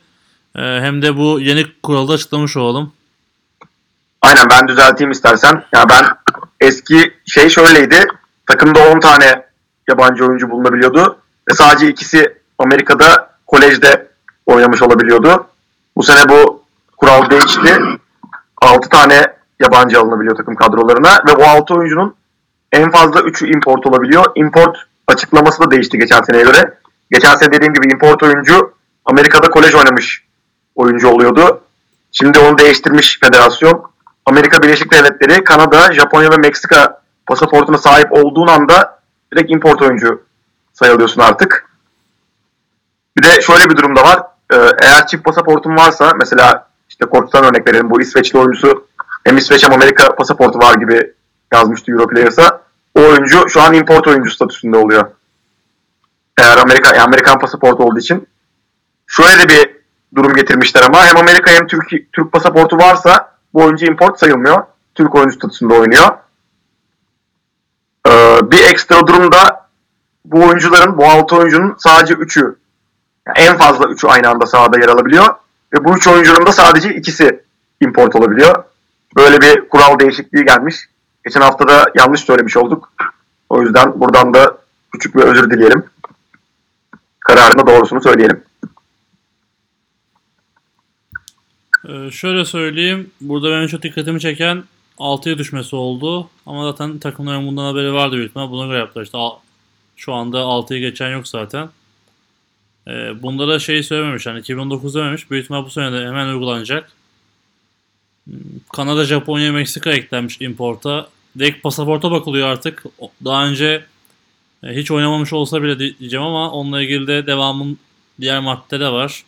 Ee, 0.57 0.61
hem 0.61 1.03
de 1.03 1.17
bu 1.17 1.41
yeni 1.41 1.67
kuralı 1.83 2.09
da 2.09 2.13
açıklamış 2.13 2.57
olalım. 2.57 2.93
Aynen 4.23 4.51
ben 4.51 4.69
düzelteyim 4.69 5.11
istersen. 5.11 5.65
Ya 5.75 5.85
ben 5.89 6.05
eski 6.61 7.13
şey 7.27 7.49
şöyleydi. 7.49 8.07
Takımda 8.47 8.89
10 8.91 9.01
tane 9.01 9.43
yabancı 9.89 10.27
oyuncu 10.27 10.51
bulunabiliyordu. 10.51 11.19
Ve 11.51 11.55
sadece 11.55 11.89
ikisi 11.89 12.35
Amerika'da 12.59 13.31
kolejde 13.47 14.09
oynamış 14.47 14.83
olabiliyordu. 14.83 15.47
Bu 15.97 16.03
sene 16.03 16.29
bu 16.29 16.63
kural 16.97 17.31
değişti. 17.31 17.79
6 18.63 18.89
tane 18.89 19.27
yabancı 19.61 20.01
alınabiliyor 20.01 20.37
takım 20.37 20.55
kadrolarına. 20.55 21.19
Ve 21.29 21.37
bu 21.37 21.45
6 21.45 21.75
oyuncunun 21.75 22.15
en 22.73 22.91
fazla 22.91 23.21
3'ü 23.21 23.55
import 23.55 23.87
olabiliyor. 23.87 24.25
Import 24.35 24.77
açıklaması 25.07 25.63
da 25.63 25.71
değişti 25.71 25.99
geçen 25.99 26.23
seneye 26.23 26.45
göre. 26.45 26.75
Geçen 27.11 27.37
sene 27.37 27.53
dediğim 27.53 27.75
gibi 27.75 27.93
import 27.93 28.23
oyuncu 28.23 28.75
Amerika'da 29.05 29.51
kolej 29.51 29.75
oynamış 29.75 30.25
oyuncu 30.75 31.09
oluyordu. 31.09 31.61
Şimdi 32.13 32.39
onu 32.39 32.59
değiştirmiş 32.59 33.19
federasyon. 33.21 33.91
Amerika 34.27 34.63
Birleşik 34.63 34.93
Devletleri, 34.93 35.45
Kanada, 35.45 35.93
Japonya 35.93 36.31
ve 36.31 36.37
Meksika 36.37 37.03
pasaportuna 37.27 37.79
sahip 37.79 38.13
olduğun 38.13 38.47
anda 38.47 39.01
direkt 39.33 39.51
import 39.51 39.83
oyuncu 39.83 40.23
sayılıyorsun 40.73 41.21
artık. 41.21 41.69
Bir 43.17 43.23
de 43.23 43.41
şöyle 43.41 43.71
bir 43.71 43.77
durum 43.77 43.97
da 43.97 44.03
var. 44.03 44.23
Ee, 44.53 44.57
eğer 44.83 45.07
çift 45.07 45.25
pasaportun 45.25 45.77
varsa 45.77 46.13
mesela 46.19 46.69
işte 46.89 47.07
Koç'tan 47.07 47.45
örnek 47.45 47.67
verelim. 47.69 47.91
Bu 47.91 48.01
İsveçli 48.01 48.39
oyuncusu 48.39 48.87
hem 49.25 49.37
İsveç 49.37 49.65
hem 49.65 49.73
Amerika 49.73 50.15
pasaportu 50.15 50.59
var 50.59 50.75
gibi 50.75 51.13
yazmıştı 51.53 51.93
Europlayers'a. 51.93 52.61
O 52.95 53.01
oyuncu 53.01 53.49
şu 53.49 53.63
an 53.63 53.75
import 53.75 54.07
oyuncu 54.07 54.31
statüsünde 54.31 54.77
oluyor. 54.77 55.07
Eğer 56.39 56.59
Amerika, 56.59 56.89
yani 56.89 57.03
Amerikan 57.03 57.39
pasaportu 57.39 57.85
olduğu 57.85 57.99
için. 57.99 58.29
Şöyle 59.07 59.39
de 59.39 59.49
bir 59.49 59.77
durum 60.15 60.35
getirmişler 60.35 60.83
ama 60.83 61.07
hem 61.07 61.17
Amerika 61.17 61.51
hem 61.51 61.67
Türk, 61.67 62.13
Türk 62.13 62.33
pasaportu 62.33 62.79
varsa 62.79 63.33
bu 63.55 63.63
oyuncu 63.63 63.87
import 63.87 64.19
sayılmıyor. 64.19 64.63
Türk 64.95 65.15
oyuncu 65.15 65.35
statüsünde 65.35 65.75
oynuyor. 65.75 66.09
Ee, 68.09 68.39
bir 68.43 68.65
ekstra 68.65 69.07
durumda 69.07 69.69
bu 70.25 70.45
oyuncuların, 70.45 70.99
bu 70.99 71.07
altı 71.07 71.37
oyuncunun 71.37 71.77
sadece 71.79 72.15
üçü, 72.15 72.57
yani 73.27 73.39
en 73.39 73.57
fazla 73.57 73.89
üçü 73.89 74.07
aynı 74.07 74.29
anda 74.29 74.47
sahada 74.47 74.79
yer 74.81 74.89
alabiliyor. 74.89 75.35
Ve 75.75 75.85
bu 75.85 75.97
üç 75.97 76.07
oyuncunun 76.07 76.47
da 76.47 76.53
sadece 76.53 76.95
ikisi 76.95 77.45
import 77.81 78.17
olabiliyor. 78.17 78.65
Böyle 79.17 79.41
bir 79.41 79.69
kural 79.69 79.99
değişikliği 79.99 80.45
gelmiş. 80.45 80.89
Geçen 81.25 81.41
hafta 81.41 81.69
da 81.69 81.87
yanlış 81.95 82.21
söylemiş 82.21 82.57
olduk. 82.57 82.93
O 83.49 83.63
yüzden 83.63 84.01
buradan 84.01 84.35
da 84.35 84.59
küçük 84.93 85.17
bir 85.17 85.23
özür 85.23 85.51
dileyelim. 85.51 85.85
Kararında 87.29 87.67
doğrusunu 87.67 88.03
söyleyelim. 88.03 88.45
Ee, 91.89 92.11
şöyle 92.11 92.45
söyleyeyim. 92.45 93.11
Burada 93.21 93.51
benim 93.51 93.67
çok 93.67 93.83
dikkatimi 93.83 94.21
çeken 94.21 94.65
6'ya 94.99 95.39
düşmesi 95.39 95.77
oldu. 95.77 96.31
Ama 96.47 96.73
zaten 96.73 96.99
takımların 96.99 97.47
bundan 97.47 97.65
haberi 97.65 97.93
vardı 97.93 98.17
büyük 98.17 98.29
ihtimal. 98.29 98.51
Buna 98.51 98.67
göre 98.67 98.79
yaptılar. 98.79 99.05
İşte 99.05 99.19
şu 99.97 100.15
anda 100.15 100.39
6'yı 100.39 100.81
geçen 100.81 101.11
yok 101.11 101.29
zaten. 101.29 101.69
Ee, 102.89 103.23
bunda 103.23 103.49
da 103.49 103.59
şey 103.59 103.83
söylememiş. 103.83 104.27
Hani 104.27 104.41
2019 104.41 104.95
dememiş. 104.95 105.31
Büyük 105.31 105.45
ihtimal 105.45 105.65
bu 105.65 105.71
sene 105.71 105.93
de 105.93 106.07
hemen 106.07 106.29
uygulanacak. 106.29 106.93
Hmm, 108.25 108.37
Kanada, 108.73 109.05
Japonya, 109.05 109.53
Meksika 109.53 109.91
eklenmiş 109.91 110.41
importa. 110.41 111.09
Direkt 111.39 111.63
pasaporta 111.63 112.11
bakılıyor 112.11 112.49
artık. 112.49 112.85
Daha 113.25 113.47
önce 113.47 113.85
hiç 114.63 114.91
oynamamış 114.91 115.33
olsa 115.33 115.63
bile 115.63 115.79
di- 115.79 115.99
diyeceğim 115.99 116.27
ama 116.27 116.51
onunla 116.51 116.83
ilgili 116.83 117.07
de 117.07 117.27
devamın 117.27 117.79
diğer 118.21 118.41
madde 118.41 118.81
de 118.81 118.89
var. 118.89 119.25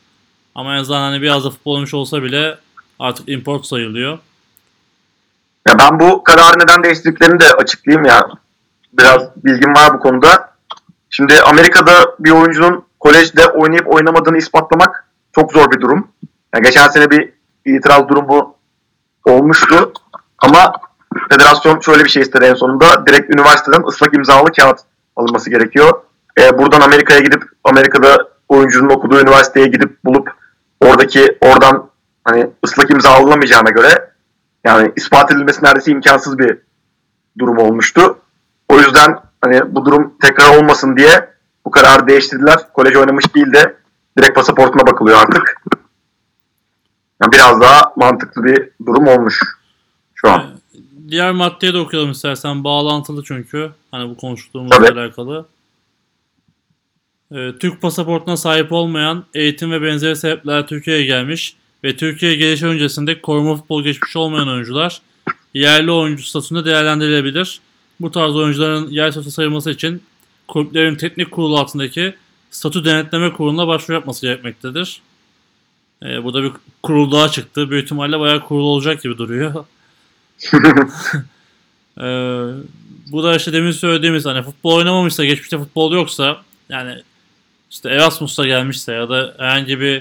Ama 0.54 0.74
en 0.74 0.80
azından 0.80 1.00
hani 1.00 1.22
biraz 1.22 1.44
da 1.44 1.50
futbol 1.50 1.72
oynamış 1.72 1.94
olsa 1.94 2.22
bile 2.22 2.58
artık 2.98 3.28
import 3.28 3.66
sayılıyor. 3.66 4.18
Ya 5.68 5.78
ben 5.78 6.00
bu 6.00 6.24
kararı 6.24 6.58
neden 6.58 6.82
değiştirdiklerini 6.82 7.40
de 7.40 7.52
açıklayayım 7.52 8.04
ya. 8.06 8.28
Biraz 8.92 9.22
bilgim 9.44 9.74
var 9.74 9.94
bu 9.94 10.00
konuda. 10.00 10.50
Şimdi 11.10 11.42
Amerika'da 11.42 11.92
bir 12.18 12.30
oyuncunun 12.30 12.84
kolejde 13.00 13.46
oynayıp 13.46 13.94
oynamadığını 13.94 14.36
ispatlamak 14.38 15.08
çok 15.34 15.52
zor 15.52 15.70
bir 15.70 15.80
durum. 15.80 16.08
Yani 16.54 16.64
geçen 16.64 16.88
sene 16.88 17.10
bir 17.10 17.32
itiraz 17.66 18.08
durumu 18.08 18.56
olmuştu. 19.24 19.92
Ama 20.38 20.72
federasyon 21.30 21.80
şöyle 21.80 22.04
bir 22.04 22.08
şey 22.08 22.22
istedi 22.22 22.44
en 22.44 22.54
sonunda. 22.54 23.06
Direkt 23.06 23.34
üniversiteden 23.34 23.82
ıslak 23.88 24.14
imzalı 24.14 24.52
kağıt 24.52 24.78
alınması 25.16 25.50
gerekiyor. 25.50 26.02
E, 26.40 26.58
buradan 26.58 26.80
Amerika'ya 26.80 27.20
gidip 27.20 27.42
Amerika'da 27.64 28.28
oyuncunun 28.48 28.90
okuduğu 28.90 29.20
üniversiteye 29.20 29.66
gidip 29.66 30.04
bulup 30.04 30.30
oradaki 30.80 31.38
oradan 31.40 31.90
hani 32.24 32.50
ıslak 32.64 32.90
imza 32.90 33.10
alınamayacağına 33.10 33.70
göre 33.70 34.10
yani 34.64 34.92
ispat 34.96 35.32
edilmesi 35.32 35.64
neredeyse 35.64 35.90
imkansız 35.90 36.38
bir 36.38 36.58
durum 37.38 37.58
olmuştu. 37.58 38.18
O 38.68 38.78
yüzden 38.78 39.18
hani 39.40 39.74
bu 39.74 39.84
durum 39.84 40.14
tekrar 40.22 40.58
olmasın 40.58 40.96
diye 40.96 41.30
bu 41.64 41.70
kararı 41.70 42.08
değiştirdiler. 42.08 42.72
Kolej 42.72 42.96
oynamış 42.96 43.34
değil 43.34 43.52
de 43.52 43.76
direkt 44.18 44.34
pasaportuna 44.34 44.86
bakılıyor 44.86 45.18
artık. 45.18 45.56
Yani 47.22 47.32
biraz 47.32 47.60
daha 47.60 47.92
mantıklı 47.96 48.44
bir 48.44 48.70
durum 48.86 49.06
olmuş 49.06 49.40
şu 50.14 50.30
an. 50.30 50.59
Diğer 51.10 51.32
maddeye 51.32 51.74
de 51.74 51.78
okuyalım 51.78 52.10
istersen. 52.10 52.64
Bağlantılı 52.64 53.24
çünkü. 53.24 53.70
Hani 53.90 54.10
bu 54.10 54.16
konuştuğumuzla 54.16 54.76
Tabii. 54.76 55.00
alakalı. 55.00 55.46
Ee, 57.34 57.52
Türk 57.60 57.82
pasaportuna 57.82 58.36
sahip 58.36 58.72
olmayan 58.72 59.24
eğitim 59.34 59.72
ve 59.72 59.82
benzeri 59.82 60.16
sebeplerle 60.16 60.66
Türkiye'ye 60.66 61.04
gelmiş 61.04 61.56
ve 61.84 61.96
Türkiye'ye 61.96 62.38
geliş 62.38 62.62
öncesinde 62.62 63.20
koruma 63.20 63.56
futbol 63.56 63.84
geçmişi 63.84 64.18
olmayan 64.18 64.48
oyuncular 64.48 65.00
yerli 65.54 65.90
oyuncu 65.90 66.22
statüsünde 66.22 66.64
değerlendirilebilir. 66.64 67.60
Bu 68.00 68.10
tarz 68.10 68.36
oyuncuların 68.36 68.90
yer 68.90 69.10
statüsü 69.10 69.30
sayılması 69.30 69.70
için 69.70 70.02
kulüplerin 70.48 70.94
teknik 70.94 71.30
kurulu 71.30 71.58
altındaki 71.58 72.14
statü 72.50 72.84
denetleme 72.84 73.32
kuruluna 73.32 73.68
başvuru 73.68 73.94
yapması 73.94 74.26
gerekmektedir. 74.26 75.00
Ee, 76.02 76.24
bu 76.24 76.34
da 76.34 76.42
bir 76.42 76.52
kurul 76.82 77.12
daha 77.12 77.28
çıktı. 77.28 77.70
Büyük 77.70 77.84
ihtimalle 77.84 78.20
bayağı 78.20 78.44
kurul 78.44 78.64
olacak 78.64 79.02
gibi 79.02 79.18
duruyor. 79.18 79.64
Ee, 82.00 82.02
bu 83.12 83.22
da 83.22 83.36
işte 83.36 83.52
demin 83.52 83.70
söylediğimiz 83.72 84.26
hani 84.26 84.42
futbol 84.42 84.74
oynamamışsa, 84.76 85.24
geçmişte 85.24 85.58
futbol 85.58 85.92
yoksa 85.92 86.42
yani 86.68 87.02
işte 87.70 87.90
Erasmus'ta 87.90 88.46
gelmişse 88.46 88.92
ya 88.92 89.08
da 89.08 89.34
herhangi 89.38 89.80
bir 89.80 89.96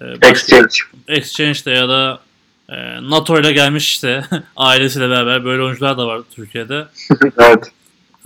e, 0.00 0.20
başka- 0.22 0.28
Exchange. 0.56 0.74
Exchange'de 1.08 1.70
ya 1.70 1.88
da 1.88 2.20
e, 2.68 2.76
NATO 3.10 3.40
ile 3.40 3.52
gelmiş 3.52 3.88
işte 3.88 4.24
ailesiyle 4.56 5.10
beraber 5.10 5.44
böyle 5.44 5.62
oyuncular 5.62 5.98
da 5.98 6.06
var 6.06 6.20
Türkiye'de. 6.34 6.86
evet. 7.38 7.72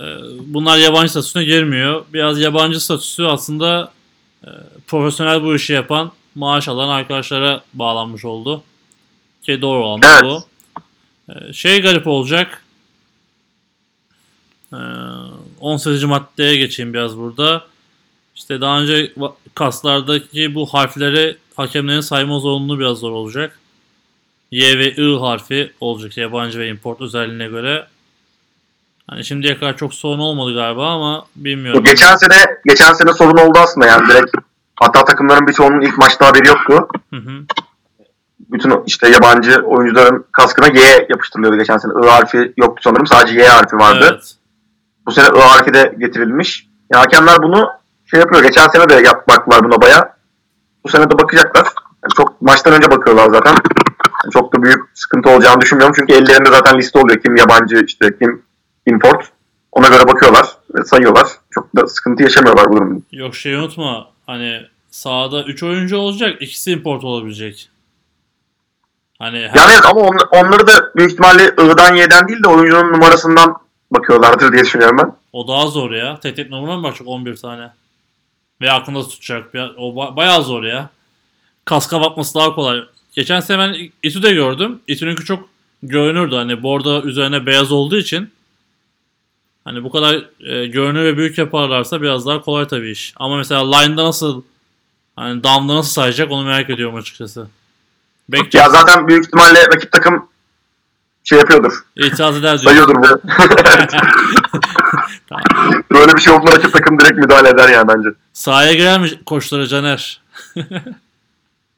E, 0.01 0.05
bunlar 0.39 0.77
yabancı 0.77 1.11
statüsüne 1.11 1.43
girmiyor. 1.43 2.05
Biraz 2.13 2.39
yabancı 2.39 2.79
statüsü 2.79 3.23
aslında 3.23 3.91
e, 4.43 4.49
profesyonel 4.87 5.43
bu 5.43 5.55
işi 5.55 5.73
yapan 5.73 6.11
maaş 6.35 6.67
alan 6.67 6.89
arkadaşlara 6.89 7.61
bağlanmış 7.73 8.25
oldu. 8.25 8.63
Ki 9.43 9.61
doğru 9.61 9.85
olan 9.85 10.01
Evet. 10.05 10.23
bu. 10.23 10.43
E, 11.29 11.53
şey 11.53 11.81
garip 11.81 12.07
olacak. 12.07 12.63
E, 14.73 14.77
18. 15.59 16.03
maddeye 16.03 16.55
geçeyim 16.55 16.93
biraz 16.93 17.17
burada. 17.17 17.65
İşte 18.35 18.61
daha 18.61 18.81
önce 18.81 19.13
kaslardaki 19.55 20.55
bu 20.55 20.65
harfleri 20.65 21.37
hakemlerin 21.55 22.01
sayma 22.01 22.39
zorunluluğu 22.39 22.79
biraz 22.79 22.97
zor 22.97 23.11
olacak. 23.11 23.59
Y 24.51 24.79
ve 24.79 24.91
I 24.91 25.19
harfi 25.19 25.73
olacak 25.79 26.17
yabancı 26.17 26.59
ve 26.59 26.69
import 26.69 27.01
özelliğine 27.01 27.47
göre. 27.47 27.87
Hani 29.07 29.25
şimdiye 29.25 29.57
kadar 29.57 29.77
çok 29.77 29.93
sorun 29.93 30.19
olmadı 30.19 30.55
galiba 30.55 30.89
ama 30.89 31.25
bilmiyorum. 31.35 31.83
Geçen 31.83 32.15
sene 32.15 32.45
geçen 32.65 32.93
sene 32.93 33.13
sorun 33.13 33.37
oldu 33.37 33.59
aslında 33.59 33.87
yani 33.87 34.07
direkt 34.07 34.35
hatta 34.75 35.05
takımların 35.05 35.47
birçoğunun 35.47 35.81
ilk 35.81 35.97
maçta 35.97 36.27
haberi 36.27 36.47
yoktu. 36.47 36.87
Hı 37.09 37.15
hı. 37.15 37.43
Bütün 38.39 38.83
işte 38.85 39.09
yabancı 39.09 39.61
oyuncuların 39.61 40.25
kaskına 40.31 40.67
Y 40.67 41.07
yapıştırılıyordu 41.09 41.57
geçen 41.57 41.77
sene. 41.77 41.91
I 42.05 42.09
harfi 42.09 42.53
yoktu 42.57 42.81
sanırım. 42.83 43.07
Sadece 43.07 43.35
Y 43.35 43.47
harfi 43.47 43.75
vardı. 43.75 44.07
Evet. 44.11 44.35
Bu 45.05 45.11
sene 45.11 45.27
I 45.37 45.41
harfi 45.41 45.73
de 45.73 45.95
getirilmiş. 45.99 46.67
Yani 46.93 47.01
hakemler 47.01 47.37
bunu 47.43 47.69
şey 48.05 48.19
yapıyor. 48.19 48.43
Geçen 48.43 48.67
sene 48.67 48.89
de 48.89 48.93
yap, 48.93 49.27
baktılar 49.27 49.63
buna 49.63 49.81
baya. 49.81 50.15
Bu 50.83 50.89
sene 50.89 51.03
de 51.03 51.19
bakacaklar. 51.19 51.67
Yani 52.03 52.13
çok 52.17 52.41
maçtan 52.41 52.73
önce 52.73 52.91
bakıyorlar 52.91 53.29
zaten. 53.31 53.55
Yani 54.23 54.33
çok 54.33 54.55
da 54.55 54.63
büyük 54.63 54.79
sıkıntı 54.93 55.29
olacağını 55.29 55.61
düşünmüyorum. 55.61 55.95
Çünkü 55.99 56.13
ellerinde 56.13 56.49
zaten 56.49 56.77
liste 56.77 56.99
oluyor. 56.99 57.21
Kim 57.21 57.35
yabancı 57.35 57.83
işte 57.87 58.17
kim 58.21 58.41
import. 58.85 59.25
Ona 59.71 59.87
göre 59.87 60.07
bakıyorlar 60.07 60.47
ve 60.75 60.83
sayıyorlar. 60.83 61.27
Çok 61.51 61.75
da 61.75 61.87
sıkıntı 61.87 62.23
yaşamıyorlar 62.23 62.69
bu 62.69 62.77
durumda. 62.77 63.01
Yok 63.11 63.35
şey 63.35 63.53
unutma. 63.53 64.07
Hani 64.25 64.61
sahada 64.91 65.43
3 65.43 65.63
oyuncu 65.63 65.97
olacak. 65.97 66.41
ikisi 66.41 66.71
import 66.71 67.03
olabilecek. 67.03 67.69
Hani 69.19 69.37
her- 69.37 69.55
Yani 69.59 69.71
evet 69.73 69.85
ama 69.85 70.01
on- 70.01 70.27
onları 70.31 70.67
da 70.67 70.71
büyük 70.95 71.11
ihtimalle 71.11 71.43
I'dan 71.47 71.95
Y'den 71.95 72.27
değil 72.27 72.43
de 72.43 72.47
oyuncunun 72.47 72.93
numarasından 72.93 73.55
bakıyorlardır 73.91 74.51
diye 74.53 74.63
düşünüyorum 74.63 74.97
ben. 74.97 75.15
o 75.33 75.47
daha 75.47 75.67
zor 75.67 75.91
ya. 75.91 76.19
Tek 76.19 76.35
tek 76.35 76.49
numara 76.49 76.77
mı 76.77 76.83
bakacak 76.83 77.07
11 77.07 77.35
tane? 77.35 77.71
Ve 78.61 78.71
aklında 78.71 79.07
tutacak. 79.07 79.53
Bir- 79.53 79.59
O 79.77 79.89
ba- 79.95 80.15
bayağı 80.15 80.43
zor 80.43 80.63
ya. 80.63 80.89
Kaska 81.65 82.01
bakması 82.01 82.35
daha 82.35 82.55
kolay. 82.55 82.79
Geçen 83.13 83.39
sene 83.39 83.59
ben 83.59 83.75
İTÜ'de 84.03 84.33
gördüm. 84.33 84.79
İTÜ'nünki 84.87 85.25
çok 85.25 85.49
görünürdü. 85.83 86.35
Hani 86.35 86.63
bordo 86.63 87.01
üzerine 87.03 87.45
beyaz 87.45 87.71
olduğu 87.71 87.97
için. 87.97 88.31
Hani 89.63 89.83
bu 89.83 89.91
kadar 89.91 90.15
e, 90.45 90.65
görünür 90.65 91.03
ve 91.03 91.17
büyük 91.17 91.37
yaparlarsa 91.37 92.01
biraz 92.01 92.25
daha 92.25 92.41
kolay 92.41 92.67
tabii 92.67 92.91
iş. 92.91 93.13
Ama 93.15 93.37
mesela 93.37 93.77
line'da 93.77 94.03
nasıl 94.05 94.41
hani 95.15 95.43
down'da 95.43 95.75
nasıl 95.75 95.91
sayacak 95.91 96.31
onu 96.31 96.43
merak 96.45 96.69
ediyorum 96.69 96.95
açıkçası. 96.95 97.47
Bekçi 98.31 98.57
Ya 98.57 98.69
zaten 98.69 99.07
büyük 99.07 99.25
ihtimalle 99.25 99.65
rakip 99.67 99.91
takım 99.91 100.29
şey 101.23 101.39
yapıyordur. 101.39 101.83
itiraz 101.95 102.37
eder 102.37 102.59
diyor. 102.59 102.71
Sayıyordur 102.71 102.95
bunu. 102.95 103.07
Böyle 105.91 106.15
bir 106.15 106.21
şey 106.21 106.33
olduğunda 106.33 106.51
rakip 106.51 106.73
takım 106.73 106.99
direkt 106.99 107.17
müdahale 107.17 107.49
eder 107.49 107.69
yani 107.69 107.87
bence. 107.87 108.09
Sahaya 108.33 108.73
girer 108.73 108.99
mi 108.99 109.23
koçlara 109.25 109.67
Caner? 109.67 110.21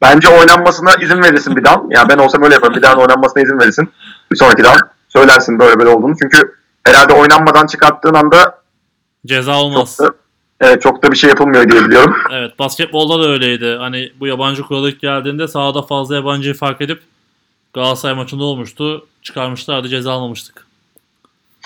Bence 0.01 0.27
oynanmasına 0.29 0.93
izin 0.95 1.23
verirsin 1.23 1.55
bir 1.55 1.63
daha. 1.63 1.81
Yani 1.89 2.09
ben 2.09 2.17
olsam 2.17 2.43
öyle 2.43 2.53
yaparım. 2.53 2.75
Bir 2.75 2.81
daha 2.81 2.95
oynanmasına 2.95 3.43
izin 3.43 3.59
verirsin. 3.59 3.89
Bir 4.31 4.37
sonraki 4.37 4.63
daha 4.63 4.75
söylersin 5.09 5.59
böyle 5.59 5.79
böyle 5.79 5.89
olduğunu. 5.89 6.15
Çünkü 6.21 6.55
herhalde 6.83 7.13
oynanmadan 7.13 7.67
çıkarttığın 7.67 8.13
anda 8.13 8.61
Ceza 9.25 9.53
çok 9.53 9.61
olmaz. 9.63 9.99
da, 9.99 10.11
evet, 10.61 10.81
çok 10.81 11.03
da 11.03 11.11
bir 11.11 11.17
şey 11.17 11.29
yapılmıyor 11.29 11.69
diye 11.69 11.85
biliyorum. 11.85 12.15
Evet 12.31 12.59
basketbolda 12.59 13.23
da 13.23 13.29
öyleydi. 13.29 13.75
Hani 13.79 14.11
bu 14.19 14.27
yabancı 14.27 14.63
kuralı 14.63 14.91
geldiğinde 14.91 15.47
sahada 15.47 15.81
fazla 15.81 16.15
yabancıyı 16.15 16.53
fark 16.53 16.81
edip 16.81 17.01
Galatasaray 17.73 18.15
maçında 18.15 18.43
olmuştu. 18.43 19.07
Çıkarmışlardı 19.21 19.89
ceza 19.89 20.11
almamıştık. 20.11 20.67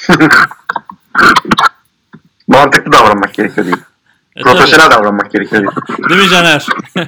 Mantıklı 2.48 2.92
davranmak 2.92 3.34
gerekiyor 3.34 3.66
değil. 3.66 3.78
E, 4.36 4.42
tabii. 4.44 4.54
Profesyonel 4.54 4.92
davranmak 4.92 5.32
gerekiyor 5.32 5.62
değil. 5.62 5.72
Değil 6.10 6.22
mi 6.22 6.30
Caner? 6.30 6.66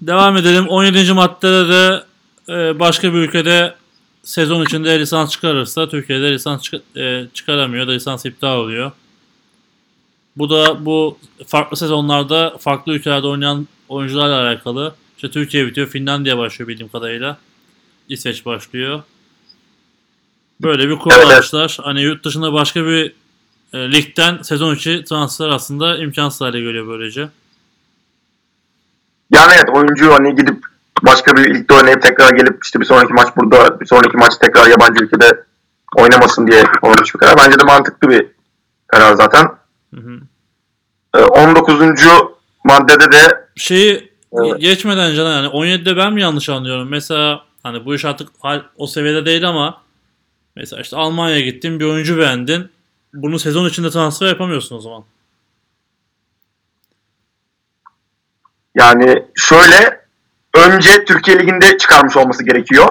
Devam 0.00 0.36
edelim. 0.36 0.68
17. 0.68 1.12
maddede 1.12 1.68
de 1.68 2.04
e, 2.48 2.80
başka 2.80 3.12
bir 3.12 3.18
ülkede 3.18 3.74
sezon 4.24 4.64
içinde 4.64 5.00
lisans 5.00 5.30
çıkarırsa 5.30 5.88
Türkiye'de 5.88 6.32
lisans 6.32 6.62
çık- 6.62 6.96
e, 6.96 7.24
çıkaramıyor 7.34 7.88
da 7.88 7.92
lisans 7.92 8.26
iptal 8.26 8.56
oluyor. 8.56 8.92
Bu 10.36 10.50
da 10.50 10.84
bu 10.84 11.18
farklı 11.46 11.76
sezonlarda 11.76 12.56
farklı 12.58 12.92
ülkelerde 12.94 13.26
oynayan 13.26 13.68
oyuncularla 13.88 14.40
alakalı. 14.40 14.94
İşte 15.16 15.30
Türkiye 15.30 15.66
bitiyor, 15.66 15.86
Finlandiya 15.86 16.38
başlıyor 16.38 16.68
bildiğim 16.68 16.88
kadarıyla. 16.88 17.38
İsveç 18.08 18.46
başlıyor. 18.46 19.02
Böyle 20.62 20.88
bir 20.88 20.98
kural 20.98 21.30
Evet. 21.30 21.78
Hani 21.82 22.02
yurt 22.02 22.24
dışında 22.24 22.52
başka 22.52 22.84
bir 22.86 23.12
e, 23.72 23.92
ligden 23.92 24.42
sezon 24.42 24.74
içi 24.74 25.04
transfer 25.04 25.48
aslında 25.48 25.98
imkansız 25.98 26.40
hale 26.40 26.60
geliyor 26.60 26.86
böylece. 26.86 27.28
Yani 29.30 29.52
evet 29.54 29.68
oyuncu 29.74 30.12
hani 30.12 30.36
gidip 30.36 30.64
başka 31.06 31.36
bir 31.36 31.54
ligde 31.54 31.74
oynayıp 31.74 32.02
tekrar 32.02 32.30
gelip 32.30 32.64
işte 32.64 32.80
bir 32.80 32.84
sonraki 32.84 33.12
maç 33.12 33.28
burada, 33.36 33.80
bir 33.80 33.86
sonraki 33.86 34.16
maç 34.16 34.36
tekrar 34.36 34.66
yabancı 34.66 35.04
ülkede 35.04 35.44
oynamasın 35.96 36.46
diye 36.46 36.64
alınmış 36.82 37.14
bir 37.14 37.18
karar. 37.18 37.36
Bence 37.36 37.58
de 37.58 37.64
mantıklı 37.64 38.08
bir 38.08 38.26
karar 38.86 39.14
zaten. 39.14 39.44
Hı 39.94 40.00
hı. 40.00 40.20
Ee, 41.14 41.18
19. 41.18 41.78
maddede 42.64 43.12
de 43.12 43.44
Şeyi 43.56 44.14
Evet. 44.32 44.60
geçmeden 44.60 45.14
Can 45.14 45.32
yani 45.32 45.46
17'de 45.46 45.96
ben 45.96 46.12
mi 46.12 46.22
yanlış 46.22 46.48
anlıyorum? 46.48 46.88
Mesela 46.88 47.44
hani 47.62 47.84
bu 47.84 47.94
iş 47.94 48.04
artık 48.04 48.28
o 48.76 48.86
seviyede 48.86 49.26
değil 49.26 49.48
ama 49.48 49.82
mesela 50.56 50.82
işte 50.82 50.96
Almanya'ya 50.96 51.40
gittin 51.40 51.80
bir 51.80 51.84
oyuncu 51.84 52.18
beğendin. 52.18 52.70
Bunu 53.14 53.38
sezon 53.38 53.68
içinde 53.68 53.90
transfer 53.90 54.26
yapamıyorsun 54.26 54.76
o 54.76 54.80
zaman. 54.80 55.04
yani 58.74 59.24
şöyle 59.34 60.03
önce 60.54 61.04
Türkiye 61.04 61.38
Ligi'nde 61.38 61.78
çıkarmış 61.78 62.16
olması 62.16 62.44
gerekiyor. 62.44 62.88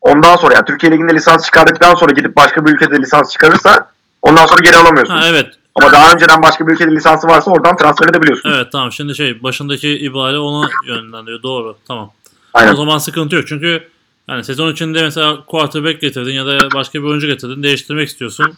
Ondan 0.00 0.36
sonra 0.36 0.54
yani 0.54 0.64
Türkiye 0.64 0.92
Ligi'nde 0.92 1.14
lisans 1.14 1.44
çıkardıktan 1.44 1.94
sonra 1.94 2.12
gidip 2.12 2.36
başka 2.36 2.66
bir 2.66 2.70
ülkede 2.70 2.98
lisans 2.98 3.32
çıkarırsa 3.32 3.90
ondan 4.22 4.46
sonra 4.46 4.60
geri 4.62 4.76
alamıyorsun. 4.76 5.14
Ha 5.14 5.26
evet. 5.28 5.46
Ama 5.74 5.92
daha 5.92 6.12
önceden 6.12 6.42
başka 6.42 6.66
bir 6.66 6.72
ülkede 6.72 6.90
lisansı 6.90 7.26
varsa 7.26 7.50
oradan 7.50 7.76
transfer 7.76 8.08
edebiliyorsun. 8.08 8.50
Evet 8.50 8.72
tamam. 8.72 8.92
Şimdi 8.92 9.14
şey 9.14 9.42
başındaki 9.42 9.88
ibare 9.98 10.38
ona 10.38 10.68
yönlendiriyor. 10.86 11.42
Doğru. 11.42 11.76
Tamam. 11.88 12.12
Aynen. 12.54 12.72
O 12.72 12.76
zaman 12.76 12.98
sıkıntı 12.98 13.36
yok. 13.36 13.46
Çünkü 13.48 13.88
yani 14.28 14.44
sezon 14.44 14.72
içinde 14.72 15.02
mesela 15.02 15.44
quarterback 15.46 16.00
getirdin 16.00 16.32
ya 16.32 16.46
da 16.46 16.58
başka 16.74 16.98
bir 16.98 17.04
oyuncu 17.04 17.26
getirdin. 17.26 17.62
Değiştirmek 17.62 18.08
istiyorsun. 18.08 18.54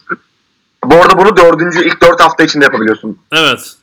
Bu 0.85 0.95
arada 0.95 1.19
bunu 1.19 1.37
dördüncü 1.37 1.85
ilk 1.85 2.03
dört 2.03 2.21
hafta 2.21 2.45
içinde 2.45 2.65
yapabiliyorsun. 2.65 3.19
Evet. 3.33 3.77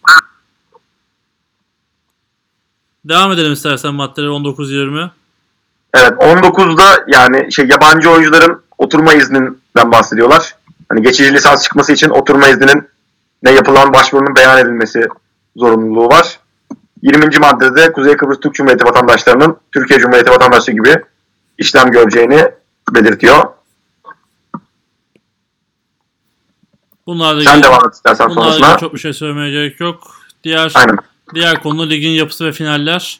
Devam 3.06 3.32
edelim 3.32 3.54
istersen 3.54 3.94
maddeler 3.94 4.28
19-20. 4.28 5.10
Evet 5.94 6.12
19'da 6.12 7.04
yani 7.08 7.52
şey 7.52 7.68
yabancı 7.68 8.10
oyuncuların 8.10 8.64
oturma 8.78 9.14
izninden 9.14 9.92
bahsediyorlar. 9.92 10.56
Hani 10.90 11.02
geçici 11.02 11.34
lisans 11.34 11.64
çıkması 11.64 11.94
için 11.94 12.10
oturma 12.10 12.48
izninin 12.48 12.88
ne 13.44 13.52
yapılan 13.52 13.94
başvurunun 13.94 14.36
beyan 14.36 14.58
edilmesi 14.58 15.08
zorunluluğu 15.56 16.08
var. 16.08 16.40
20. 17.02 17.40
maddede 17.40 17.92
Kuzey 17.92 18.18
Kıbrıs 18.18 18.40
Türk 18.40 18.54
Cumhuriyeti 18.56 18.86
vatandaşlarının 18.86 19.58
Türkiye 19.72 20.00
Cumhuriyeti 20.00 20.32
vatandaşı 20.32 20.72
gibi 20.72 20.96
işlem 21.58 21.92
göreceğini 21.92 22.52
belirtiyor. 22.90 23.44
Bunlarla 27.08 27.44
Sen 27.44 27.52
ilgili, 27.52 27.64
devam 27.64 27.88
et 27.88 27.94
istersen 27.94 28.30
bunlarla 28.30 28.52
sonrasına. 28.52 28.78
çok 28.78 28.94
bir 28.94 29.00
şey 29.00 29.14
söylemeye 29.14 29.52
gerek 29.52 29.80
yok. 29.80 30.12
Diğer 30.44 30.72
Aynen. 30.76 30.98
Diğer 31.36 31.62
konu 31.62 31.90
ligin 31.90 32.10
yapısı 32.10 32.46
ve 32.46 32.52
finaller. 32.52 33.20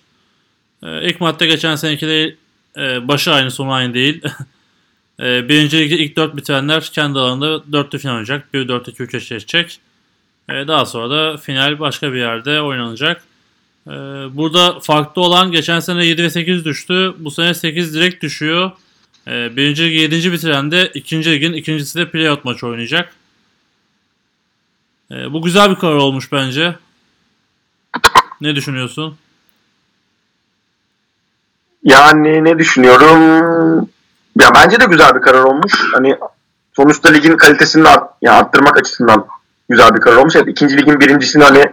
Ee, 0.84 1.10
ilk 1.10 1.22
madde 1.22 1.46
geçen 1.46 1.76
seneki 1.76 2.08
değil, 2.08 2.36
e, 2.78 3.08
başı 3.08 3.32
aynı 3.34 3.52
sonu 3.52 3.72
aynı 3.72 3.94
değil. 3.94 4.22
e, 5.20 5.50
birinci 5.50 5.80
ligde 5.80 5.98
ilk 5.98 6.16
dört 6.16 6.36
bitirenler 6.36 6.82
kendi 6.94 7.20
alanında 7.20 7.72
dörtlü 7.72 8.00
final 8.00 8.12
oynayacak. 8.12 8.54
1 8.54 8.68
4 8.68 8.88
2 8.88 9.04
3 9.04 9.16
eşleşecek. 9.16 9.80
E, 10.50 10.54
daha 10.54 10.86
sonra 10.86 11.10
da 11.10 11.38
final 11.38 11.80
başka 11.80 12.14
bir 12.14 12.18
yerde 12.18 12.62
oynanacak. 12.62 13.24
E, 13.88 13.92
burada 14.38 14.80
farklı 14.80 15.22
olan 15.22 15.52
geçen 15.52 15.80
sene 15.80 16.06
7 16.06 16.24
ve 16.24 16.30
8 16.30 16.66
düştü. 16.66 17.14
Bu 17.20 17.32
sene 17.32 17.54
8 17.54 17.96
direkt 17.96 18.24
düşüyor. 18.24 18.72
Birinci 19.28 19.84
ligi 19.84 19.96
7. 19.96 20.32
bitiren 20.32 20.72
de 20.72 20.92
ikinci 20.94 21.32
ligin 21.32 21.54
ikincisi 21.54 22.00
de 22.00 22.10
playout 22.10 22.46
maçı 22.46 22.68
oynayacak. 22.68 23.14
Bu 25.10 25.42
güzel 25.42 25.72
bir 25.72 25.76
karar 25.76 25.96
olmuş 25.96 26.32
bence. 26.32 26.76
Ne 28.44 28.56
düşünüyorsun? 28.56 29.18
Yani 31.84 32.44
ne 32.44 32.60
düşünüyorum? 32.60 33.90
Ya 34.42 34.52
bence 34.56 34.80
de 34.80 34.86
güzel 34.86 35.16
bir 35.16 35.22
karar 35.22 35.44
olmuş. 35.44 35.74
Hani 35.94 36.18
sonuçta 36.74 37.10
ligin 37.10 37.38
kalitesini 37.38 37.88
art, 37.88 38.10
yani 38.22 38.38
arttırmak 38.38 38.78
açısından 38.78 39.28
güzel 39.70 39.96
bir 39.96 40.02
karar 40.02 40.16
olmuş. 40.16 40.36
Evet, 40.36 40.48
ikinci 40.48 40.78
ligin 40.78 41.00
birincisini 41.00 41.44
hani 41.44 41.64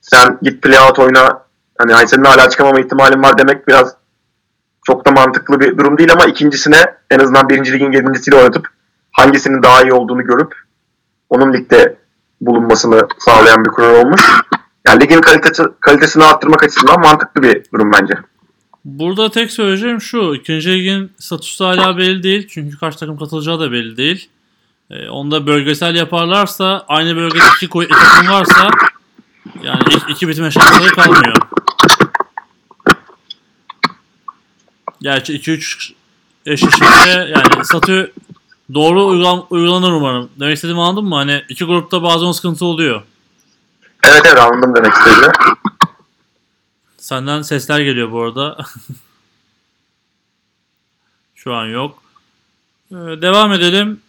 sen 0.00 0.38
git 0.42 0.62
playout 0.62 0.98
oyna 0.98 1.42
hani, 1.78 2.08
senin 2.08 2.24
hala 2.24 2.50
çıkamama 2.50 2.80
ihtimalin 2.80 3.22
var 3.22 3.38
demek 3.38 3.68
biraz 3.68 3.94
çok 4.86 5.06
da 5.06 5.10
mantıklı 5.10 5.60
bir 5.60 5.78
durum 5.78 5.98
değil 5.98 6.12
ama 6.12 6.24
ikincisine 6.24 6.94
en 7.10 7.18
azından 7.18 7.48
birinci 7.48 7.72
ligin 7.72 7.92
yedincisiyle 7.92 8.36
oynatıp 8.36 8.66
hangisinin 9.12 9.62
daha 9.62 9.82
iyi 9.82 9.92
olduğunu 9.92 10.24
görüp 10.24 10.54
onun 11.30 11.52
ligde 11.52 11.96
bulunmasını 12.40 13.08
sağlayan 13.18 13.64
bir 13.64 13.70
karar 13.70 14.04
olmuş. 14.04 14.22
Yani 14.86 15.02
ligin 15.02 15.20
kalitesi, 15.20 15.62
kalitesini 15.80 16.24
arttırmak 16.24 16.62
açısından 16.62 17.00
mantıklı 17.00 17.42
bir 17.42 17.62
durum 17.74 17.92
bence. 17.92 18.14
Burada 18.84 19.30
tek 19.30 19.50
söyleyeceğim 19.50 20.00
şu. 20.00 20.34
ikinci 20.34 20.70
ligin 20.70 21.12
statüsü 21.18 21.64
hala 21.64 21.98
belli 21.98 22.22
değil. 22.22 22.48
Çünkü 22.50 22.78
kaç 22.78 22.96
takım 22.96 23.18
katılacağı 23.18 23.60
da 23.60 23.72
belli 23.72 23.96
değil. 23.96 24.28
Ee, 24.90 25.08
onda 25.08 25.46
bölgesel 25.46 25.94
yaparlarsa 25.94 26.84
aynı 26.88 27.16
bölgede 27.16 27.44
iki 27.56 27.68
kuvvetli 27.68 27.94
takım 27.94 28.28
varsa 28.28 28.70
yani 29.62 29.82
ilk 29.90 30.10
iki 30.10 30.28
bitme 30.28 30.50
şansları 30.50 30.94
kalmıyor. 30.94 31.36
Gerçi 35.02 35.32
2-3 35.32 35.92
eşleşirse 36.46 37.10
yani 37.10 37.64
statü 37.64 38.12
doğru 38.74 39.06
uygulan, 39.06 39.44
uygulanır 39.50 39.92
umarım. 39.92 40.30
Demek 40.40 40.54
istediğimi 40.56 40.82
anladın 40.82 41.04
mı? 41.04 41.14
Hani 41.14 41.42
iki 41.48 41.64
grupta 41.64 42.02
bazen 42.02 42.32
sıkıntı 42.32 42.64
oluyor. 42.64 43.02
Evet 44.06 44.22
evet 44.26 44.38
anladım 44.38 44.74
demek 44.74 44.92
istediğini. 44.92 45.32
Senden 46.96 47.42
sesler 47.42 47.80
geliyor 47.80 48.12
bu 48.12 48.22
arada. 48.22 48.56
Şu 51.34 51.54
an 51.54 51.66
yok. 51.66 52.02
Ee, 52.90 52.94
devam 52.94 53.52
edelim. 53.52 54.00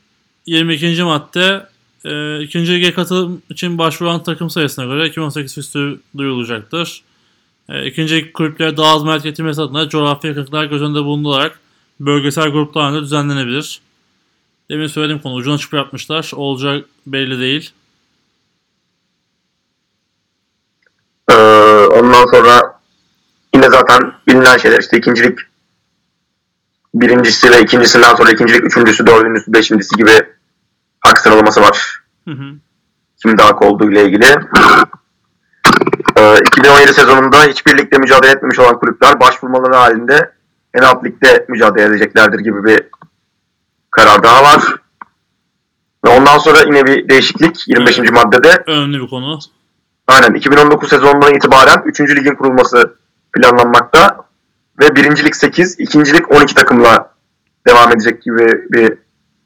22. 0.46 1.04
madde. 1.04 1.68
Ee, 2.06 2.42
ikinci 2.42 2.74
lige 2.74 2.94
katılım 2.94 3.42
için 3.50 3.78
başvuran 3.78 4.24
takım 4.24 4.50
sayısına 4.50 4.86
göre 4.86 5.08
2018 5.08 5.56
fistü 5.56 6.00
duyulacaktır. 6.18 7.04
Ee, 7.70 7.86
ikinci 7.86 8.16
lig 8.16 8.34
kulüplere 8.34 8.78
daha 8.78 8.96
az 8.96 9.04
mert 9.04 9.24
getirmesi 9.24 9.62
adına 9.62 9.90
coğrafi 9.90 10.28
yakınlıklar 10.28 10.66
göz 10.66 10.82
önünde 10.82 11.04
bulundurarak 11.04 11.60
bölgesel 12.00 12.50
gruplar 12.50 13.02
düzenlenebilir. 13.02 13.82
Demin 14.70 14.88
söylediğim 14.88 15.22
konu 15.22 15.34
ucuna 15.34 15.54
açık 15.54 15.74
yapmışlar. 15.74 16.32
Olacak 16.36 16.86
belli 17.08 17.40
değil. 17.40 17.72
Ee, 21.30 21.34
ondan 22.14 22.32
sonra 22.32 22.80
yine 23.56 23.70
zaten 23.70 24.14
bilinen 24.28 24.58
şeyler 24.58 24.80
işte 24.80 24.98
ikincilik 24.98 25.40
birincisi 26.94 27.52
ve 27.52 27.62
ikincisinden 27.62 28.16
sonra 28.16 28.32
ikincilik 28.32 28.66
üçüncüsü, 28.66 29.08
dördüncüsü, 29.08 29.54
beşincisi 29.54 29.96
gibi 29.96 30.12
hak 31.00 31.20
sıralaması 31.20 31.62
var. 31.62 32.00
Hı 32.28 32.32
hı. 32.32 32.56
Kim 33.22 33.38
daha 33.38 33.52
olduğu 33.52 33.92
ile 33.92 34.06
ilgili. 34.06 34.26
Ee, 36.18 36.40
2017 36.48 36.94
sezonunda 36.94 37.44
hiçbir 37.44 37.78
ligde 37.78 37.98
mücadele 37.98 38.32
etmemiş 38.32 38.60
olan 38.60 38.80
kulüpler 38.80 39.20
başvurmaları 39.20 39.76
halinde 39.76 40.32
en 40.74 40.82
alt 40.82 41.06
ligde 41.06 41.46
mücadele 41.50 41.86
edeceklerdir 41.86 42.40
gibi 42.40 42.64
bir 42.64 42.82
karar 43.92 44.24
daha 44.24 44.44
var. 44.44 44.76
Ve 46.06 46.10
ondan 46.10 46.38
sonra 46.38 46.60
yine 46.60 46.86
bir 46.86 47.10
değişiklik 47.10 47.68
25. 47.68 48.00
maddede 48.00 48.64
Önemli 48.68 49.02
bir 49.02 49.08
konu. 49.08 49.40
Aynen 50.08 50.34
2019 50.34 50.90
sezonundan 50.90 51.36
itibaren 51.36 51.84
3. 51.86 52.00
ligin 52.00 52.36
kurulması 52.36 52.96
planlanmakta 53.34 54.18
ve 54.80 54.96
1. 54.96 55.26
lig 55.26 55.36
8, 55.36 55.80
2. 55.80 56.14
lig 56.14 56.32
12 56.32 56.56
takımla 56.56 57.14
devam 57.68 57.92
edecek 57.92 58.22
gibi 58.22 58.72
bir 58.72 58.98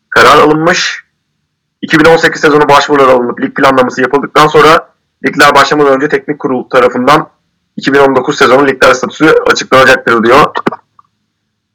karar 0.09 0.37
alınmış. 0.37 1.05
2018 1.81 2.41
sezonu 2.41 2.69
başvurular 2.69 3.07
alınıp 3.07 3.41
lig 3.41 3.55
planlaması 3.55 4.01
yapıldıktan 4.01 4.47
sonra 4.47 4.89
ligler 5.25 5.55
başlamadan 5.55 5.93
önce 5.93 6.09
teknik 6.09 6.39
kurul 6.39 6.69
tarafından 6.69 7.29
2019 7.75 8.37
sezonu 8.37 8.67
ligler 8.67 8.93
statüsü 8.93 9.35
açıklanacaktır 9.51 10.23
diyor. 10.23 10.53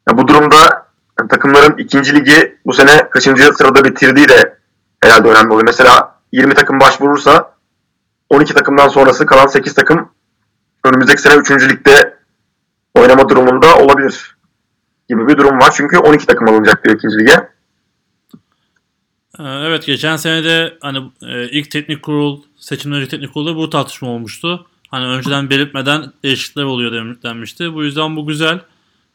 Ya 0.08 0.18
bu 0.18 0.28
durumda 0.28 0.86
yani 1.20 1.28
takımların 1.28 1.78
ikinci 1.78 2.14
ligi 2.14 2.58
bu 2.66 2.72
sene 2.72 3.10
kaçıncı 3.10 3.42
sırada 3.42 3.84
bitirdiği 3.84 4.28
de 4.28 4.58
herhalde 5.02 5.28
önemli 5.28 5.52
oluyor. 5.52 5.66
Mesela 5.66 6.14
20 6.32 6.54
takım 6.54 6.80
başvurursa 6.80 7.51
12 8.32 8.54
takımdan 8.54 8.88
sonrası 8.88 9.26
kalan 9.26 9.46
8 9.46 9.74
takım 9.74 10.10
önümüzdeki 10.84 11.22
sene 11.22 11.34
3. 11.34 11.50
ligde 11.50 12.18
oynama 12.94 13.28
durumunda 13.28 13.76
olabilir 13.76 14.36
gibi 15.08 15.28
bir 15.28 15.36
durum 15.36 15.60
var. 15.60 15.74
Çünkü 15.76 15.98
12 15.98 16.26
takım 16.26 16.48
alınacak 16.48 16.84
diyor 16.84 16.96
2. 16.96 17.06
lige. 17.18 17.48
Ee, 19.38 19.42
Evet 19.42 19.86
geçen 19.86 20.16
sene 20.16 20.44
de 20.44 20.78
hani 20.80 21.10
e, 21.22 21.48
ilk 21.48 21.70
teknik 21.70 22.02
kurul 22.02 22.42
seçimden 22.56 22.98
önce 22.98 23.08
teknik 23.08 23.32
kurulda 23.32 23.56
bu 23.56 23.70
tartışma 23.70 24.08
olmuştu. 24.08 24.66
Hani 24.90 25.06
önceden 25.06 25.50
belirtmeden 25.50 26.12
değişiklikler 26.22 26.62
oluyor 26.62 27.16
denmişti. 27.22 27.74
Bu 27.74 27.84
yüzden 27.84 28.16
bu 28.16 28.26
güzel. 28.26 28.60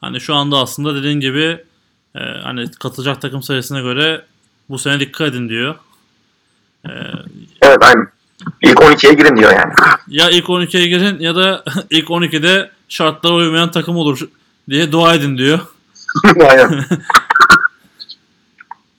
Hani 0.01 0.21
şu 0.21 0.35
anda 0.35 0.57
aslında 0.57 0.95
dediğin 0.95 1.19
gibi 1.19 1.63
e, 2.15 2.19
hani 2.19 2.71
katılacak 2.71 3.21
takım 3.21 3.43
sayısına 3.43 3.79
göre 3.79 4.25
bu 4.69 4.79
sene 4.79 4.99
dikkat 4.99 5.27
edin 5.27 5.49
diyor. 5.49 5.75
E, 6.85 6.89
Evet 7.61 7.77
aynen. 7.81 8.16
İlk 8.61 8.77
12'ye 8.77 9.13
girin 9.13 9.37
diyor 9.37 9.51
yani. 9.51 9.73
ya 10.07 10.29
ilk 10.29 10.45
12'ye 10.45 10.87
girin 10.87 11.19
ya 11.19 11.35
da 11.35 11.63
ilk 11.89 12.07
12'de 12.07 12.71
şartlara 12.89 13.33
uymayan 13.33 13.71
takım 13.71 13.95
olur 13.97 14.19
diye 14.69 14.91
dua 14.91 15.13
edin 15.13 15.37
diyor. 15.37 15.59
aynen. 16.49 16.85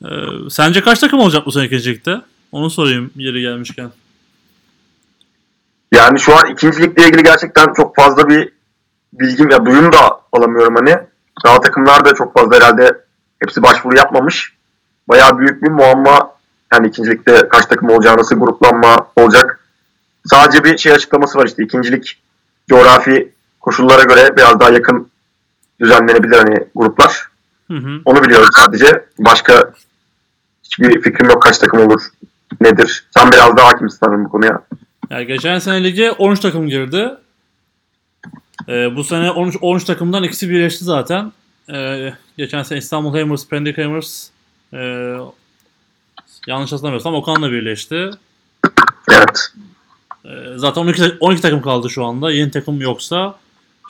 E, 0.05 0.09
sence 0.51 0.81
kaç 0.81 0.99
takım 0.99 1.21
olacak 1.21 1.47
bu 1.47 1.53
sene 1.53 1.65
ikincilikte? 1.65 2.21
Onu 2.53 2.71
sorayım 2.71 3.11
yeri 3.17 3.41
gelmişken. 3.41 3.91
Yani 5.93 6.21
şu 6.21 6.37
an 6.37 6.47
ikincilikle 6.47 7.09
ilgili 7.09 7.23
gerçekten 7.23 7.73
çok 7.77 7.97
fazla 7.97 8.29
bir 8.29 8.53
bilgim 9.13 9.51
ya 9.51 9.67
duyum 9.67 9.93
da 9.93 10.21
alamıyorum 10.33 10.75
hani. 10.77 10.97
Daha 11.45 11.61
takımlar 11.61 12.05
da 12.05 12.15
çok 12.15 12.35
fazla 12.35 12.57
herhalde 12.57 13.05
hepsi 13.39 13.63
başvuru 13.63 13.97
yapmamış. 13.97 14.53
Bayağı 15.09 15.39
büyük 15.39 15.63
bir 15.63 15.69
muamma 15.69 16.31
yani 16.73 16.89
ikincilikte 16.89 17.49
kaç 17.49 17.67
takım 17.67 17.91
olacağı, 17.91 18.17
nasıl 18.17 18.37
gruplanma 18.37 19.07
olacak. 19.17 19.61
Sadece 20.27 20.65
bir 20.65 20.79
şey 20.79 20.93
açıklaması 20.93 21.39
var 21.39 21.47
işte 21.47 21.65
ikincilik 21.65 22.19
coğrafi 22.69 23.33
koşullara 23.61 24.03
göre 24.03 24.37
biraz 24.37 24.61
daha 24.61 24.71
yakın 24.71 25.11
düzenlenebilir 25.81 26.37
hani 26.37 26.57
gruplar. 26.75 27.29
Hı 27.69 27.75
hı. 27.75 28.01
Onu 28.05 28.25
biliyoruz 28.25 28.49
sadece. 28.57 29.05
Başka 29.19 29.73
hiçbir 30.65 31.03
fikrim 31.03 31.29
yok 31.29 31.43
kaç 31.43 31.59
takım 31.59 31.81
olur, 31.81 32.03
nedir. 32.61 33.07
Sen 33.17 33.33
biraz 33.33 33.57
daha 33.57 33.69
hakimsin 33.69 33.99
sanırım 33.99 34.25
bu 34.25 34.29
konuya. 34.29 34.63
Yani 35.11 35.27
geçen 35.27 35.59
sene 35.59 35.85
lige 35.85 36.11
13 36.11 36.41
takım 36.41 36.69
girdi. 36.69 37.11
Ee, 38.69 38.97
bu 38.97 39.05
sene 39.05 39.31
13, 39.31 39.57
13 39.61 39.85
takımdan 39.85 40.23
ikisi 40.23 40.51
birleşti 40.51 40.85
zaten. 40.85 41.33
Ee, 41.73 42.13
geçen 42.37 42.63
sene 42.63 42.79
İstanbul 42.79 43.19
Hammers, 43.19 43.49
Pendik 43.49 43.79
Hammers 43.79 44.29
e, 44.73 44.79
yanlış 46.49 46.73
hatırlamıyorsam 46.73 47.15
Okan'la 47.15 47.53
birleşti. 47.53 48.11
Evet. 49.11 49.53
Ee, 50.25 50.29
zaten 50.57 50.81
12, 50.81 51.03
12 51.21 51.43
takım 51.43 51.63
kaldı 51.63 51.91
şu 51.91 52.05
anda. 52.05 52.31
Yeni 52.31 52.51
takım 52.51 52.81
yoksa. 52.81 53.39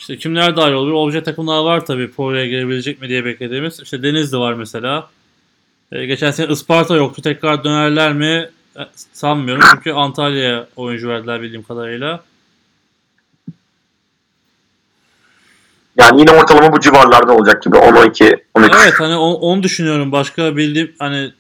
İşte 0.01 0.17
kimler 0.19 0.57
dahil 0.57 0.73
olur? 0.73 0.93
Obje 0.93 1.23
takımlar 1.23 1.59
var 1.63 1.87
tabii. 1.87 2.11
Pro'ya 2.11 2.47
girebilecek 2.47 3.01
mi 3.01 3.09
diye 3.09 3.25
beklediğimiz. 3.25 3.81
İşte 3.81 4.03
Denizli 4.03 4.39
var 4.39 4.53
mesela. 4.55 5.09
Ee, 5.93 6.07
geçen 6.07 6.31
sene 6.31 6.53
Isparta 6.53 6.97
yoktu. 6.97 7.23
Tekrar 7.23 7.65
dönerler 7.65 8.13
mi? 8.13 8.51
E, 8.79 8.81
sanmıyorum. 9.13 9.65
Çünkü 9.75 9.93
Antalya'ya 9.93 10.67
oyuncu 10.77 11.09
verdiler 11.09 11.43
bildiğim 11.43 11.63
kadarıyla. 11.63 12.21
Yani 15.99 16.21
yine 16.21 16.31
ortalama 16.31 16.73
bu 16.73 16.81
civarlarda 16.81 17.33
olacak 17.33 17.63
gibi 17.63 17.77
10-12, 17.77 18.41
13. 18.55 18.71
Evet 18.83 18.95
hani 18.99 19.17
o- 19.17 19.33
onu 19.35 19.63
düşünüyorum. 19.63 20.13
Başka 20.13 20.57
bildiğim 20.57 20.93
hani 20.99 21.33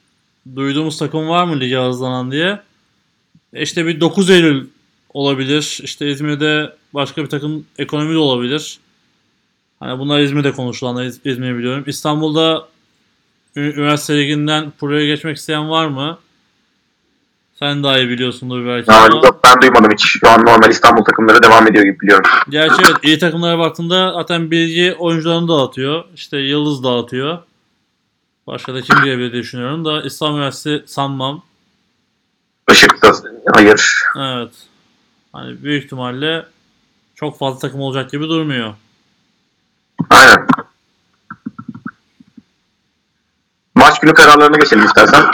duyduğumuz 0.57 0.99
takım 0.99 1.29
var 1.29 1.45
mı 1.45 1.61
lige 1.61 1.77
hızlanan 1.79 2.31
diye. 2.31 2.61
E 3.53 3.63
İşte 3.63 3.87
bir 3.87 4.01
9 4.01 4.31
Eylül 4.31 4.67
olabilir. 5.15 5.79
İşte 5.83 6.09
İzmir'de 6.11 6.73
başka 6.95 7.23
bir 7.25 7.29
takım 7.29 7.67
ekonomi 7.79 8.15
de 8.15 8.19
olabilir. 8.19 8.79
Hani 9.81 9.99
bunlar 9.99 10.21
İzmir'de 10.21 10.53
konuşulanlar 10.53 11.05
İz- 11.05 11.21
İzmir'i 11.25 11.59
biliyorum. 11.59 11.85
İstanbul'da 11.87 12.69
üniversite 13.57 14.17
liginden 14.19 14.73
buraya 14.81 15.07
geçmek 15.07 15.37
isteyen 15.37 15.71
var 15.71 15.87
mı? 15.87 16.19
Sen 17.59 17.83
daha 17.85 17.99
iyi 17.99 18.09
biliyorsundur 18.09 18.67
belki 18.67 18.91
Yani 18.91 19.13
ama. 19.15 19.27
yok, 19.27 19.41
ben 19.45 19.63
duymadım 19.63 19.91
hiç. 19.93 20.05
Şu 20.05 20.29
an 20.29 20.47
normal 20.47 20.71
İstanbul 20.71 21.05
takımları 21.05 21.43
devam 21.43 21.67
ediyor 21.67 21.85
gibi 21.85 22.01
biliyorum. 22.01 22.25
Gerçi 22.49 22.75
evet 22.87 22.97
iyi 23.03 23.19
takımlara 23.19 23.59
baktığında 23.59 24.13
zaten 24.13 24.51
bilgi 24.51 24.95
oyuncularını 24.99 25.49
dağıtıyor. 25.49 26.05
İşte 26.15 26.39
Yıldız 26.39 26.85
dağıtıyor. 26.85 27.39
Başka 28.49 28.75
da 28.75 28.81
kim 28.83 28.97
girebilir 29.05 29.33
diye 29.33 29.43
düşünüyorum 29.43 29.85
da 29.85 30.03
İstanbul 30.03 30.37
Üniversitesi 30.37 30.93
sanmam. 30.93 31.43
Işık'ta 32.71 33.13
hayır. 33.55 34.03
Evet. 34.17 34.53
Hani 35.33 35.63
büyük 35.63 35.85
ihtimalle 35.85 36.47
çok 37.15 37.39
fazla 37.39 37.59
takım 37.59 37.81
olacak 37.81 38.11
gibi 38.11 38.29
durmuyor. 38.29 38.75
Aynen. 40.11 40.47
Maç 43.75 44.01
günü 44.01 44.15
kararlarına 44.15 44.57
geçelim 44.57 44.85
istersen. 44.85 45.25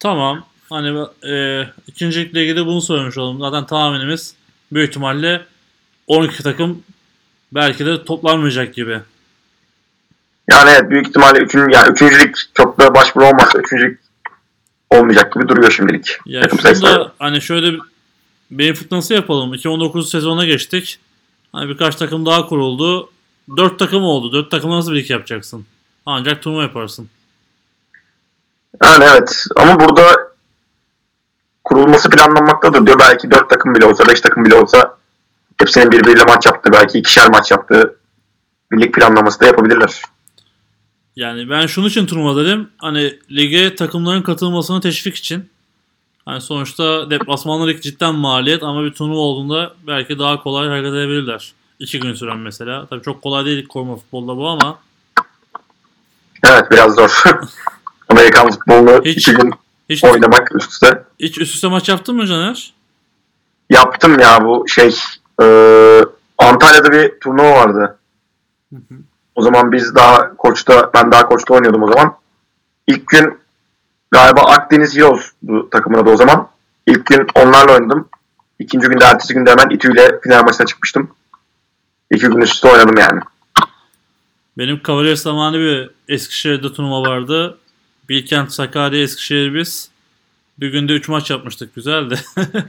Tamam. 0.00 0.44
Hani 0.68 1.06
e, 1.28 1.64
ikincilikle 1.86 2.42
ilgili 2.42 2.66
bunu 2.66 2.80
söylemiş 2.80 3.18
olalım. 3.18 3.40
Zaten 3.40 3.66
tahminimiz 3.66 4.34
büyük 4.72 4.88
ihtimalle 4.88 5.46
12 6.06 6.42
takım 6.42 6.82
belki 7.52 7.86
de 7.86 8.04
toplanmayacak 8.04 8.74
gibi. 8.74 9.00
Yani 10.50 10.70
evet 10.70 10.90
büyük 10.90 11.08
ihtimalle 11.08 11.38
üçüncü, 11.38 11.74
yani 11.74 11.92
üçüncülük 11.92 12.36
çok 12.54 12.80
da 12.80 12.94
başvuru 12.94 13.26
olmazsa 13.26 13.58
üçüncülük 13.58 14.00
olmayacak 14.90 15.34
gibi 15.34 15.48
duruyor 15.48 15.70
şimdilik. 15.70 16.18
Ya 16.26 16.40
Takım 16.40 16.58
şunu 16.58 16.62
sayısı. 16.62 16.82
da 16.82 17.12
hani 17.18 17.42
şöyle 17.42 17.72
bir 17.72 17.80
beyin 18.50 18.74
fırtınası 18.74 19.14
yapalım. 19.14 19.54
2019 19.54 20.10
sezona 20.10 20.44
geçtik. 20.44 20.98
Hani 21.52 21.68
birkaç 21.68 21.96
takım 21.96 22.26
daha 22.26 22.46
kuruldu. 22.46 23.10
4 23.56 23.78
takım 23.78 24.02
oldu. 24.02 24.32
4 24.32 24.50
takımla 24.50 24.76
nasıl 24.76 24.92
bir 24.92 25.10
yapacaksın? 25.10 25.66
Ancak 26.06 26.42
turnuva 26.42 26.62
yaparsın. 26.62 27.08
Yani 28.84 29.04
evet 29.04 29.44
ama 29.56 29.80
burada 29.80 30.02
kurulması 31.64 32.10
planlanmaktadır 32.10 32.86
diyor. 32.86 32.98
Belki 32.98 33.30
dört 33.30 33.50
takım 33.50 33.74
bile 33.74 33.84
olsa, 33.84 34.08
beş 34.08 34.20
takım 34.20 34.44
bile 34.44 34.54
olsa 34.54 34.96
hepsinin 35.60 35.92
birbiriyle 35.92 36.24
maç 36.24 36.46
yaptığı, 36.46 36.72
belki 36.72 36.98
ikişer 36.98 37.30
maç 37.30 37.50
yaptığı 37.50 37.96
birlik 38.72 38.94
planlaması 38.94 39.40
da 39.40 39.46
yapabilirler. 39.46 40.02
Yani 41.16 41.50
ben 41.50 41.66
şunun 41.66 41.88
için 41.88 42.06
turnuva 42.06 42.44
dedim. 42.44 42.68
Hani 42.78 43.18
lige 43.30 43.74
takımların 43.74 44.22
katılmasını 44.22 44.80
teşvik 44.80 45.16
için. 45.16 45.50
Hani 46.24 46.40
sonuçta 46.40 47.10
deplasmanlar 47.10 47.74
cidden 47.80 48.14
maliyet 48.14 48.62
ama 48.62 48.84
bir 48.84 48.92
turnuva 48.92 49.18
olduğunda 49.18 49.74
belki 49.86 50.18
daha 50.18 50.42
kolay 50.42 50.68
hareket 50.68 50.92
edebilirler. 50.92 51.52
İki 51.78 52.00
gün 52.00 52.14
süren 52.14 52.38
mesela. 52.38 52.86
Tabii 52.86 53.02
çok 53.02 53.22
kolay 53.22 53.44
değil 53.44 53.66
koruma 53.66 53.96
futbolda 53.96 54.36
bu 54.36 54.48
ama 54.48 54.78
Evet 56.44 56.70
biraz 56.70 56.94
zor. 56.94 57.22
Amerikan 58.08 58.50
futbolunu 58.50 59.04
Hiç- 59.04 59.18
iki 59.28 59.32
gün 59.32 59.50
hiç, 59.90 60.04
oynamak 60.04 60.54
üst 60.56 60.72
üste. 60.72 61.04
hiç 61.20 61.38
üst 61.38 61.54
üste 61.54 61.68
maç 61.68 61.88
yaptın 61.88 62.16
mı 62.16 62.26
Caner? 62.26 62.72
Yaptım 63.70 64.18
ya 64.20 64.44
bu 64.44 64.68
şey 64.68 64.94
e, 65.42 65.44
Antalya'da 66.38 66.92
bir 66.92 67.20
turnuva 67.20 67.50
vardı. 67.52 67.98
O 69.36 69.42
zaman 69.42 69.72
biz 69.72 69.94
daha 69.94 70.36
koçta 70.36 70.90
ben 70.94 71.12
daha 71.12 71.28
koçta 71.28 71.54
oynuyordum 71.54 71.82
o 71.82 71.92
zaman. 71.92 72.16
İlk 72.86 73.06
gün 73.06 73.38
galiba 74.10 74.40
Akdeniz 74.40 74.96
Heroes'du 74.96 75.70
takımın 75.70 75.98
adı 75.98 76.10
o 76.10 76.16
zaman. 76.16 76.48
İlk 76.86 77.06
gün 77.06 77.26
onlarla 77.34 77.72
oynadım. 77.74 78.08
İkinci 78.58 78.88
günde 78.88 79.04
ertesi 79.04 79.34
günde 79.34 79.50
hemen 79.50 79.70
İTÜ 79.70 79.92
ile 79.92 80.20
final 80.20 80.44
maçına 80.44 80.66
çıkmıştım. 80.66 81.10
İki 82.10 82.26
gün 82.26 82.40
üst 82.40 82.54
üste 82.54 82.68
oynadım 82.68 82.96
yani. 82.98 83.20
Benim 84.58 84.80
Cavaliers 84.86 85.22
zamanı 85.22 85.58
bir 85.58 85.90
Eskişehir'de 86.08 86.72
turnuva 86.72 87.10
vardı. 87.10 87.58
Bilkent, 88.08 88.52
Sakarya, 88.52 89.02
Eskişehir 89.02 89.54
biz. 89.54 89.90
Bir 90.60 90.68
günde 90.68 90.92
3 90.92 91.08
maç 91.08 91.30
yapmıştık. 91.30 91.74
Güzeldi. 91.74 92.20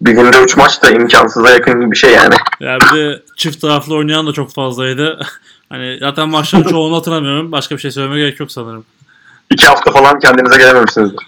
Bir 0.00 0.12
günde 0.12 0.42
üç 0.42 0.56
maç 0.56 0.82
da 0.82 0.90
imkansıza 0.90 1.50
yakın 1.50 1.90
bir 1.90 1.96
şey 1.96 2.12
yani. 2.12 2.34
ya 2.60 2.78
bir 2.80 2.98
de 2.98 3.22
çift 3.36 3.60
taraflı 3.60 3.94
oynayan 3.94 4.26
da 4.26 4.32
çok 4.32 4.52
fazlaydı. 4.52 5.26
hani 5.68 5.96
zaten 6.00 6.28
maçların 6.28 6.64
çoğunu 6.68 6.96
hatırlamıyorum. 6.96 7.52
Başka 7.52 7.76
bir 7.76 7.80
şey 7.80 7.90
söylemeye 7.90 8.26
gerek 8.26 8.40
yok 8.40 8.52
sanırım. 8.52 8.84
İki 9.50 9.66
hafta 9.66 9.92
falan 9.92 10.18
kendinize 10.18 10.56
gelememişsinizdir. 10.58 11.26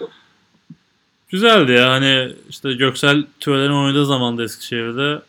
Güzeldi 1.29 1.71
ya. 1.71 1.89
Hani 1.91 2.33
işte 2.49 2.73
Göksel 2.73 3.25
Türeler'in 3.39 3.73
oynadığı 3.73 4.05
zamanda 4.05 4.43
Eskişehir'de. 4.43 5.21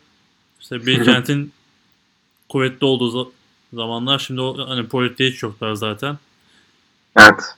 işte 0.61 0.85
Bilkent'in 0.85 1.53
kuvvetli 2.49 2.85
olduğu 2.85 3.09
za- 3.19 3.29
zamanlar. 3.73 4.19
Şimdi 4.19 4.41
o, 4.41 4.69
hani 4.69 4.87
Polit'te 4.87 5.25
hiç 5.27 5.43
yoklar 5.43 5.73
zaten. 5.73 6.17
Evet. 7.19 7.55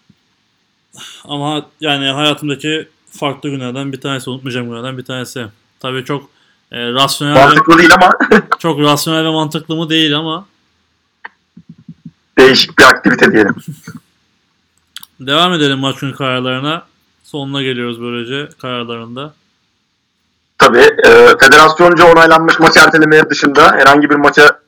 Ama 1.26 1.65
yani 1.82 2.05
hayatımdaki 2.05 2.88
farklı 3.18 3.49
günlerden 3.49 3.93
bir 3.93 4.01
tanesi, 4.01 4.30
unutmayacağım 4.30 4.70
günlerden 4.70 4.97
bir 4.97 5.05
tanesi. 5.05 5.45
Tabii 5.80 6.05
çok 6.05 6.30
e, 6.72 6.91
rasyonel 6.93 7.36
ve, 7.36 7.39
Mantıklı 7.45 7.78
değil 7.78 7.93
ama 7.93 8.13
çok 8.59 8.80
rasyonel 8.80 9.26
ve 9.26 9.30
mantıklı 9.32 9.76
mı 9.76 9.89
değil 9.89 10.18
ama 10.18 10.45
değişik 12.38 12.80
bir 12.80 12.84
aktivite 12.84 13.32
diyelim. 13.32 13.55
devam 15.20 15.53
edelim 15.53 15.80
maç 15.80 15.99
günü 15.99 16.15
kararlarına. 16.15 16.84
Sonuna 17.24 17.61
geliyoruz 17.61 18.01
böylece 18.01 18.49
kararlarında. 18.61 19.34
Tabii 20.57 20.88
e, 21.07 21.11
federasyonca 21.39 22.11
onaylanmış 22.11 22.59
maç 22.59 22.78
ertelemeleri 22.78 23.30
dışında 23.30 23.72
herhangi 23.72 24.09
bir 24.09 24.15
maça 24.15 24.59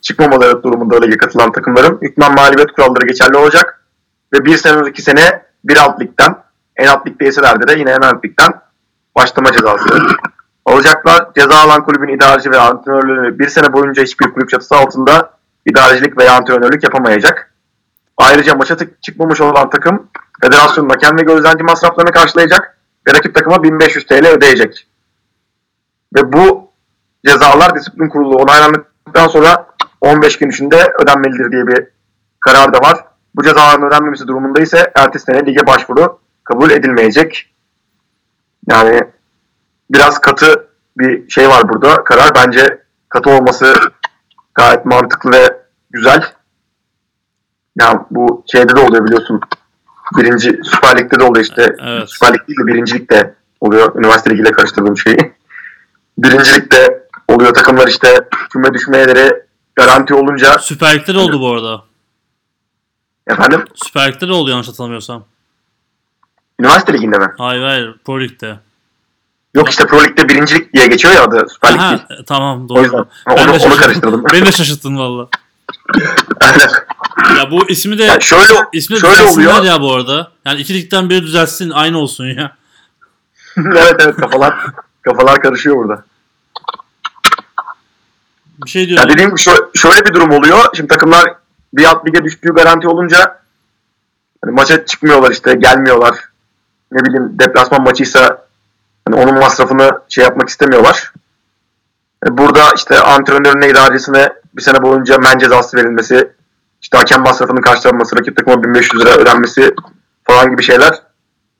çıkmamaları 0.00 0.62
durumunda 0.62 1.00
lige 1.00 1.16
katılan 1.16 1.52
takımların 1.52 1.98
hükmen 2.02 2.34
mağlubiyet 2.34 2.72
kuralları 2.72 3.06
geçerli 3.06 3.36
olacak. 3.36 3.84
Ve 4.32 4.44
bir 4.44 4.56
sene 4.56 4.76
önceki 4.76 5.02
sene 5.02 5.42
bir 5.64 5.76
alt 5.76 6.00
ligden, 6.00 6.36
en 6.82 6.86
alt 6.86 7.06
lig 7.06 7.20
değilselerde 7.20 7.68
de 7.68 7.78
yine 7.78 7.90
en 7.90 8.00
alt 8.00 8.24
ligden 8.24 8.52
başlama 9.16 9.52
cezası 9.52 10.06
alacaklar. 10.66 11.28
Ceza 11.34 11.56
alan 11.56 11.84
kulübün 11.84 12.16
idareci 12.16 12.50
ve 12.50 12.58
antrenörlüğü 12.58 13.38
bir 13.38 13.48
sene 13.48 13.72
boyunca 13.72 14.02
hiçbir 14.02 14.32
kulüp 14.32 14.50
çatısı 14.50 14.74
altında 14.74 15.30
idarecilik 15.66 16.18
veya 16.18 16.36
antrenörlük 16.36 16.84
yapamayacak. 16.84 17.54
Ayrıca 18.16 18.54
maça 18.54 18.76
çıkmamış 19.00 19.40
olan 19.40 19.70
takım 19.70 20.08
federasyonun 20.42 20.88
hakem 20.88 21.18
ve 21.18 21.22
gözlemci 21.22 21.64
masraflarını 21.64 22.12
karşılayacak 22.12 22.78
ve 23.08 23.12
rakip 23.12 23.34
takıma 23.34 23.62
1500 23.62 24.06
TL 24.06 24.26
ödeyecek. 24.26 24.86
Ve 26.16 26.32
bu 26.32 26.70
cezalar 27.26 27.74
disiplin 27.74 28.08
kurulu 28.08 28.36
onaylandıktan 28.36 29.28
sonra 29.28 29.66
15 30.00 30.38
gün 30.38 30.50
içinde 30.50 30.92
ödenmelidir 31.02 31.52
diye 31.52 31.66
bir 31.66 31.86
karar 32.40 32.72
da 32.72 32.78
var. 32.78 33.04
Bu 33.34 33.42
cezaların 33.42 33.86
ödenmemesi 33.86 34.28
durumunda 34.28 34.60
ise 34.60 34.92
ertesi 34.94 35.24
sene 35.24 35.46
lige 35.46 35.66
başvuru 35.66 36.18
kabul 36.44 36.70
edilmeyecek. 36.70 37.50
Yani 38.70 39.00
biraz 39.90 40.20
katı 40.20 40.68
bir 40.98 41.30
şey 41.30 41.48
var 41.48 41.68
burada. 41.68 42.04
Karar 42.04 42.30
bence 42.34 42.82
katı 43.08 43.30
olması 43.30 43.74
gayet 44.54 44.86
mantıklı 44.86 45.30
ve 45.32 45.56
güzel. 45.90 46.24
Yani 47.80 48.00
bu 48.10 48.44
şeyde 48.52 48.76
de 48.76 48.80
oluyor 48.80 49.04
biliyorsun. 49.04 49.40
Birinci 50.18 50.60
Süper 50.64 50.98
Lig'de 50.98 51.20
de 51.20 51.24
oluyor 51.24 51.44
işte. 51.44 51.74
Evet. 51.86 52.10
Süper 52.10 52.34
Lig 52.34 52.48
değil 52.48 52.58
de 52.60 52.66
birincilikte 52.66 53.34
oluyor. 53.60 53.94
Üniversite 53.98 54.30
ligiyle 54.30 54.52
karıştırdığım 54.52 54.96
şeyi. 54.96 55.32
Birincilikte 56.18 57.02
oluyor 57.28 57.54
takımlar 57.54 57.88
işte 57.88 58.28
küme 58.52 58.74
düşmeyeleri 58.74 59.42
garanti 59.74 60.14
olunca 60.14 60.58
Süper 60.58 60.94
Lig'de 60.94 61.14
de 61.14 61.18
oldu 61.18 61.40
bu 61.40 61.52
arada. 61.52 61.84
efendim 63.26 63.64
Süper 63.74 64.12
Lig'de 64.12 64.28
de 64.28 64.32
oldu 64.32 64.50
yanlış 64.50 64.68
hatırlamıyorsam. 64.68 65.24
Üniversite 66.62 66.92
liginde 66.92 67.18
mi? 67.18 67.28
Hayır 67.38 67.62
hayır 67.62 67.94
Pro 68.04 68.20
Lig'de. 68.20 68.58
Yok 69.54 69.70
işte 69.70 69.86
Pro 69.86 70.04
Lig'de 70.04 70.28
birincilik 70.28 70.72
diye 70.74 70.86
geçiyor 70.86 71.14
ya 71.14 71.22
adı 71.24 71.46
Süper 71.54 71.72
Lig 71.74 71.80
Aha, 71.80 71.90
değil. 71.90 72.20
e, 72.20 72.24
tamam 72.24 72.66
O 72.70 72.82
yüzden 72.82 72.98
doğru. 72.98 73.06
onu, 73.26 73.36
Ben 73.36 73.48
onu 73.48 73.54
şaşırdım. 73.54 73.76
karıştırdım. 73.78 74.24
Beni 74.32 74.46
de 74.46 74.52
şaşırttın 74.52 74.98
valla. 74.98 75.28
Aynen. 76.40 76.68
Ya 77.38 77.50
bu 77.50 77.68
ismi 77.70 77.98
de 77.98 78.04
Yani 78.04 78.22
şöyle 78.22 78.52
ismi 78.72 78.96
de 78.96 79.00
şöyle 79.00 79.12
düzelsinler 79.14 79.46
oluyor. 79.58 79.64
ya 79.64 79.80
bu 79.80 79.92
arada. 79.94 80.30
Yani 80.44 80.60
iki 80.60 80.74
ligden 80.74 81.10
biri 81.10 81.22
düzelsin 81.22 81.70
aynı 81.70 81.98
olsun 81.98 82.24
ya. 82.26 82.56
evet 83.56 83.94
evet 84.00 84.16
kafalar 84.16 84.54
kafalar 85.02 85.40
karışıyor 85.42 85.76
burada. 85.76 86.04
Bir 88.64 88.70
şey 88.70 88.82
Ya 88.82 88.88
diyorum. 88.88 89.08
dediğim 89.10 89.30
gibi 89.30 89.40
şö- 89.40 89.78
şöyle 89.78 90.04
bir 90.04 90.14
durum 90.14 90.30
oluyor. 90.30 90.58
Şimdi 90.76 90.88
takımlar 90.88 91.34
bir 91.74 91.84
alt 91.84 92.06
lige 92.06 92.24
düştüğü 92.24 92.54
garanti 92.54 92.88
olunca 92.88 93.42
hani 94.44 94.54
maça 94.54 94.86
çıkmıyorlar 94.86 95.30
işte 95.30 95.54
gelmiyorlar. 95.54 96.16
Ne 96.92 97.04
bileyim 97.04 97.38
deplasman 97.38 97.82
maçıysa 97.82 98.46
hani 99.08 99.22
onun 99.22 99.34
masrafını 99.38 99.90
şey 100.08 100.24
yapmak 100.24 100.48
istemiyorlar. 100.48 101.12
Yani 102.24 102.38
burada 102.38 102.72
işte 102.76 103.00
antrenörüne 103.00 103.68
idarecesine 103.68 104.32
bir 104.56 104.62
sene 104.62 104.82
boyunca 104.82 105.18
men 105.18 105.38
cezası 105.38 105.76
verilmesi, 105.76 106.32
işte 106.82 106.98
hakem 106.98 107.22
masrafının 107.22 107.60
karşılanması, 107.60 108.18
rakip 108.18 108.36
takıma 108.36 108.64
1500 108.64 109.02
lira 109.02 109.16
ödenmesi 109.16 109.74
falan 110.24 110.50
gibi 110.50 110.62
şeyler 110.62 111.02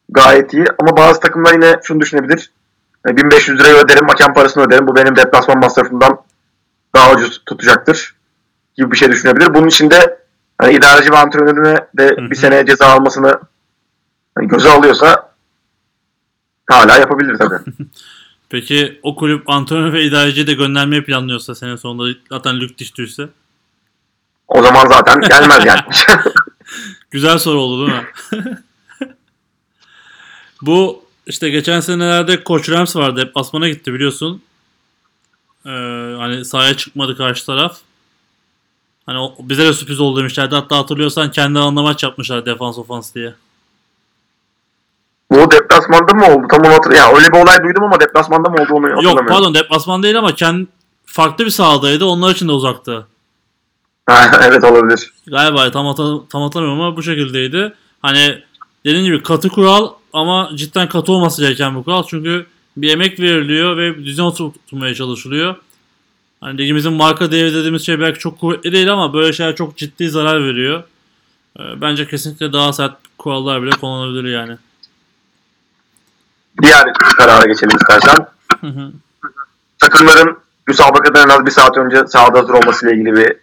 gayet 0.09 0.55
iyi. 0.55 0.67
Ama 0.79 0.97
bazı 0.97 1.21
takımlar 1.21 1.53
yine 1.53 1.81
şunu 1.83 2.01
düşünebilir. 2.01 2.53
Yani 3.07 3.17
1500 3.17 3.61
lirayı 3.61 3.75
öderim, 3.75 4.09
hakem 4.09 4.35
parasını 4.35 4.65
öderim. 4.65 4.87
Bu 4.87 4.97
benim 4.97 5.17
deplasman 5.17 5.59
masrafımdan 5.59 6.19
daha 6.95 7.13
ucuz 7.13 7.43
tutacaktır 7.47 8.17
gibi 8.77 8.91
bir 8.91 8.97
şey 8.97 9.11
düşünebilir. 9.11 9.55
Bunun 9.55 9.69
için 9.69 9.91
de 9.91 10.19
hani 10.59 10.73
idareci 10.73 11.13
ve 11.13 11.17
antrenörüne 11.17 11.77
de 11.99 12.17
bir 12.31 12.37
sene 12.37 12.67
ceza 12.67 12.87
almasını 12.87 13.41
hani 14.35 14.49
göze 14.49 14.71
alıyorsa 14.71 15.33
hala 16.67 16.99
yapabilir 16.99 17.39
tabii. 17.39 17.59
Peki 18.49 19.01
o 19.03 19.17
kulüp 19.17 19.51
antrenör 19.51 19.93
ve 19.93 20.05
idareciyi 20.05 20.47
de 20.47 20.53
göndermeyi 20.53 21.05
planlıyorsa 21.05 21.55
senin 21.55 21.77
sonunda 21.77 22.19
zaten 22.29 22.61
lük 22.61 22.79
düştüyse. 22.79 23.29
o 24.49 24.63
zaman 24.63 24.87
zaten 24.87 25.21
gelmez 25.21 25.65
yani. 25.65 25.81
Güzel 27.11 27.39
soru 27.39 27.61
oldu 27.61 27.87
değil 27.87 27.99
mi? 27.99 28.09
Bu 30.63 31.05
işte 31.27 31.51
geçen 31.51 31.81
senelerde 31.81 32.45
Koç 32.45 32.69
Rams 32.69 32.97
vardı. 32.97 33.21
Hep 33.21 33.37
Asman'a 33.37 33.69
gitti 33.69 33.95
biliyorsun. 33.95 34.43
Ee, 35.67 35.71
hani 36.19 36.45
sahaya 36.45 36.77
çıkmadı 36.77 37.17
karşı 37.17 37.47
taraf. 37.47 37.79
Hani 39.07 39.19
o, 39.19 39.37
bize 39.39 39.65
de 39.65 39.73
sürpriz 39.73 40.01
oldu 40.01 40.19
demişlerdi. 40.19 40.55
Hatta 40.55 40.79
hatırlıyorsan 40.79 41.31
kendi 41.31 41.59
alanına 41.59 41.83
maç 41.83 42.03
yapmışlar 42.03 42.47
defans 42.47 42.79
ofans 42.79 43.15
diye. 43.15 43.35
Bu 45.33 45.51
deplasmanda 45.51 46.15
mı 46.15 46.27
oldu? 46.27 46.47
Tam 46.51 46.61
onu 46.61 46.69
hatırlamıyorum. 46.75 46.97
Yani 46.97 47.17
öyle 47.17 47.33
bir 47.33 47.39
olay 47.39 47.63
duydum 47.65 47.85
ama 47.85 48.01
deplasmanda 48.01 48.49
mı 48.49 48.57
oldu 48.63 48.73
onu 48.73 48.87
Yok 48.89 48.97
hatırlamıyorum. 48.97 49.27
pardon 49.27 49.55
deplasman 49.55 50.03
değil 50.03 50.19
ama 50.19 50.35
kendi 50.35 50.67
farklı 51.07 51.45
bir 51.45 51.51
sahadaydı. 51.51 52.05
Onlar 52.05 52.31
için 52.35 52.49
de 52.49 52.53
uzaktı. 52.53 53.07
Evet 54.43 54.65
olabilir. 54.65 55.13
Galiba 55.27 55.71
tam, 55.71 55.87
hata- 55.87 56.29
tam 56.29 56.43
hatırlamıyorum 56.43 56.81
ama 56.85 56.97
bu 56.97 57.03
şekildeydi. 57.03 57.73
Hani 58.03 58.39
dediğim 58.85 59.05
gibi 59.05 59.23
katı 59.23 59.49
kural 59.49 59.89
ama 60.13 60.51
cidden 60.55 60.89
katı 60.89 61.13
olması 61.13 61.43
gereken 61.43 61.79
bir 61.79 61.85
kural. 61.85 62.03
Çünkü 62.07 62.47
bir 62.77 62.91
emek 62.93 63.21
veriliyor 63.21 63.77
ve 63.77 64.05
düzen 64.05 64.23
oturtmaya 64.23 64.95
çalışılıyor. 64.95 65.55
Hani 66.41 66.59
ligimizin 66.59 66.93
marka 66.93 67.33
değeri 67.33 67.55
dediğimiz 67.55 67.87
şey 67.87 68.01
belki 68.01 68.19
çok 68.19 68.41
kuvvetli 68.41 68.73
değil 68.73 68.93
ama 68.93 69.15
böyle 69.15 69.33
şeyler 69.33 69.57
çok 69.57 69.77
ciddi 69.77 70.09
zarar 70.09 70.45
veriyor. 70.45 70.83
Ee, 71.59 71.63
Bence 71.81 72.09
kesinlikle 72.09 72.53
daha 72.53 72.73
sert 72.73 72.93
kurallar 73.19 73.63
bile 73.63 73.71
kullanılabilir 73.71 74.25
yani. 74.35 74.57
Diğer 76.63 76.93
karara 77.17 77.47
geçelim 77.47 77.77
istersen. 77.77 78.27
Hı 78.61 78.67
hı. 78.67 78.93
Takımların 79.79 80.39
müsabakadan 80.67 81.29
en 81.29 81.35
az 81.35 81.47
bir 81.47 81.51
saat 81.51 81.77
önce 81.77 82.07
sahada 82.07 82.39
hazır 82.39 82.55
olmasıyla 82.55 82.95
ilgili 82.95 83.17
bir 83.17 83.37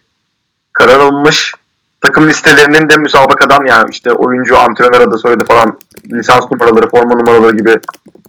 karar 0.72 1.00
alınmış. 1.00 1.54
Takım 2.00 2.28
listelerinin 2.28 2.88
de 2.88 2.96
müsabakadan 2.96 3.66
yani 3.66 3.90
işte 3.90 4.12
oyuncu, 4.12 4.58
antrenör 4.58 5.00
adı, 5.00 5.18
soyadı 5.18 5.44
falan 5.44 5.78
lisans 6.12 6.50
numaraları, 6.50 6.88
forma 6.88 7.14
numaraları 7.14 7.56
gibi 7.56 7.80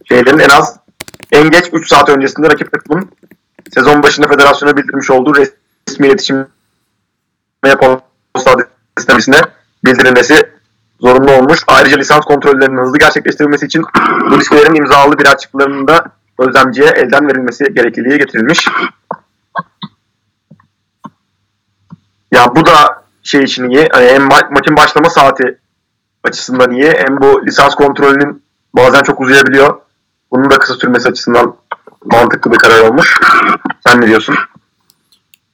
şeylerin 0.08 0.40
en 0.40 0.50
az 0.50 0.78
en 1.32 1.52
geç 1.52 1.66
3 1.74 1.90
saat 1.90 2.10
öncesinde 2.10 2.50
rakip 2.50 2.72
takımın 2.72 3.12
sezon 3.74 4.04
başında 4.04 4.28
federasyona 4.28 4.78
bildirmiş 4.78 5.10
olduğu 5.10 5.34
resmi 5.36 6.08
iletişim 6.08 6.48
posta 8.34 8.56
adresine 8.98 9.42
bildirilmesi 9.86 10.52
zorunlu 11.02 11.32
olmuş. 11.32 11.60
Ayrıca 11.68 11.98
lisans 11.98 12.26
kontrollerinin 12.26 12.82
hızlı 12.82 12.98
gerçekleştirilmesi 12.98 13.66
için 13.66 13.84
bu 14.32 14.40
listelerin 14.40 14.76
imzalı 14.76 15.20
bir 15.20 15.26
açıklarının 15.26 15.88
da 15.88 16.06
gözlemciye 16.40 16.88
elden 16.88 17.28
verilmesi 17.28 17.74
gerekliliği 17.74 18.18
getirilmiş. 18.18 18.68
Ya 22.32 22.56
bu 22.56 22.66
da 22.66 23.04
şey 23.24 23.44
için 23.44 23.70
iyi. 23.70 23.88
Hani 23.92 24.08
hem 24.08 24.28
ma- 24.28 24.54
maçın 24.54 24.76
başlama 24.76 25.10
saati 25.10 25.58
açısından 26.24 26.72
iyi. 26.72 26.94
Hem 26.98 27.22
bu 27.22 27.46
lisans 27.46 27.76
kontrolünün 27.76 28.44
bazen 28.76 29.04
çok 29.04 29.22
uzayabiliyor. 29.22 29.80
Bunun 30.32 30.50
da 30.50 30.60
kısa 30.60 30.74
sürmesi 30.74 31.10
açısından 31.10 31.56
mantıklı 32.06 32.52
bir 32.52 32.58
karar 32.58 32.80
olmuş. 32.80 33.20
Sen 33.88 34.02
ne 34.02 34.08
diyorsun? 34.08 34.36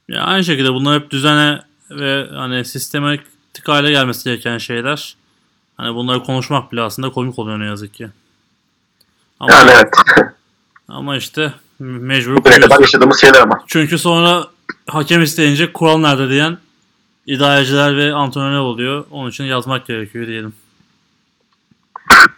Ya 0.07 0.21
aynı 0.21 0.43
şekilde 0.43 0.73
bunlar 0.73 1.01
hep 1.01 1.09
düzene 1.11 1.59
ve 1.91 2.27
hani 2.35 2.65
sistematik 2.65 3.67
hale 3.67 3.91
gelmesi 3.91 4.23
gereken 4.23 4.57
şeyler. 4.57 5.15
Hani 5.77 5.95
bunları 5.95 6.23
konuşmak 6.23 6.71
bile 6.71 6.81
aslında 6.81 7.11
komik 7.11 7.39
oluyor 7.39 7.59
ne 7.59 7.65
yazık 7.65 7.93
ki. 7.93 8.09
Ama, 9.39 9.53
Yani 9.53 9.71
evet. 9.75 9.93
ama 10.87 11.17
işte 11.17 11.53
mecbur 11.79 12.35
Bugüne 12.35 12.43
kadar 12.55 12.69
koyuyorsun. 12.69 12.81
yaşadığımız 12.83 13.21
şeyler 13.21 13.41
ama. 13.41 13.63
Çünkü 13.67 13.97
sonra 13.97 14.47
hakem 14.87 15.21
isteyince 15.21 15.73
kural 15.73 15.97
nerede 15.97 16.29
diyen 16.29 16.57
idareciler 17.25 17.97
ve 17.97 18.13
antrenörler 18.13 18.57
oluyor. 18.57 19.05
Onun 19.11 19.29
için 19.29 19.43
yazmak 19.43 19.87
gerekiyor 19.87 20.27
diyelim. 20.27 20.53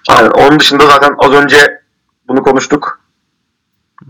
Aynen. 0.10 0.30
Onun 0.32 0.60
dışında 0.60 0.88
zaten 0.88 1.16
az 1.18 1.32
önce 1.32 1.82
bunu 2.28 2.44
konuştuk. 2.44 3.00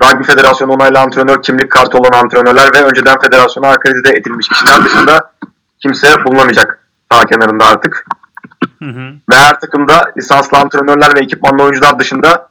Rugby 0.03 0.23
Federasyonu 0.23 0.71
onaylı 0.71 0.99
antrenör, 0.99 1.41
kimlik 1.41 1.71
kartı 1.71 1.97
olan 1.97 2.23
antrenörler 2.23 2.73
ve 2.73 2.83
önceden 2.83 3.19
federasyona 3.19 3.67
akredite 3.67 4.17
edilmiş 4.17 4.47
kişiler 4.47 4.85
dışında 4.85 5.33
kimse 5.79 6.25
bulunamayacak 6.25 6.87
sağ 7.11 7.25
kenarında 7.25 7.65
artık. 7.65 8.05
Hı 8.79 8.85
hı. 8.89 9.13
Ve 9.31 9.35
her 9.35 9.59
takımda 9.59 10.13
lisanslı 10.17 10.57
antrenörler 10.57 11.15
ve 11.15 11.19
ekipmanlı 11.19 11.63
oyuncular 11.63 11.99
dışında 11.99 12.49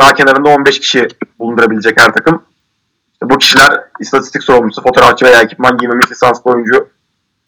sağ 0.00 0.14
kenarında 0.14 0.48
15 0.48 0.80
kişi 0.80 1.08
bulundurabilecek 1.38 2.00
her 2.00 2.12
takım. 2.12 2.42
İşte 3.12 3.30
bu 3.30 3.38
kişiler 3.38 3.80
istatistik 4.00 4.42
sorumlusu, 4.42 4.82
fotoğrafçı 4.82 5.24
veya 5.24 5.40
ekipman 5.40 5.78
giymemiş 5.78 6.10
lisanslı 6.10 6.50
oyuncu 6.50 6.88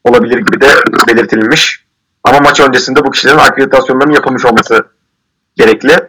olabilir 0.05 0.39
gibi 0.39 0.61
de 0.61 0.69
belirtilmiş. 1.09 1.85
Ama 2.25 2.41
maç 2.41 2.61
öncesinde 2.61 3.05
bu 3.05 3.11
kişilerin 3.11 3.39
akreditasyonlarının 3.39 4.15
yapılmış 4.15 4.45
olması 4.45 4.87
gerekli, 5.57 6.09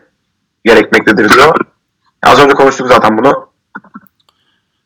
gerekmektedir 0.66 1.30
diyor. 1.30 1.56
Az 2.24 2.40
önce 2.40 2.54
konuştuk 2.54 2.88
zaten 2.88 3.18
bunu. 3.18 3.52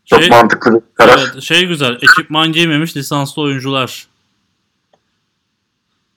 Çok 0.05 0.19
Şey- 0.19 0.29
mantıklı 0.29 0.73
bir 0.73 0.81
karar. 0.95 1.31
Evet, 1.33 1.43
şey 1.43 1.65
güzel. 1.65 1.95
Ekipman 1.95 2.51
giymemiş 2.51 2.97
lisanslı 2.97 3.41
oyuncular. 3.41 4.07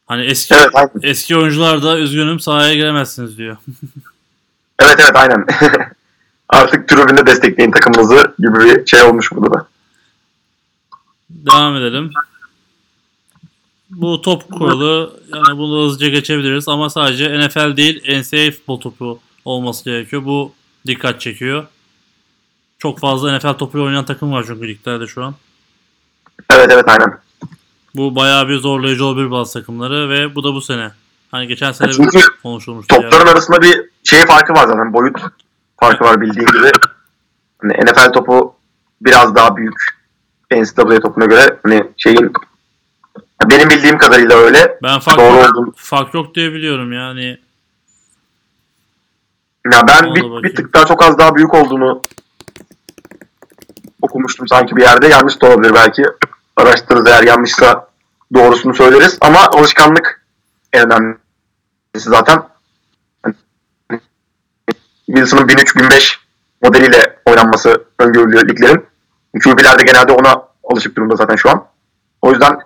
Hani 0.08 0.24
eski 0.24 0.54
Evet, 0.54 0.70
aynen. 0.74 0.90
eski 1.02 1.36
oyuncular 1.36 1.82
da 1.82 1.98
üzgünüm 1.98 2.40
sahaya 2.40 2.74
giremezsiniz 2.74 3.38
diyor. 3.38 3.56
Evet 4.82 5.00
evet 5.00 5.16
aynen. 5.16 5.46
Artık 6.48 6.88
tribünde 6.88 7.26
destekleyin 7.26 7.70
takımınızı 7.70 8.34
gibi 8.38 8.58
bir 8.58 8.86
şey 8.86 9.02
olmuş 9.02 9.32
burada 9.32 9.54
da. 9.54 9.68
Devam 11.30 11.76
edelim. 11.76 12.10
Bu 13.90 14.22
top 14.22 14.52
kuralı 14.52 15.20
yani 15.34 15.58
bunu 15.58 15.84
hızlıca 15.84 16.08
geçebiliriz 16.08 16.68
ama 16.68 16.90
sadece 16.90 17.38
NFL 17.38 17.76
değil 17.76 18.20
NCAA 18.20 18.50
futbol 18.50 18.80
topu 18.80 19.20
olması 19.44 19.84
gerekiyor. 19.84 20.24
Bu 20.24 20.52
dikkat 20.86 21.20
çekiyor. 21.20 21.66
Çok 22.78 22.98
fazla 22.98 23.38
NFL 23.38 23.52
topuyla 23.52 23.86
oynayan 23.86 24.04
takım 24.04 24.32
var 24.32 24.44
çünkü 24.46 24.68
liglerde 24.68 25.06
şu 25.06 25.24
an. 25.24 25.34
Evet 26.50 26.70
evet 26.72 26.88
aynen. 26.88 27.18
Bu 27.94 28.16
bayağı 28.16 28.48
bir 28.48 28.58
zorlayıcı 28.58 29.04
olabilir 29.04 29.30
bazı 29.30 29.52
takımları 29.52 30.08
ve 30.10 30.34
bu 30.34 30.44
da 30.44 30.54
bu 30.54 30.60
sene. 30.60 30.90
Hani 31.30 31.46
geçen 31.46 31.72
sene 31.72 31.92
Çünkü 31.92 32.18
konuşulmuştu. 32.42 32.94
yani. 32.94 33.02
Topların 33.10 33.26
arasında 33.32 33.62
bir 33.62 33.84
şey 34.04 34.26
farkı 34.26 34.52
var 34.52 34.66
zaten. 34.66 34.92
Boyut 34.92 35.16
farkı 35.80 36.04
var 36.04 36.20
bildiğin 36.20 36.46
gibi. 36.46 36.70
Hani 37.58 37.72
NFL 37.72 38.12
topu 38.12 38.54
biraz 39.00 39.34
daha 39.34 39.56
büyük. 39.56 39.98
NCAA 40.50 41.00
topuna 41.00 41.24
göre 41.24 41.58
hani 41.62 41.84
şeyin 41.96 42.32
benim 43.50 43.70
bildiğim 43.70 43.98
kadarıyla 43.98 44.36
öyle. 44.36 44.78
Ben 44.82 44.98
fark, 44.98 45.18
Doğru 45.18 45.36
olduğunu. 45.36 45.72
fark 45.76 46.14
yok 46.14 46.34
diye 46.34 46.52
biliyorum 46.52 46.92
yani. 46.92 47.38
Ya 49.72 49.86
ben 49.88 50.14
bir, 50.14 50.42
bir 50.42 50.54
tık 50.56 50.74
daha 50.74 50.86
çok 50.86 51.02
az 51.04 51.18
daha 51.18 51.34
büyük 51.36 51.54
olduğunu 51.54 52.02
okumuştum 54.02 54.48
sanki 54.48 54.76
bir 54.76 54.82
yerde. 54.82 55.08
Yanlış 55.08 55.42
da 55.42 55.46
olabilir 55.46 55.74
belki. 55.74 56.02
Araştırırız 56.58 57.06
eğer 57.06 57.22
yanlışsa 57.22 57.88
doğrusunu 58.34 58.74
söyleriz. 58.74 59.18
Ama 59.20 59.38
alışkanlık 59.46 60.26
en 60.72 60.86
önemlisi 60.86 61.18
zaten. 61.94 62.42
Hani 63.22 63.34
Wilson'ın 65.06 65.48
1003-1005 65.48 66.16
modeliyle 66.62 67.18
oynanması 67.26 67.84
öngörülüyor 67.98 68.48
liglerin. 68.48 68.86
QB'ler 69.44 69.78
de 69.78 69.82
genelde 69.82 70.12
ona 70.12 70.42
alışık 70.64 70.96
durumda 70.96 71.16
zaten 71.16 71.36
şu 71.36 71.50
an. 71.50 71.64
O 72.22 72.30
yüzden 72.30 72.58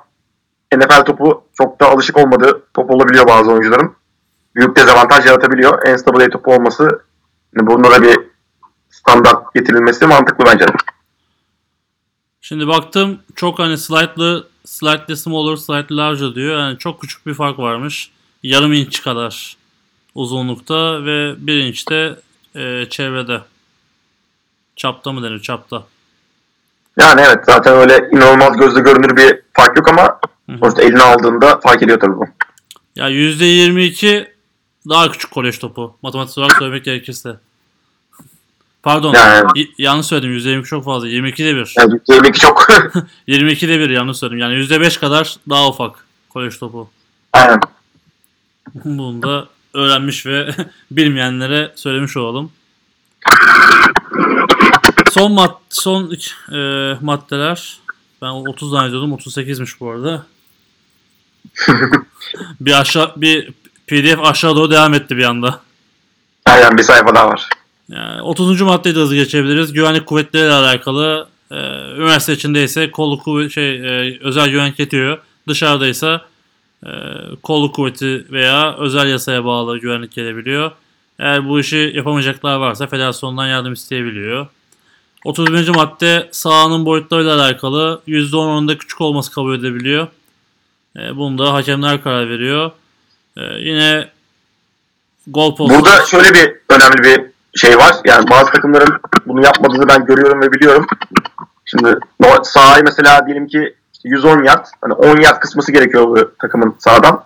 NFL 0.76 1.04
topu 1.04 1.44
çok 1.54 1.80
da 1.80 1.88
alışık 1.88 2.16
olmadığı 2.16 2.62
top 2.74 2.90
olabiliyor 2.90 3.26
bazı 3.26 3.50
oyuncuların. 3.50 3.94
Büyük 4.54 4.76
dezavantaj 4.76 5.26
yaratabiliyor. 5.26 5.78
NCAA 5.78 6.30
topu 6.30 6.54
olması 6.54 6.82
yani 7.56 7.66
bunda 7.66 7.90
da 7.90 8.02
bir 8.02 8.18
standart 8.90 9.54
getirilmesi 9.54 10.06
mantıklı 10.06 10.44
bence. 10.46 10.66
De. 12.52 12.54
Şimdi 12.54 12.68
baktım 12.68 13.18
çok 13.36 13.58
hani 13.58 13.78
slightly, 13.78 14.42
slightly 14.64 15.16
smaller, 15.16 15.56
slightly 15.56 15.96
larger 15.96 16.34
diyor. 16.34 16.58
Yani 16.58 16.78
çok 16.78 17.00
küçük 17.00 17.26
bir 17.26 17.34
fark 17.34 17.58
varmış. 17.58 18.10
Yarım 18.42 18.72
inç 18.72 19.02
kadar 19.02 19.56
uzunlukta 20.14 21.04
ve 21.04 21.34
bir 21.38 21.58
inçte 21.58 22.16
e, 22.54 22.86
çevrede. 22.90 23.40
Çapta 24.76 25.12
mı 25.12 25.22
denir? 25.22 25.40
Çapta. 25.42 25.84
Yani 27.00 27.20
evet 27.20 27.44
zaten 27.46 27.76
öyle 27.76 28.08
inanılmaz 28.12 28.56
gözle 28.56 28.80
görünür 28.80 29.16
bir 29.16 29.40
fark 29.52 29.76
yok 29.76 29.88
ama 29.88 30.20
sonuçta 30.60 30.82
eline 30.82 31.02
aldığında 31.02 31.60
fark 31.60 31.82
ediyor 31.82 32.00
tabii 32.00 32.16
bu. 32.16 32.26
Ya 32.96 33.10
%22 33.10 34.28
daha 34.88 35.12
küçük 35.12 35.30
kolej 35.30 35.58
topu. 35.58 35.96
Matematik 36.02 36.38
olarak 36.38 36.56
söylemek 36.58 36.84
gerekirse. 36.84 37.36
Pardon. 38.82 39.14
Yani- 39.14 39.50
y- 39.54 39.68
yanlış 39.78 40.06
söyledim. 40.06 40.32
%22 40.32 40.64
çok 40.64 40.84
fazla. 40.84 41.08
22'de 41.08 41.56
bir. 41.56 41.74
Yani 41.78 41.94
%22 42.08 42.32
çok. 42.38 42.68
22'de 43.28 43.80
bir 43.80 43.90
yanlış 43.90 44.18
söyledim. 44.18 44.38
Yani 44.38 44.54
%5 44.54 45.00
kadar 45.00 45.36
daha 45.48 45.68
ufak 45.68 46.06
kolej 46.30 46.58
topu. 46.58 46.90
Aynen. 47.32 47.60
Bunu 48.84 49.22
da 49.22 49.48
öğrenmiş 49.74 50.26
ve 50.26 50.54
bilmeyenlere 50.90 51.72
söylemiş 51.76 52.16
olalım. 52.16 52.52
Son 55.10 55.32
mad 55.32 55.54
son 55.70 56.16
e, 56.52 56.58
maddeler. 57.00 57.78
Ben 58.22 58.28
30 58.28 58.70
zannediyordum. 58.70 59.12
38'miş 59.12 59.80
bu 59.80 59.90
arada. 59.90 60.26
bir 62.60 62.80
aşağı 62.80 63.12
bir 63.16 63.52
PDF 63.86 64.18
aşağı 64.22 64.56
doğru 64.56 64.70
devam 64.70 64.94
etti 64.94 65.16
bir 65.16 65.24
anda. 65.24 65.60
Aynen 66.46 66.78
bir 66.78 66.82
sayfa 66.82 67.14
daha 67.14 67.28
var. 67.28 67.48
Yani 67.92 68.22
30. 68.22 68.60
maddeye 68.60 68.94
de 68.94 68.98
hızlı 68.98 69.14
geçebiliriz. 69.14 69.72
Güvenlik 69.72 70.06
kuvvetleriyle 70.06 70.52
alakalı 70.52 71.28
e, 71.50 71.56
üniversite 71.96 72.32
içindeyse 72.32 72.90
kolluk 72.90 73.24
kuvvet 73.24 73.52
şey 73.52 73.74
e, 73.74 74.18
özel 74.20 74.50
güvenlik 74.50 74.78
yetiyor. 74.78 75.18
Dışarıdaysa 75.48 76.20
e, 76.86 76.90
kolluk 77.42 77.74
kuvveti 77.74 78.26
veya 78.30 78.76
özel 78.76 79.08
yasaya 79.08 79.44
bağlı 79.44 79.78
güvenlik 79.78 80.12
gelebiliyor. 80.12 80.70
Eğer 81.18 81.48
bu 81.48 81.60
işi 81.60 81.92
yapamayacaklar 81.94 82.56
varsa 82.56 82.86
federasyondan 82.86 83.46
yardım 83.46 83.72
isteyebiliyor. 83.72 84.46
31. 85.24 85.68
madde 85.68 86.28
sahanın 86.32 86.86
boyutlarıyla 86.86 87.36
alakalı 87.36 88.00
%10 88.08 88.36
oranında 88.36 88.78
küçük 88.78 89.00
olması 89.00 89.32
kabul 89.32 89.58
edebiliyor. 89.58 90.06
E, 90.96 91.16
bunu 91.16 91.38
da 91.38 91.52
hakemler 91.52 92.02
karar 92.02 92.28
veriyor. 92.28 92.70
E, 93.36 93.42
yine 93.58 94.08
gol 95.26 95.56
postu. 95.56 95.74
Burada 95.74 96.06
şöyle 96.06 96.34
bir 96.34 96.52
önemli 96.68 97.02
bir 97.02 97.31
şey 97.56 97.78
var. 97.78 97.94
Yani 98.04 98.30
bazı 98.30 98.52
takımların 98.52 99.00
bunu 99.26 99.44
yapmadığını 99.44 99.88
ben 99.88 100.04
görüyorum 100.04 100.42
ve 100.42 100.52
biliyorum. 100.52 100.86
Şimdi 101.64 101.98
sahayı 102.42 102.84
mesela 102.84 103.26
diyelim 103.26 103.46
ki 103.46 103.74
işte 103.92 104.08
110 104.08 104.42
yard, 104.42 104.66
hani 104.80 104.92
10 104.92 105.20
yard 105.20 105.40
kısması 105.40 105.72
gerekiyor 105.72 106.04
bu 106.04 106.34
takımın 106.38 106.76
sahadan. 106.78 107.24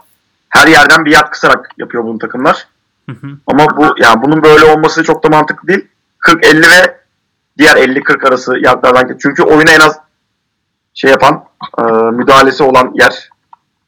Her 0.49 0.66
yerden 0.66 1.05
bir 1.05 1.12
yard 1.12 1.31
kısarak 1.31 1.68
yapıyor 1.79 2.05
bunu 2.05 2.18
takımlar. 2.18 2.66
Hı 3.09 3.12
hı. 3.12 3.27
Ama 3.47 3.77
bu 3.77 3.95
yani 3.99 4.22
bunun 4.22 4.43
böyle 4.43 4.64
olması 4.64 5.05
çok 5.05 5.24
da 5.24 5.29
mantıklı 5.29 5.68
değil. 5.68 5.89
40 6.18 6.47
50 6.47 6.61
ve 6.61 7.01
diğer 7.59 7.77
50 7.77 8.03
40 8.03 8.24
arası 8.24 8.59
yardlardan 8.59 9.18
çünkü 9.22 9.43
oyuna 9.43 9.70
en 9.70 9.81
az 9.81 9.99
şey 10.95 11.11
yapan 11.11 11.45
e, 11.79 11.83
müdahalesi 11.93 12.62
olan 12.62 12.93
yer 12.95 13.31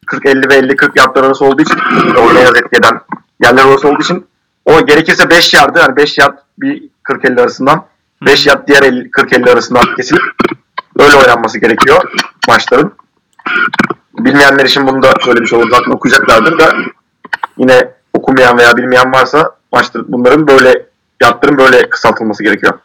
40 0.06 0.26
50 0.26 0.48
ve 0.48 0.54
50 0.54 0.76
40 0.76 0.96
yardlar 0.96 1.24
arası 1.24 1.44
olduğu 1.44 1.62
için 1.62 1.78
oyuna 2.16 2.40
en 2.40 2.46
az 2.46 2.56
etki 2.56 2.76
eden 2.76 3.00
yerler 3.42 3.64
orası 3.64 3.88
olduğu 3.88 4.02
için 4.02 4.26
o 4.68 4.86
gerekirse 4.86 5.30
5 5.30 5.54
yardı 5.54 5.78
yani 5.78 5.96
5 5.96 6.18
yard 6.18 6.38
bir 6.58 6.82
40 7.02 7.24
50 7.24 7.40
arasından 7.40 7.86
5 8.26 8.46
yard 8.46 8.68
diğer 8.68 8.82
50, 8.82 9.10
40 9.10 9.32
50 9.32 9.50
arasından 9.50 9.94
kesilip 9.96 10.22
öyle 10.98 11.16
oynanması 11.16 11.58
gerekiyor 11.58 12.12
maçların. 12.48 12.94
Bilmeyenler 14.18 14.64
için 14.64 14.86
bunu 14.86 15.02
da 15.02 15.14
şöyle 15.24 15.40
bir 15.40 15.46
şey 15.46 15.58
olur 15.58 15.70
zaten 15.70 15.90
okuyacaklardır 15.90 16.58
da 16.58 16.74
yine 17.58 17.92
okumayan 18.12 18.58
veya 18.58 18.76
bilmeyen 18.76 19.12
varsa 19.12 19.56
maçların 19.72 20.12
bunların 20.12 20.48
böyle 20.48 20.86
yardların 21.22 21.58
böyle 21.58 21.90
kısaltılması 21.90 22.42
gerekiyor. 22.42 22.78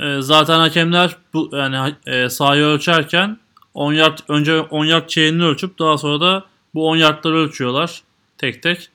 E, 0.00 0.22
zaten 0.22 0.58
hakemler 0.58 1.16
bu 1.34 1.50
yani 1.52 1.94
e, 2.06 2.28
sahayı 2.28 2.64
ölçerken 2.64 3.38
10 3.74 3.92
yard 3.92 4.18
önce 4.28 4.60
10 4.60 4.84
yard 4.84 5.08
çeyreğini 5.08 5.44
ölçüp 5.44 5.78
daha 5.78 5.98
sonra 5.98 6.20
da 6.20 6.44
bu 6.74 6.88
10 6.88 6.96
yardları 6.96 7.36
ölçüyorlar 7.36 8.02
tek 8.38 8.62
tek. 8.62 8.91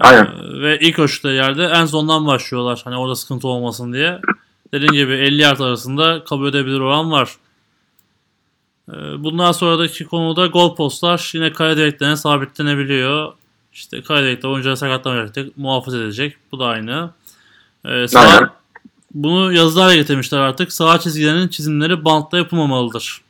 Aynen. 0.00 0.62
ve 0.62 0.78
ilk 0.80 0.98
ölçtüğü 0.98 1.28
yerde 1.28 1.64
en 1.64 1.86
sondan 1.86 2.26
başlıyorlar. 2.26 2.80
Hani 2.84 2.96
orada 2.96 3.14
sıkıntı 3.16 3.48
olmasın 3.48 3.92
diye. 3.92 4.20
Dediğim 4.72 4.92
gibi 4.92 5.12
50 5.12 5.42
yard 5.42 5.58
arasında 5.60 6.24
kabul 6.24 6.48
edebilir 6.48 6.80
oran 6.80 7.10
var. 7.10 7.36
E, 8.88 8.92
bundan 9.24 9.52
sonraki 9.52 10.04
konuda 10.04 10.46
gol 10.46 10.74
postlar 10.76 11.30
yine 11.34 11.52
kare 11.52 11.76
direklerine 11.76 12.16
sabitlenebiliyor. 12.16 13.32
İşte 13.72 14.02
kare 14.02 14.22
direkte 14.26 14.48
oyuncuları 14.48 14.76
sakatlamayacak 14.76 15.56
muhafaza 15.56 15.98
edecek. 15.98 16.36
Bu 16.52 16.58
da 16.58 16.66
aynı. 16.66 17.10
E, 17.84 18.08
sağ- 18.08 18.20
Aynen. 18.20 18.48
bunu 19.14 19.52
yazılarla 19.52 19.94
getirmişler 19.94 20.38
artık. 20.38 20.72
Sağ 20.72 20.98
çizgilerinin 21.00 21.48
çizimleri 21.48 22.04
bantla 22.04 22.38
yapılmamalıdır. 22.38 23.20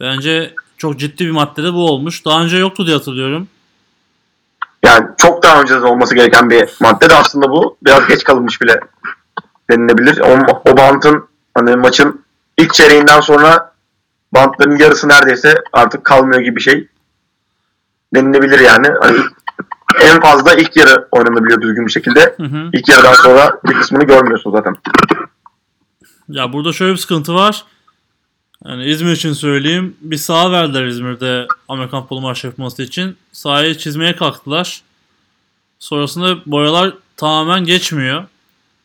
Bence 0.00 0.54
çok 0.78 0.98
ciddi 1.00 1.26
bir 1.26 1.30
maddede 1.30 1.72
bu 1.74 1.90
olmuş. 1.90 2.24
Daha 2.24 2.44
önce 2.44 2.56
yoktu 2.56 2.86
diye 2.86 2.96
hatırlıyorum. 2.96 3.48
Yani 4.84 5.06
çok 5.18 5.33
daha 5.44 5.60
önce 5.60 5.78
olması 5.78 6.14
gereken 6.14 6.50
bir 6.50 6.68
madde 6.80 7.10
de 7.10 7.14
aslında 7.14 7.50
bu. 7.50 7.76
Biraz 7.82 8.06
geç 8.06 8.24
kalınmış 8.24 8.62
bile 8.62 8.80
denilebilir. 9.70 10.20
O, 10.20 10.60
o 10.70 10.76
bantın 10.76 11.28
hani 11.54 11.76
maçın 11.76 12.24
ilk 12.58 12.74
çeyreğinden 12.74 13.20
sonra 13.20 13.72
bantların 14.34 14.76
yarısı 14.76 15.08
neredeyse 15.08 15.62
artık 15.72 16.04
kalmıyor 16.04 16.40
gibi 16.40 16.56
bir 16.56 16.60
şey 16.60 16.88
denilebilir 18.14 18.60
yani. 18.60 18.88
Hani 19.00 19.18
en 20.00 20.20
fazla 20.20 20.54
ilk 20.54 20.76
yarı 20.76 21.08
oynanabiliyor 21.12 21.60
düzgün 21.60 21.86
bir 21.86 21.92
şekilde. 21.92 22.34
Hı 22.36 22.42
hı. 22.42 22.70
İlk 22.72 22.88
yarıdan 22.88 23.12
sonra 23.12 23.60
bir 23.64 23.74
kısmını 23.74 24.04
görmüyorsun 24.04 24.52
zaten. 24.52 24.76
Ya 26.28 26.52
burada 26.52 26.72
şöyle 26.72 26.92
bir 26.92 26.98
sıkıntı 26.98 27.34
var. 27.34 27.64
Yani 28.64 28.84
İzmir 28.84 29.12
için 29.12 29.32
söyleyeyim. 29.32 29.96
Bir 30.00 30.16
saha 30.16 30.52
verdiler 30.52 30.84
İzmir'de 30.84 31.46
Amerikan 31.68 32.00
futbolu 32.00 32.20
maç 32.20 32.44
yapması 32.44 32.82
için. 32.82 33.16
Sahayı 33.32 33.78
çizmeye 33.78 34.16
kalktılar. 34.16 34.82
Sonrasında 35.84 36.36
boyalar 36.46 36.94
tamamen 37.16 37.64
geçmiyor. 37.64 38.24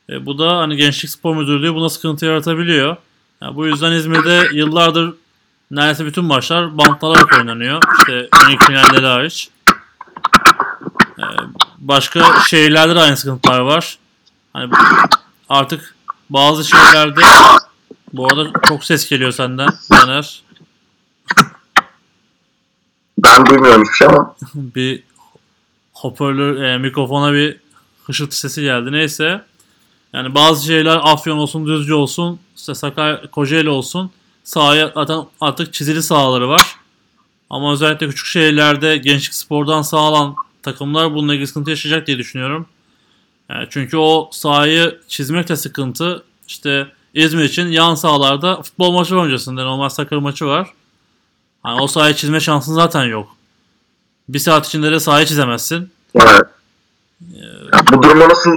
E, 0.10 0.26
bu 0.26 0.40
da 0.40 0.58
hani 0.58 0.76
Gençlik 0.76 1.12
Spor 1.12 1.36
Müdürlüğü 1.36 1.76
buna 1.76 1.90
sıkıntı 1.90 2.26
yaratabiliyor. 2.26 2.98
Yani 3.42 3.56
bu 3.56 3.68
yüzden 3.68 3.92
İzmir'de 3.92 4.48
yıllardır 4.54 5.14
neredeyse 5.72 6.06
bütün 6.06 6.26
maçlar 6.26 6.78
bantlanarak 6.78 7.38
oynanıyor. 7.38 7.82
İşte 8.00 8.14
ön 8.14 8.58
finalleri 8.58 9.06
hariç. 9.06 9.50
E, 11.20 11.24
başka 11.78 12.42
şehirlerde 12.48 12.96
de 12.96 13.00
aynı 13.00 13.18
sıkıntılar 13.18 13.60
var. 13.60 13.98
Hani 14.54 14.74
artık 15.50 15.96
bazı 16.30 16.64
şeylerde 16.64 17.22
bu 18.14 18.28
arada 18.28 18.52
çok 18.68 18.84
ses 18.86 19.10
geliyor 19.10 19.32
senden 19.32 19.70
Caner. 19.92 20.42
Ben 23.18 23.46
duymuyorum 23.46 23.82
hiçbir 23.84 23.96
şey 23.96 24.08
ama 24.08 24.36
bir 24.56 25.10
hoparlör 26.02 26.62
e, 26.62 26.78
mikrofona 26.78 27.34
bir 27.34 27.58
hışırtı 28.04 28.40
sesi 28.40 28.62
geldi. 28.62 28.92
Neyse. 28.92 29.42
Yani 30.14 30.36
bazı 30.36 30.66
şeyler 30.66 31.00
Afyon 31.04 31.38
olsun, 31.38 31.68
Düzce 31.68 31.94
olsun, 31.94 32.40
işte 32.58 32.76
Sakarya, 32.76 33.22
Kocaeli 33.32 33.70
olsun. 33.70 34.12
Sahaya 34.44 34.92
zaten 34.96 35.26
artık 35.42 35.74
çizili 35.74 36.04
sahaları 36.04 36.50
var. 36.50 36.76
Ama 37.50 37.74
özellikle 37.74 38.10
küçük 38.10 38.26
şehirlerde 38.26 38.98
gençlik 38.98 39.34
spordan 39.34 39.82
sağlanan 39.82 40.36
takımlar 40.64 41.14
bununla 41.14 41.34
ilgili 41.34 41.48
sıkıntı 41.48 41.70
yaşayacak 41.70 42.08
diye 42.08 42.18
düşünüyorum. 42.18 42.66
Yani 43.50 43.68
çünkü 43.70 43.98
o 43.98 44.30
sahayı 44.32 45.02
çizmek 45.08 45.50
de 45.50 45.56
sıkıntı. 45.56 46.24
İşte 46.48 46.88
İzmir 47.14 47.44
için 47.44 47.68
yan 47.68 47.96
sahalarda 47.96 48.62
futbol 48.62 48.92
maçı 48.92 49.16
öncesinde. 49.16 49.64
Normal 49.64 49.90
sakır 49.90 50.18
maçı 50.18 50.46
var. 50.46 50.70
Hani 51.64 51.82
o 51.82 51.88
sahayı 51.88 52.16
çizme 52.16 52.40
şansın 52.40 52.74
zaten 52.74 53.04
yok. 53.04 53.36
Bir 54.30 54.40
saat 54.40 54.68
içinde 54.68 54.92
de 54.92 55.00
sahayı 55.00 55.26
çizemezsin. 55.26 55.92
yani, 56.14 56.42
ya 57.74 57.80
bu 57.92 58.04
duruma 58.04 58.30
nasıl 58.30 58.52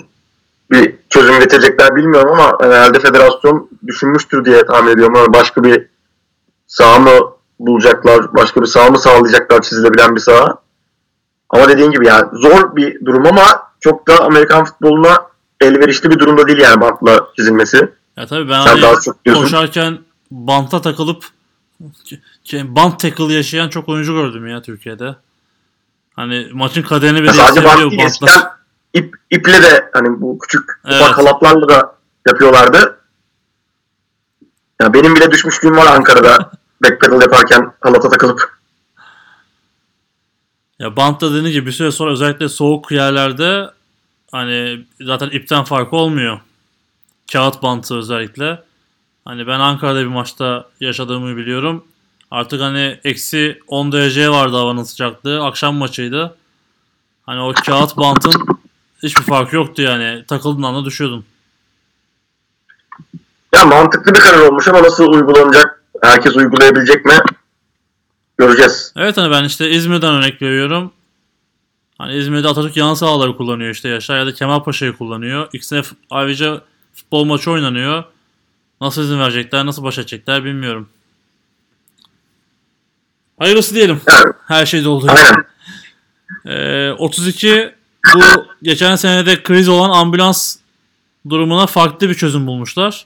bir 0.70 0.94
çözüm 1.10 1.38
getirecekler 1.40 1.96
bilmiyorum 1.96 2.30
ama 2.40 2.58
herhalde 2.60 3.00
federasyon 3.00 3.70
düşünmüştür 3.86 4.44
diye 4.44 4.66
tahmin 4.66 4.90
ediyorum. 4.92 5.14
Yani 5.16 5.32
başka 5.32 5.64
bir 5.64 5.86
saha 6.66 6.98
mı 6.98 7.20
bulacaklar, 7.58 8.34
başka 8.34 8.60
bir 8.62 8.66
saha 8.66 8.90
mı 8.90 8.98
sağlayacaklar 8.98 9.62
çizilebilen 9.62 10.14
bir 10.16 10.20
saha. 10.20 10.56
Ama 11.50 11.68
dediğin 11.68 11.90
gibi 11.90 12.06
yani 12.06 12.28
zor 12.32 12.76
bir 12.76 13.04
durum 13.04 13.26
ama 13.26 13.44
çok 13.80 14.08
da 14.08 14.24
Amerikan 14.24 14.64
futboluna 14.64 15.26
elverişli 15.60 16.10
bir 16.10 16.18
durumda 16.18 16.46
değil 16.48 16.58
yani 16.58 16.80
bantla 16.80 17.26
çizilmesi. 17.36 17.92
Ya 18.16 18.26
tabii 18.26 18.48
ben 18.50 18.62
Sen 18.64 18.70
hani 18.70 18.82
daha 18.82 19.00
çok 19.00 19.24
diyorsun. 19.24 19.42
koşarken 19.42 19.98
banta 20.30 20.82
takılıp 20.82 21.24
ke- 22.44 22.76
bant 22.76 23.00
tackle 23.00 23.32
yaşayan 23.34 23.68
çok 23.68 23.88
oyuncu 23.88 24.12
gördüm 24.12 24.46
ya 24.46 24.62
Türkiye'de. 24.62 25.16
Hani 26.16 26.48
maçın 26.52 26.82
kaderini 26.82 27.26
Ya 27.26 27.32
sadece 27.32 27.64
bantla. 27.64 28.02
eskiden 28.02 28.42
ip, 28.94 29.16
iple 29.30 29.62
de 29.62 29.90
hani 29.92 30.20
bu 30.20 30.38
küçük 30.38 30.70
Evet. 30.84 31.00
ufak 31.02 31.18
halatlarla 31.18 31.68
da 31.68 31.96
yapıyorlardı. 32.28 32.98
Ya 34.82 34.94
benim 34.94 35.16
bile 35.16 35.30
düşmüşlüğüm 35.30 35.76
var 35.76 35.86
Ankara'da 35.86 36.50
backpedal 36.84 37.20
yaparken 37.22 37.72
halata 37.80 38.08
takılıp. 38.08 38.52
Ya 40.78 40.96
bantta 40.96 41.30
dediğin 41.34 41.52
gibi 41.52 41.66
bir 41.66 41.72
süre 41.72 41.90
sonra 41.92 42.12
özellikle 42.12 42.48
soğuk 42.48 42.90
yerlerde 42.92 43.70
hani 44.32 44.86
zaten 45.00 45.30
ipten 45.30 45.64
farkı 45.64 45.96
olmuyor. 45.96 46.40
Kağıt 47.32 47.62
bantı 47.62 47.96
özellikle. 47.96 48.62
Hani 49.24 49.46
ben 49.46 49.60
Ankara'da 49.60 50.00
bir 50.00 50.06
maçta 50.06 50.68
yaşadığımı 50.80 51.36
biliyorum. 51.36 51.84
Artık 52.32 52.60
hani 52.60 53.00
eksi 53.04 53.60
10 53.66 53.92
derece 53.92 54.30
vardı 54.30 54.56
havanın 54.56 54.82
sıcaklığı. 54.82 55.44
Akşam 55.44 55.74
maçıydı. 55.74 56.36
Hani 57.26 57.40
o 57.40 57.52
kağıt 57.66 57.96
bantın 57.96 58.46
hiçbir 59.02 59.22
farkı 59.22 59.56
yoktu 59.56 59.82
yani. 59.82 60.24
Takıldığın 60.28 60.62
anda 60.62 60.84
düşüyordun. 60.84 61.24
Ya 63.54 63.64
mantıklı 63.64 64.14
bir 64.14 64.20
karar 64.20 64.40
olmuş 64.40 64.68
ama 64.68 64.82
nasıl 64.82 65.12
uygulanacak? 65.12 65.84
Herkes 66.02 66.36
uygulayabilecek 66.36 67.04
mi? 67.04 67.14
Göreceğiz. 68.38 68.92
Evet 68.96 69.16
hani 69.16 69.30
ben 69.30 69.44
işte 69.44 69.70
İzmir'den 69.70 70.14
örnek 70.14 70.42
veriyorum. 70.42 70.92
Hani 71.98 72.14
İzmir'de 72.14 72.48
Atatürk 72.48 72.76
yan 72.76 72.94
sahaları 72.94 73.36
kullanıyor 73.36 73.70
işte 73.70 73.88
Yaşar 73.88 74.18
ya 74.18 74.26
da 74.26 74.34
Kemalpaşa'yı 74.34 74.96
kullanıyor. 74.96 75.48
İkisine 75.52 75.82
ayrıca 76.10 76.60
futbol 76.94 77.24
maçı 77.24 77.50
oynanıyor. 77.50 78.04
Nasıl 78.80 79.02
izin 79.02 79.20
verecekler, 79.20 79.66
nasıl 79.66 79.84
baş 79.84 79.98
edecekler 79.98 80.44
bilmiyorum. 80.44 80.88
Hayırlısı 83.42 83.74
diyelim. 83.74 84.00
Yani, 84.08 84.32
Her 84.48 84.66
şeyde 84.66 84.88
olduğu 84.88 85.06
gibi. 85.06 85.42
Ee, 86.46 86.90
32 86.90 87.74
bu 88.14 88.20
geçen 88.62 88.96
senede 88.96 89.42
kriz 89.42 89.68
olan 89.68 89.90
ambulans 89.90 90.56
durumuna 91.30 91.66
farklı 91.66 92.08
bir 92.08 92.14
çözüm 92.14 92.46
bulmuşlar. 92.46 93.04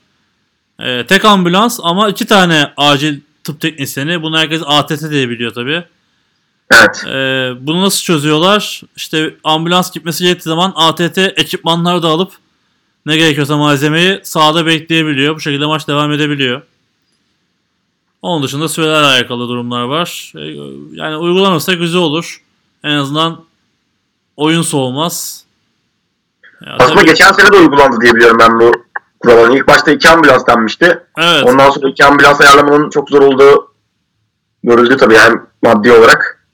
Ee, 0.79 1.05
tek 1.07 1.25
ambulans 1.25 1.79
ama 1.83 2.09
iki 2.09 2.25
tane 2.25 2.73
acil 2.77 3.19
tıp 3.43 3.61
teknisyeni. 3.61 4.21
Bunu 4.21 4.37
herkes 4.37 4.61
ATT 4.65 5.09
diye 5.09 5.29
biliyor 5.29 5.53
tabii. 5.53 5.83
Evet. 6.73 7.03
Ee, 7.07 7.51
bunu 7.67 7.81
nasıl 7.81 8.03
çözüyorlar? 8.03 8.81
İşte 8.95 9.35
ambulans 9.43 9.91
gitmesi 9.91 10.23
gerektiği 10.23 10.49
zaman 10.49 10.73
ATT 10.75 11.17
ekipmanları 11.17 12.03
da 12.03 12.07
alıp 12.07 12.31
ne 13.05 13.17
gerekiyorsa 13.17 13.57
malzemeyi 13.57 14.19
sahada 14.23 14.65
bekleyebiliyor. 14.65 15.35
Bu 15.35 15.39
şekilde 15.39 15.65
maç 15.65 15.87
devam 15.87 16.11
edebiliyor. 16.11 16.61
Onun 18.21 18.43
dışında 18.43 18.69
sürelerle 18.69 19.05
alakalı 19.07 19.47
durumlar 19.47 19.83
var. 19.83 20.33
Ee, 20.35 20.39
Yani 20.91 21.17
uygulanırsa 21.17 21.73
güzel 21.73 22.01
olur. 22.01 22.41
En 22.83 22.95
azından 22.95 23.43
oyun 24.37 24.61
soğumaz. 24.61 25.43
Ya 26.65 26.75
Aslında 26.79 26.95
tabii- 26.99 27.05
geçen 27.09 27.31
sene 27.31 27.51
de 27.51 27.57
uygulandı 27.57 28.01
diye 28.01 28.13
biliyorum 28.15 28.37
ben 28.39 28.59
bu 28.59 28.71
kuralın. 29.19 29.55
İlk 29.55 29.67
başta 29.67 29.91
iki 29.91 30.09
ambulans 30.09 30.47
denmişti. 30.47 31.03
evet. 31.17 31.43
Ondan 31.45 31.69
sonra 31.69 31.89
iki 31.89 32.05
ambulans 32.05 32.41
ayarlamanın 32.41 32.89
çok 32.89 33.09
zor 33.09 33.21
olduğu 33.21 33.73
görüldü 34.63 34.97
tabii 34.97 35.13
yani 35.13 35.39
maddi 35.63 35.91
olarak. 35.91 36.47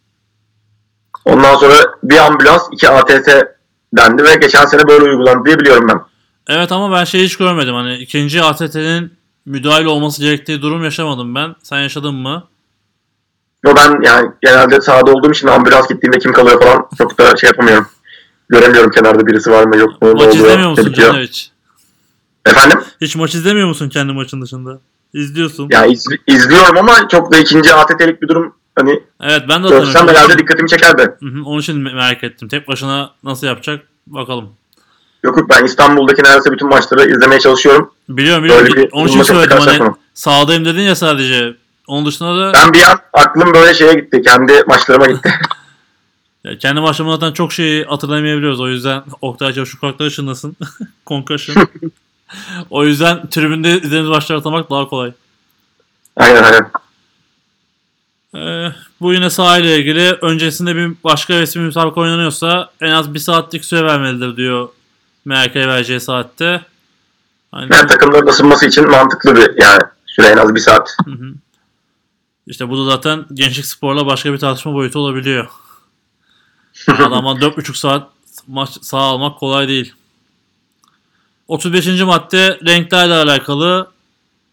Ondan 1.26 1.56
sonra 1.56 1.76
bir 2.04 2.18
ambulans 2.18 2.62
iki 2.72 2.90
ATS 2.90 3.28
dendi 3.98 4.24
ve 4.24 4.36
geçen 4.36 4.66
sene 4.66 4.88
böyle 4.88 5.04
uygulandı 5.04 5.46
diye 5.46 5.60
biliyorum 5.60 5.88
ben. 5.90 6.02
Evet 6.56 6.72
ama 6.72 6.92
ben 7.00 7.04
şey 7.04 7.24
hiç 7.24 7.38
görmedim. 7.38 7.74
Hani 7.76 7.98
ikinci 7.98 8.44
ATT'nin 8.44 9.14
müdahale 9.46 9.88
olması 9.88 10.22
gerektiği 10.22 10.62
durum 10.62 10.84
yaşamadım 10.84 11.36
ben. 11.36 11.56
Sen 11.64 11.80
yaşadın 11.80 12.16
mı? 12.16 12.44
Ve 13.66 13.76
ben 13.76 14.02
yani 14.04 14.30
genelde 14.42 14.82
sahada 14.82 15.12
olduğum 15.12 15.32
için 15.32 15.48
ambulans 15.48 15.90
gittiğinde 15.90 16.20
kim 16.20 16.34
kalıyor 16.34 16.62
falan 16.62 16.90
çok 16.98 17.18
da 17.18 17.36
şey 17.36 17.48
yapamıyorum. 17.48 17.88
Göremiyorum 18.50 18.92
kenarda 18.92 19.28
birisi 19.28 19.52
var 19.52 19.64
mı 19.64 19.78
yok 19.78 20.02
mu. 20.02 20.12
Maç 20.14 20.22
oluyor, 20.22 20.34
izlemiyor 20.36 20.70
musun. 20.70 20.94
Caner 20.94 21.22
hiç? 21.24 21.52
Efendim? 22.46 22.80
Hiç 23.02 23.16
maç 23.16 23.36
izlemiyor 23.36 23.68
musun 23.68 23.90
kendi 23.90 24.14
maçın 24.14 24.42
dışında? 24.42 24.80
İzliyorsun. 25.14 25.68
Ya 25.72 25.86
iz- 25.86 26.08
izliyorum 26.28 26.78
ama 26.78 27.08
çok 27.08 27.32
da 27.32 27.38
ikinci 27.38 27.74
ATT'lik 27.74 28.22
bir 28.22 28.28
durum 28.28 28.56
hani 28.76 29.04
Evet 29.22 29.42
ben 29.50 29.64
de 29.64 29.68
görsem 29.70 29.86
hatırlıyorum. 29.86 30.08
herhalde 30.16 30.38
dikkatimi 30.38 30.70
çekerdi. 30.70 31.02
Hı 31.02 31.26
hı, 31.26 31.44
Onun 31.46 31.60
için 31.62 31.76
me- 31.86 31.94
merak 31.96 32.24
ettim. 32.24 32.48
Tek 32.48 32.68
başına 32.68 33.12
nasıl 33.24 33.48
yapacak 33.48 33.86
bakalım. 34.08 34.50
Yok 35.24 35.38
yok 35.38 35.50
ben 35.50 35.66
İstanbul'daki 35.66 36.24
neredeyse 36.24 36.52
bütün 36.52 36.70
maçları 36.70 37.12
izlemeye 37.12 37.40
çalışıyorum. 37.40 37.92
Biliyorum 38.10 38.44
Böyle 38.44 38.66
biliyorum. 38.66 38.84
bir 38.84 38.92
Onun 38.92 39.08
için 39.08 39.24
söyledim 39.24 39.58
hani 39.58 39.92
sahadayım 40.14 40.66
dedin 40.66 40.82
ya 40.82 40.96
sadece. 40.96 41.54
Onun 41.88 42.06
dışında 42.06 42.38
da 42.38 42.54
Ben 42.54 42.74
bir 42.74 42.82
an 42.82 43.00
aklım 43.14 43.54
böyle 43.54 43.74
şeye 43.74 43.94
gitti. 43.94 44.22
Kendi 44.22 44.64
maçlarıma 44.68 45.06
gitti. 45.06 45.30
ya 46.44 46.58
kendi 46.58 46.80
maçlarımda 46.80 47.16
zaten 47.16 47.34
çok 47.34 47.54
şeyi 47.54 47.86
hatırlayamayabiliyoruz. 47.86 48.60
O 48.60 48.68
yüzden 48.68 49.04
Oktay 49.22 49.54
Çavuş 49.54 49.76
kulakları 49.76 50.12
çınlasın. 50.12 50.58
Concussion. 51.08 51.68
o 52.70 52.86
yüzden 52.86 53.30
tribünde 53.30 53.78
izlediğimiz 53.78 54.10
maçları 54.10 54.38
hatırlamak 54.38 54.70
daha 54.70 54.88
kolay. 54.88 55.12
aynen 56.18 56.44
aynen. 56.44 56.72
Ee, 58.36 58.72
bu 59.02 59.14
yine 59.14 59.30
sahayla 59.30 59.76
ilgili. 59.76 60.12
Öncesinde 60.12 60.76
bir 60.76 60.92
başka 61.04 61.34
resmi 61.34 61.62
müsabaka 61.62 62.02
oynanıyorsa 62.02 62.70
en 62.82 62.92
az 62.92 63.14
bir 63.14 63.20
saatlik 63.20 63.66
süre 63.66 63.84
vermelidir 63.84 64.38
diyor 64.38 64.70
MHK 65.26 65.56
vereceği 65.56 66.00
saatte. 66.00 66.66
Hani, 67.52 67.74
Yani 67.74 67.88
takımların 67.88 68.28
ısınması 68.28 68.68
için 68.68 68.90
mantıklı 68.90 69.36
bir 69.36 69.62
yani 69.62 69.82
süre 70.06 70.28
en 70.28 70.38
az 70.38 70.56
bir 70.56 70.60
saat. 70.60 70.98
Hı 71.06 71.12
hı. 71.12 71.34
İşte 72.48 72.70
bu 72.70 72.78
da 72.78 72.92
zaten 72.92 73.26
gençlik 73.34 73.66
sporla 73.66 74.06
başka 74.06 74.34
bir 74.34 74.38
tartışma 74.38 74.74
boyutu 74.74 75.00
olabiliyor. 75.00 75.48
Adama 76.88 77.32
4,5 77.32 77.78
saat 77.78 78.10
maç 78.48 78.70
sağ 78.82 78.98
almak 78.98 79.40
kolay 79.40 79.68
değil. 79.68 79.94
35. 81.48 82.02
madde 82.02 82.60
renklerle 82.66 83.14
alakalı 83.14 83.92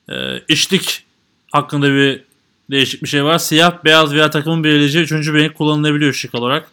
e, 0.09 0.39
işlik 0.49 1.05
hakkında 1.53 1.87
bir 1.89 2.25
değişik 2.71 3.03
bir 3.03 3.09
şey 3.09 3.25
var. 3.25 3.39
Siyah, 3.39 3.85
beyaz 3.85 4.15
veya 4.15 4.31
takımın 4.31 4.65
belirleyeceği 4.65 5.05
üçüncü 5.05 5.35
renk 5.35 5.55
kullanılabiliyor 5.55 6.13
şık 6.13 6.35
olarak. 6.35 6.69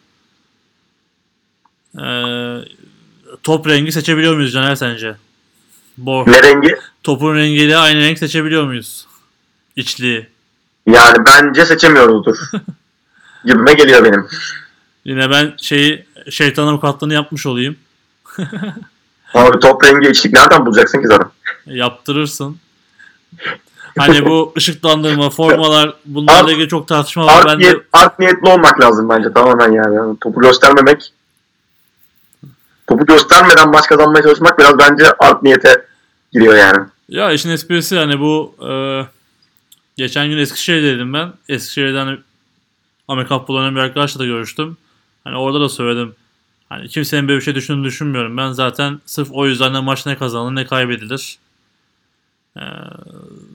E, 1.97 2.05
top 3.47 3.67
rengi 3.67 3.91
seçebiliyor 3.91 4.35
muyuz 4.35 4.53
Caner 4.53 4.75
sence? 4.75 5.15
Bor. 5.97 6.27
Ne 6.27 6.43
rengi? 6.43 6.75
Topun 7.03 7.35
rengiyle 7.35 7.77
aynı 7.77 7.99
renk 7.99 8.19
seçebiliyor 8.19 8.63
muyuz? 8.63 9.07
İçliği. 9.75 10.27
Yani 10.87 11.17
bence 11.27 11.65
seçemiyoruzdur. 11.65 12.37
Gibime 13.45 13.73
geliyor 13.73 14.03
benim. 14.03 14.27
Yine 15.05 15.29
ben 15.29 15.53
şeyi 15.57 16.05
şeytan 16.29 16.67
avukatlığını 16.67 17.13
yapmış 17.13 17.45
olayım. 17.45 17.75
Abi 19.33 19.59
top 19.59 19.83
rengi 19.83 20.09
içlik 20.09 20.33
nereden 20.33 20.65
bulacaksın 20.65 21.01
ki 21.01 21.07
zaten? 21.07 21.27
Yaptırırsın. 21.65 22.57
Hani 23.97 24.25
bu 24.25 24.53
ışıklandırma, 24.57 25.29
formalar 25.29 25.93
bunlarla 26.05 26.39
Art- 26.43 26.51
ilgili 26.51 26.67
çok 26.67 26.87
tartışma 26.87 27.25
var. 27.25 27.33
Art, 27.39 27.45
Ben 27.47 27.59
niyet, 27.59 27.75
de 27.75 27.83
art 27.93 28.19
niyetli 28.19 28.49
olmak 28.49 28.81
lazım 28.81 29.09
bence 29.09 29.33
tamamen 29.33 29.71
yani. 29.71 29.95
Yani 29.95 30.17
topu 30.21 30.41
göstermemek 30.41 31.13
topu 32.87 33.05
göstermeden 33.05 33.69
maç 33.69 33.87
kazanmaya 33.87 34.23
çalışmak 34.23 34.59
biraz 34.59 34.79
bence 34.79 35.11
art 35.19 35.43
niyete 35.43 35.85
giriyor 36.33 36.55
yani. 36.55 36.85
ya 37.09 37.31
işin 37.31 37.49
esprisi 37.49 37.97
hani 37.97 38.19
bu 38.19 38.55
e, 38.69 38.71
geçen 39.97 40.29
gün 40.29 40.37
Eskişehir'deydim 40.37 41.13
ben. 41.13 41.33
Eskişehir'den 41.49 42.05
hani 42.05 42.19
Amerika 43.07 43.39
futbolu 43.39 43.75
bir 43.75 43.79
arkadaşla 43.79 44.19
da 44.19 44.25
görüştüm. 44.25 44.77
Hani 45.23 45.37
orada 45.37 45.61
da 45.61 45.69
söyledim. 45.69 46.15
Hani 46.69 46.87
kimsenin 46.87 47.27
böyle 47.27 47.39
bir 47.39 47.43
şey 47.43 47.55
düşündüğünü 47.55 47.85
düşünmüyorum. 47.85 48.37
Ben 48.37 48.51
zaten 48.51 48.99
sırf 49.05 49.27
o 49.31 49.47
yüzden 49.47 49.73
de 49.73 49.79
maç 49.79 50.05
ne 50.05 50.17
kazanılır 50.17 50.55
ne 50.55 50.65
kaybedilir. 50.65 51.37
Ee, 52.57 52.61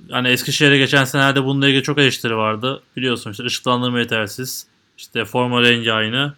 yani 0.08 0.28
Eskişehir'e 0.28 0.78
geçen 0.78 1.04
senelerde 1.04 1.44
bununla 1.44 1.68
ilgili 1.68 1.82
çok 1.82 1.98
eleştiri 1.98 2.36
vardı. 2.36 2.82
Biliyorsun 2.96 3.30
işte 3.30 3.44
ışıklandırma 3.44 3.98
yetersiz. 3.98 4.66
İşte 4.98 5.24
forma 5.24 5.62
rengi 5.62 5.92
aynı. 5.92 6.34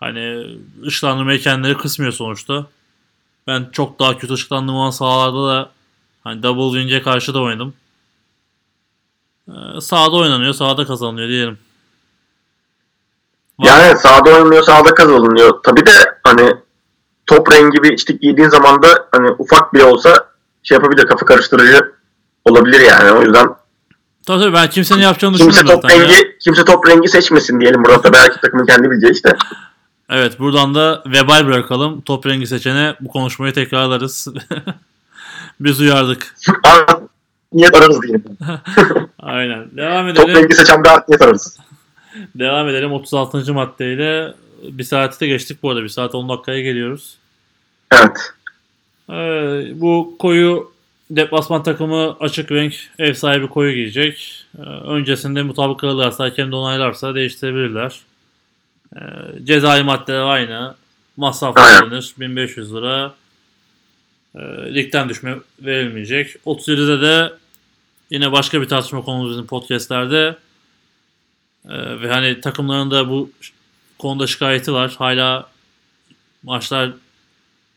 Hani 0.00 0.46
ışıklandırmayı 0.86 1.40
kendileri 1.40 1.76
kısmıyor 1.76 2.12
sonuçta. 2.12 2.66
Ben 3.46 3.68
çok 3.72 3.98
daha 3.98 4.18
kötü 4.18 4.34
ışıklandırma 4.34 4.92
sahalarda 4.92 5.48
da 5.48 5.70
hani 6.24 6.42
double 6.42 6.78
wing'e 6.80 7.02
karşı 7.02 7.34
da 7.34 7.40
oynadım. 7.40 7.74
Ee, 9.48 9.80
sahada 9.80 10.16
oynanıyor, 10.16 10.52
sahada 10.54 10.86
kazanılıyor 10.86 11.28
diyelim. 11.28 11.58
Var- 13.58 13.66
Yani 13.68 13.98
sahada 13.98 14.30
oynanıyor 14.30 14.62
sahada 14.62 14.94
kazanılıyor. 14.94 15.62
Tabii 15.62 15.86
de 15.86 15.92
hani 16.24 16.54
top 17.26 17.52
rengi 17.52 17.82
bir 17.82 17.92
içlik 17.92 18.20
giydiğin 18.22 18.48
zaman 18.48 18.82
da 18.82 19.08
hani 19.12 19.30
ufak 19.38 19.74
bile 19.74 19.84
olsa 19.84 20.28
şey 20.62 20.74
yapabilir 20.76 21.06
kafa 21.06 21.26
karıştırıcı 21.26 21.92
olabilir 22.44 22.80
yani. 22.80 23.12
O 23.12 23.22
yüzden 23.22 23.48
Tabii 24.26 24.42
tabii 24.42 24.52
ben 24.54 24.70
kimsenin 24.70 25.00
yapacağını 25.02 25.36
kimse 25.36 25.50
düşünmüyorum 25.50 25.80
top 25.82 25.90
zaten 25.90 26.02
ya. 26.04 26.08
rengi 26.08 26.38
kimse 26.38 26.64
top 26.64 26.88
rengi 26.88 27.08
seçmesin 27.08 27.60
diyelim. 27.60 27.84
Burada 27.84 28.18
herkes 28.18 28.40
takımın 28.40 28.66
kendi 28.66 28.90
bileceği 28.90 29.12
işte. 29.12 29.36
Evet 30.10 30.38
buradan 30.38 30.74
da 30.74 31.02
vebal 31.06 31.46
bırakalım. 31.46 32.00
Top 32.00 32.26
rengi 32.26 32.46
seçene 32.46 32.94
bu 33.00 33.08
konuşmayı 33.08 33.52
tekrarlarız. 33.52 34.28
Biz 35.60 35.80
uyardık. 35.80 36.36
Niyet 37.52 37.74
ararız 37.74 38.02
diyelim. 38.02 38.24
Aynen. 39.18 39.76
Devam 39.76 40.14
Top 40.14 40.28
edelim. 40.28 40.42
rengi 40.42 40.54
seçen 40.54 40.84
bir 40.84 40.88
niyet 40.88 41.22
ararız. 41.22 41.58
Devam 42.34 42.68
edelim 42.68 42.92
36. 42.92 43.54
maddeyle. 43.54 44.34
Bir 44.62 44.84
saati 44.84 45.20
de 45.20 45.26
geçtik 45.26 45.62
bu 45.62 45.70
arada. 45.70 45.82
Bir 45.82 45.88
saat 45.88 46.14
10 46.14 46.28
dakikaya 46.28 46.60
geliyoruz. 46.60 47.16
Evet. 47.92 48.32
Ee, 49.10 49.80
bu 49.80 50.16
koyu 50.18 50.72
deplasman 51.10 51.62
takımı 51.62 52.16
açık 52.20 52.52
renk, 52.52 52.74
ev 52.98 53.14
sahibi 53.14 53.48
koyu 53.48 53.74
giyecek. 53.74 54.44
Ee, 54.58 54.62
öncesinde 54.62 55.42
mutabık 55.42 55.80
kalırlarsa, 55.80 56.24
hakem 56.24 56.52
de 56.52 56.56
onaylarsa 56.56 57.14
değiştirebilirler. 57.14 58.00
Ee, 58.96 59.00
cezai 59.44 59.82
maddeler 59.82 60.20
aynı. 60.20 60.74
Masraf 61.16 61.56
ödenir. 61.56 62.14
1500 62.18 62.74
lira. 62.74 63.14
Ee, 64.34 64.40
ligden 64.74 65.08
düşme 65.08 65.36
verilmeyecek. 65.60 66.36
37'de 66.46 67.00
de 67.00 67.32
yine 68.10 68.32
başka 68.32 68.60
bir 68.62 68.68
tartışma 68.68 69.04
konumuz 69.04 69.30
bizim 69.30 69.46
podcastlerde. 69.46 70.36
Ee, 71.68 72.00
ve 72.00 72.12
hani 72.12 72.40
takımların 72.40 72.90
da 72.90 73.08
bu 73.08 73.30
konuda 73.98 74.26
şikayeti 74.26 74.72
var. 74.72 74.94
Hala 74.98 75.50
maçlar 76.42 76.90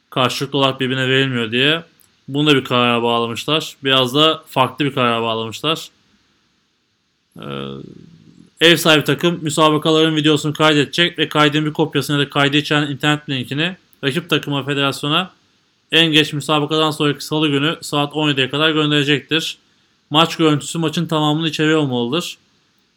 karşılıklı 0.10 0.58
olarak 0.58 0.80
birbirine 0.80 1.08
verilmiyor 1.08 1.52
diye. 1.52 1.84
Bunu 2.28 2.48
da 2.48 2.56
bir 2.56 2.64
karara 2.64 3.04
bağlamışlar. 3.04 3.76
Biraz 3.84 4.16
da 4.16 4.44
farklı 4.48 4.86
bir 4.86 4.94
karara 4.94 5.22
bağlamışlar. 5.22 5.90
Ee, 7.40 7.44
ev 8.64 8.76
sahibi 8.76 9.04
takım 9.04 9.40
müsabakaların 9.42 10.16
videosunu 10.16 10.54
kaydedecek 10.54 11.20
ve 11.20 11.30
kaydın 11.30 11.66
bir 11.66 11.74
kopyasını 11.74 12.20
ya 12.20 12.26
da 12.26 12.30
kaydı 12.30 12.58
içeren 12.58 12.92
internet 12.92 13.30
linkini 13.30 13.76
rakip 14.04 14.30
takıma 14.30 14.64
federasyona 14.64 15.32
en 15.92 16.06
geç 16.06 16.34
müsabakadan 16.34 16.92
sonraki 16.92 17.26
salı 17.26 17.48
günü 17.48 17.78
saat 17.82 18.14
17'ye 18.14 18.50
kadar 18.50 18.72
gönderecektir. 18.72 19.58
Maç 20.10 20.36
görüntüsü 20.36 20.78
maçın 20.78 21.06
tamamını 21.06 21.48
içeriyor 21.48 21.80
olmalıdır. 21.80 22.38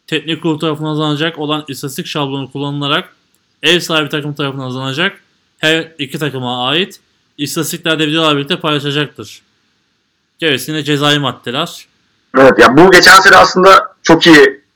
Teknik 0.07 0.41
kurul 0.41 0.59
tarafından 0.59 0.89
hazırlanacak 0.89 1.39
olan 1.39 1.65
istatistik 1.67 2.07
şablonu 2.07 2.51
kullanılarak 2.51 3.15
ev 3.63 3.79
sahibi 3.79 4.09
takım 4.09 4.33
tarafından 4.33 4.63
hazırlanacak 4.63 5.21
her 5.57 5.91
iki 5.99 6.19
takıma 6.19 6.67
ait 6.67 6.99
istatistikler 7.37 7.99
de 7.99 8.07
videolar 8.07 8.37
birlikte 8.37 8.59
paylaşacaktır. 8.59 9.41
Gerisi 10.39 10.71
yine 10.71 10.83
cezai 10.83 11.19
maddeler. 11.19 11.87
Evet 12.37 12.59
ya 12.59 12.77
bu 12.77 12.91
geçen 12.91 13.19
sene 13.19 13.35
aslında 13.35 13.95
çok 14.03 14.27
iyi 14.27 14.66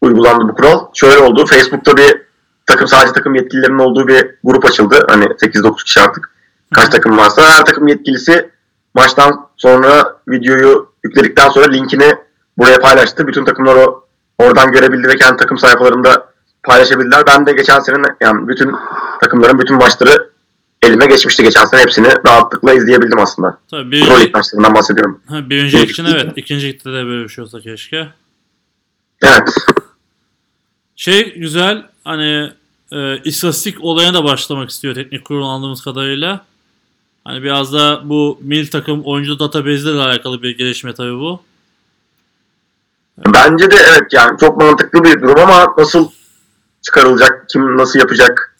uygulandı 0.00 0.48
bu 0.48 0.54
kural. 0.54 0.86
Şöyle 0.94 1.18
oldu. 1.18 1.46
Facebook'ta 1.46 1.96
bir 1.96 2.22
takım 2.66 2.88
sadece 2.88 3.12
takım 3.12 3.34
yetkililerinin 3.34 3.78
olduğu 3.78 4.08
bir 4.08 4.30
grup 4.44 4.64
açıldı. 4.64 5.06
Hani 5.08 5.24
8-9 5.24 5.84
kişi 5.84 6.00
artık. 6.00 6.30
Kaç 6.74 6.88
takım 6.88 7.18
varsa 7.18 7.42
her 7.42 7.64
takım 7.64 7.88
yetkilisi 7.88 8.50
maçtan 8.94 9.46
sonra 9.56 10.16
videoyu 10.28 10.92
yükledikten 11.04 11.48
sonra 11.48 11.66
linkini 11.66 12.14
buraya 12.58 12.80
paylaştı. 12.80 13.26
Bütün 13.26 13.44
takımlar 13.44 13.76
o 13.76 14.04
oradan 14.38 14.72
görebildi 14.72 15.08
ve 15.08 15.16
kendi 15.16 15.36
takım 15.36 15.58
sayfalarında 15.58 16.26
paylaşabildiler. 16.62 17.26
Ben 17.26 17.46
de 17.46 17.52
geçen 17.52 17.80
sene 17.80 17.96
yani 18.20 18.48
bütün 18.48 18.72
takımların 19.20 19.58
bütün 19.58 19.76
maçları 19.76 20.30
elime 20.82 21.06
geçmişti 21.06 21.42
geçen 21.42 21.64
sene. 21.64 21.80
Hepsini 21.80 22.08
rahatlıkla 22.26 22.72
izleyebildim 22.72 23.18
aslında. 23.18 23.58
Tabii 23.70 24.00
Pro 24.00 24.16
bir, 24.16 24.20
Lig 24.20 24.34
maçlarından 24.34 24.74
bahsediyorum. 24.74 25.20
ha, 25.28 25.50
birinci 25.50 25.82
lig 25.82 25.90
için 25.90 26.04
evet. 26.04 26.32
ikinci 26.36 26.68
ligde 26.68 26.92
de 26.92 27.06
böyle 27.06 27.24
bir 27.24 27.28
şey 27.28 27.44
olsa 27.44 27.60
keşke. 27.60 28.08
Evet. 29.22 29.54
Şey 31.00 31.34
güzel 31.34 31.86
hani 32.04 32.52
e, 32.92 33.18
istatistik 33.18 33.84
olayına 33.84 34.14
da 34.14 34.24
başlamak 34.24 34.70
istiyor 34.70 34.94
teknik 34.94 35.24
kurul 35.24 35.46
anladığımız 35.46 35.82
kadarıyla. 35.82 36.44
Hani 37.24 37.42
biraz 37.42 37.72
da 37.72 38.00
bu 38.04 38.38
mil 38.42 38.66
takım 38.66 39.02
oyuncu 39.04 39.38
database'le 39.38 39.94
de 39.94 40.00
alakalı 40.00 40.42
bir 40.42 40.58
gelişme 40.58 40.94
tabii 40.94 41.14
bu. 41.14 41.42
Bence 43.18 43.70
de 43.70 43.76
evet 43.90 44.12
yani 44.12 44.38
çok 44.40 44.56
mantıklı 44.56 45.04
bir 45.04 45.22
durum 45.22 45.38
ama 45.38 45.74
nasıl 45.78 46.10
çıkarılacak, 46.82 47.48
kim 47.48 47.76
nasıl 47.76 47.98
yapacak? 47.98 48.56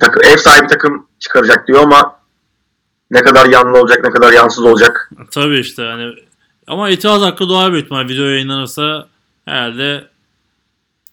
Takım, 0.00 0.22
ev 0.24 0.36
sahibi 0.36 0.66
takım 0.66 1.06
çıkaracak 1.18 1.68
diyor 1.68 1.82
ama 1.82 2.16
ne 3.10 3.22
kadar 3.22 3.46
yanlı 3.46 3.78
olacak, 3.78 4.04
ne 4.04 4.10
kadar 4.10 4.32
yansız 4.32 4.64
olacak. 4.64 5.10
Tabii 5.30 5.58
işte 5.58 5.82
hani 5.82 6.14
ama 6.66 6.90
itiraz 6.90 7.22
hakkı 7.22 7.48
doğar 7.48 7.72
büyük 7.72 7.84
ihtimal 7.84 8.08
video 8.08 8.24
yayınlanırsa 8.24 9.08
herhalde 9.44 10.09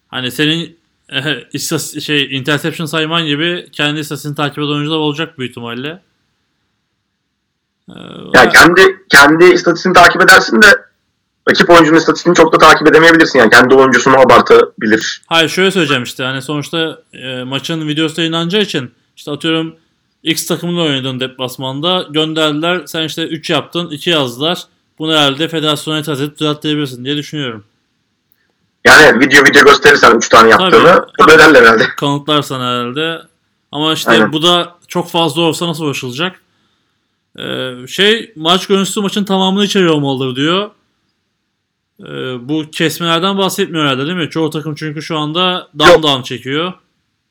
hani 0.07 0.31
senin 0.31 0.77
istas- 1.53 1.99
şey 2.01 2.37
interception 2.37 2.85
sayman 2.85 3.25
gibi 3.25 3.67
kendi 3.71 3.99
istatistiğini 3.99 4.35
takip 4.35 4.57
eden 4.57 4.67
oyuncular 4.67 4.97
olacak 4.97 5.39
büyük 5.39 5.51
ihtimalle. 5.51 6.01
Ee, 7.89 7.93
Yani 8.33 8.51
kendi 8.53 8.81
kendi 9.09 9.45
istatistiğini 9.45 9.93
takip 9.95 10.21
edersin 10.23 10.61
de 10.61 10.67
rakip 11.49 11.69
oyuncunun 11.69 11.97
istatistiğini 11.97 12.35
çok 12.35 12.53
da 12.53 12.57
takip 12.57 12.87
edemeyebilirsin. 12.87 13.39
Yani 13.39 13.49
kendi 13.49 13.75
oyuncusunu 13.75 14.19
abartabilir. 14.19 15.21
Hayır 15.27 15.49
şöyle 15.49 15.71
söyleyeceğim 15.71 16.03
işte 16.03 16.23
hani 16.23 16.41
sonuçta 16.41 17.01
e, 17.13 17.43
maçın 17.43 17.87
videosu 17.87 18.21
yayınlanacağı 18.21 18.61
için 18.61 18.91
işte 19.15 19.31
atıyorum 19.31 19.75
X 20.23 20.47
takımıyla 20.47 20.81
oynadın 20.81 21.19
deplasmanda 21.19 22.07
gönderdiler 22.09 22.81
sen 22.85 23.03
işte 23.03 23.27
3 23.27 23.49
yaptın 23.49 23.89
2 23.89 24.09
yazdılar. 24.09 24.63
Bunu 24.99 25.11
herhalde 25.13 25.47
federasyona 25.47 25.99
itiraz 25.99 26.21
edip 26.21 26.39
düzelttirebilirsin 26.39 27.05
diye 27.05 27.17
düşünüyorum. 27.17 27.63
Yani 28.87 29.19
video 29.19 29.43
video 29.43 29.63
gösterirsen 29.63 30.15
3 30.15 30.29
tane 30.29 30.49
yaptığını 30.49 31.05
kabul 31.19 31.31
ederler 31.31 31.61
herhalde. 31.61 31.83
kanıtlarsan 31.97 32.59
herhalde. 32.59 33.21
Ama 33.71 33.93
işte 33.93 34.11
Aynen. 34.11 34.33
bu 34.33 34.43
da 34.43 34.75
çok 34.87 35.09
fazla 35.09 35.41
olsa 35.41 35.67
nasıl 35.67 35.83
ulaşılacak? 35.83 36.41
Ee, 37.39 37.71
şey 37.87 38.33
maç 38.35 38.67
görüntüsü 38.67 39.01
maçın 39.01 39.23
tamamını 39.23 39.63
içeriyor 39.63 39.93
olmalıdır 39.93 40.35
diyor. 40.35 40.69
Ee, 41.99 42.05
bu 42.49 42.71
kesmelerden 42.71 43.37
bahsetmiyor 43.37 43.85
herhalde 43.85 44.05
değil 44.05 44.17
mi? 44.17 44.29
Çoğu 44.29 44.49
takım 44.49 44.75
çünkü 44.75 45.01
şu 45.01 45.17
anda 45.17 45.67
down 45.79 46.03
down 46.03 46.21
çekiyor. 46.21 46.73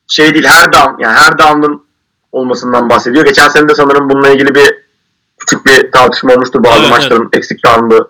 Şey 0.08 0.34
değil 0.34 0.44
her 0.44 0.72
down 0.72 1.02
yani 1.02 1.18
her 1.18 1.38
down'ın 1.38 1.86
olmasından 2.32 2.90
bahsediyor. 2.90 3.24
Geçen 3.24 3.48
sene 3.48 3.68
de 3.68 3.74
sanırım 3.74 4.10
bununla 4.10 4.28
ilgili 4.28 4.54
bir 4.54 4.74
küçük 5.38 5.66
bir 5.66 5.92
tartışma 5.92 6.34
olmuştu 6.34 6.64
bazı 6.64 6.80
Evet, 6.80 6.90
maçların 6.90 7.28
eksik 7.32 7.64
down'lı 7.66 8.08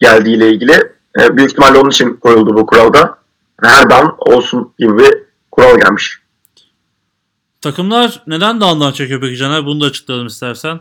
geldiğiyle 0.00 0.52
ilgili. 0.52 0.97
E, 1.20 1.36
büyük 1.36 1.50
ihtimalle 1.50 1.78
onun 1.78 1.90
için 1.90 2.16
koyuldu 2.16 2.54
bu 2.54 2.66
kuralda. 2.66 3.18
Her 3.62 3.90
down 3.90 4.14
olsun 4.18 4.72
gibi 4.78 4.98
bir 4.98 5.14
kural 5.50 5.78
gelmiş. 5.78 6.20
Takımlar 7.60 8.22
neden 8.26 8.60
down 8.60 8.90
çekiyor 8.90 9.20
peki 9.20 9.36
Caner? 9.36 9.66
Bunu 9.66 9.80
da 9.80 9.86
açıklayalım 9.86 10.26
istersen. 10.26 10.80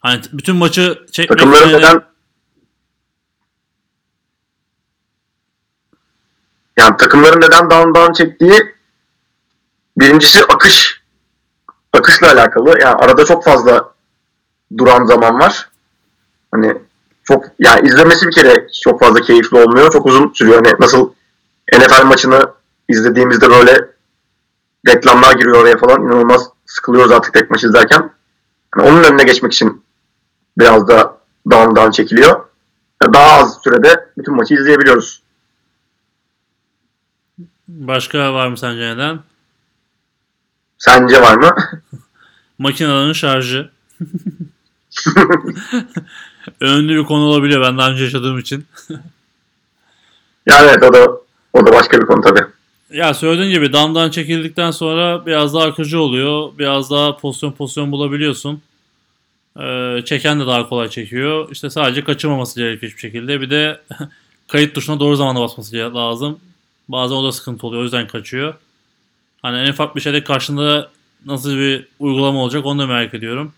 Hani 0.00 0.20
bütün 0.32 0.56
maçı 0.56 1.06
çekmek 1.12 1.38
Takımların 1.38 1.72
neden 1.72 2.02
yani 6.78 6.96
takımların 6.96 7.40
neden 7.40 7.70
down 7.70 7.94
down 7.94 8.12
çektiği 8.12 8.74
birincisi 9.96 10.44
akış 10.44 11.02
akışla 11.92 12.32
alakalı. 12.32 12.80
Yani 12.80 12.94
arada 12.94 13.24
çok 13.24 13.44
fazla 13.44 13.94
duran 14.78 15.04
zaman 15.04 15.40
var. 15.40 15.68
Hani 16.50 16.76
çok 17.28 17.44
yani 17.58 17.88
izlemesi 17.88 18.26
bir 18.26 18.32
kere 18.32 18.66
çok 18.84 19.00
fazla 19.00 19.20
keyifli 19.20 19.56
olmuyor. 19.56 19.92
Çok 19.92 20.06
uzun 20.06 20.32
sürüyor. 20.34 20.64
Hani 20.64 20.80
nasıl 20.80 21.10
NFL 21.72 22.04
maçını 22.04 22.52
izlediğimizde 22.88 23.50
böyle 23.50 23.90
reklamlar 24.88 25.32
giriyor 25.32 25.56
oraya 25.56 25.76
falan. 25.76 26.02
inanılmaz 26.02 26.48
sıkılıyoruz 26.66 27.12
artık 27.12 27.34
tek 27.34 27.50
maç 27.50 27.64
izlerken. 27.64 28.10
Yani 28.76 28.88
onun 28.88 29.04
önüne 29.04 29.24
geçmek 29.24 29.52
için 29.52 29.84
biraz 30.58 30.88
da 30.88 31.18
down 31.50 31.76
down 31.76 31.90
çekiliyor. 31.90 32.44
Daha 33.14 33.40
az 33.40 33.58
sürede 33.64 34.08
bütün 34.18 34.34
maçı 34.34 34.54
izleyebiliyoruz. 34.54 35.22
Başka 37.68 38.34
var 38.34 38.48
mı 38.48 38.58
sence 38.58 38.80
neden? 38.80 39.20
Sence 40.78 41.22
var 41.22 41.36
mı? 41.36 41.56
Makinelerin 42.58 43.12
şarjı. 43.12 43.70
Önemli 46.60 46.96
bir 46.96 47.04
konu 47.04 47.24
olabiliyor 47.24 47.62
ben 47.62 47.78
daha 47.78 47.90
önce 47.90 48.04
yaşadığım 48.04 48.38
için. 48.38 48.66
yani 50.46 50.70
evet 50.70 50.82
o 50.82 50.92
da 50.92 51.10
o 51.52 51.66
da 51.66 51.72
başka 51.72 52.00
bir 52.00 52.06
konu 52.06 52.20
tabii. 52.20 52.44
Ya 52.90 53.14
söylediğin 53.14 53.50
gibi 53.50 53.72
damdan 53.72 54.10
çekildikten 54.10 54.70
sonra 54.70 55.26
biraz 55.26 55.54
daha 55.54 55.64
akıcı 55.64 56.00
oluyor. 56.00 56.50
Biraz 56.58 56.90
daha 56.90 57.16
pozisyon 57.16 57.52
pozisyon 57.52 57.92
bulabiliyorsun. 57.92 58.62
Ee, 59.60 60.02
çeken 60.04 60.40
de 60.40 60.46
daha 60.46 60.68
kolay 60.68 60.88
çekiyor. 60.88 61.48
İşte 61.50 61.70
sadece 61.70 62.04
kaçırmaması 62.04 62.60
gerekiyor 62.60 62.92
hiçbir 62.92 63.00
şekilde. 63.00 63.40
Bir 63.40 63.50
de 63.50 63.80
kayıt 64.48 64.74
tuşuna 64.74 65.00
doğru 65.00 65.16
zamanda 65.16 65.40
basması 65.40 65.76
lazım. 65.76 66.38
Bazen 66.88 67.14
o 67.14 67.24
da 67.24 67.32
sıkıntı 67.32 67.66
oluyor. 67.66 67.80
O 67.80 67.84
yüzden 67.84 68.06
kaçıyor. 68.06 68.54
Hani 69.42 69.58
en 69.58 69.70
ufak 69.70 69.96
bir 69.96 70.00
şeyde 70.00 70.24
karşında 70.24 70.90
nasıl 71.26 71.56
bir 71.56 71.86
uygulama 71.98 72.38
olacak 72.42 72.66
onu 72.66 72.78
da 72.78 72.86
merak 72.86 73.14
ediyorum. 73.14 73.52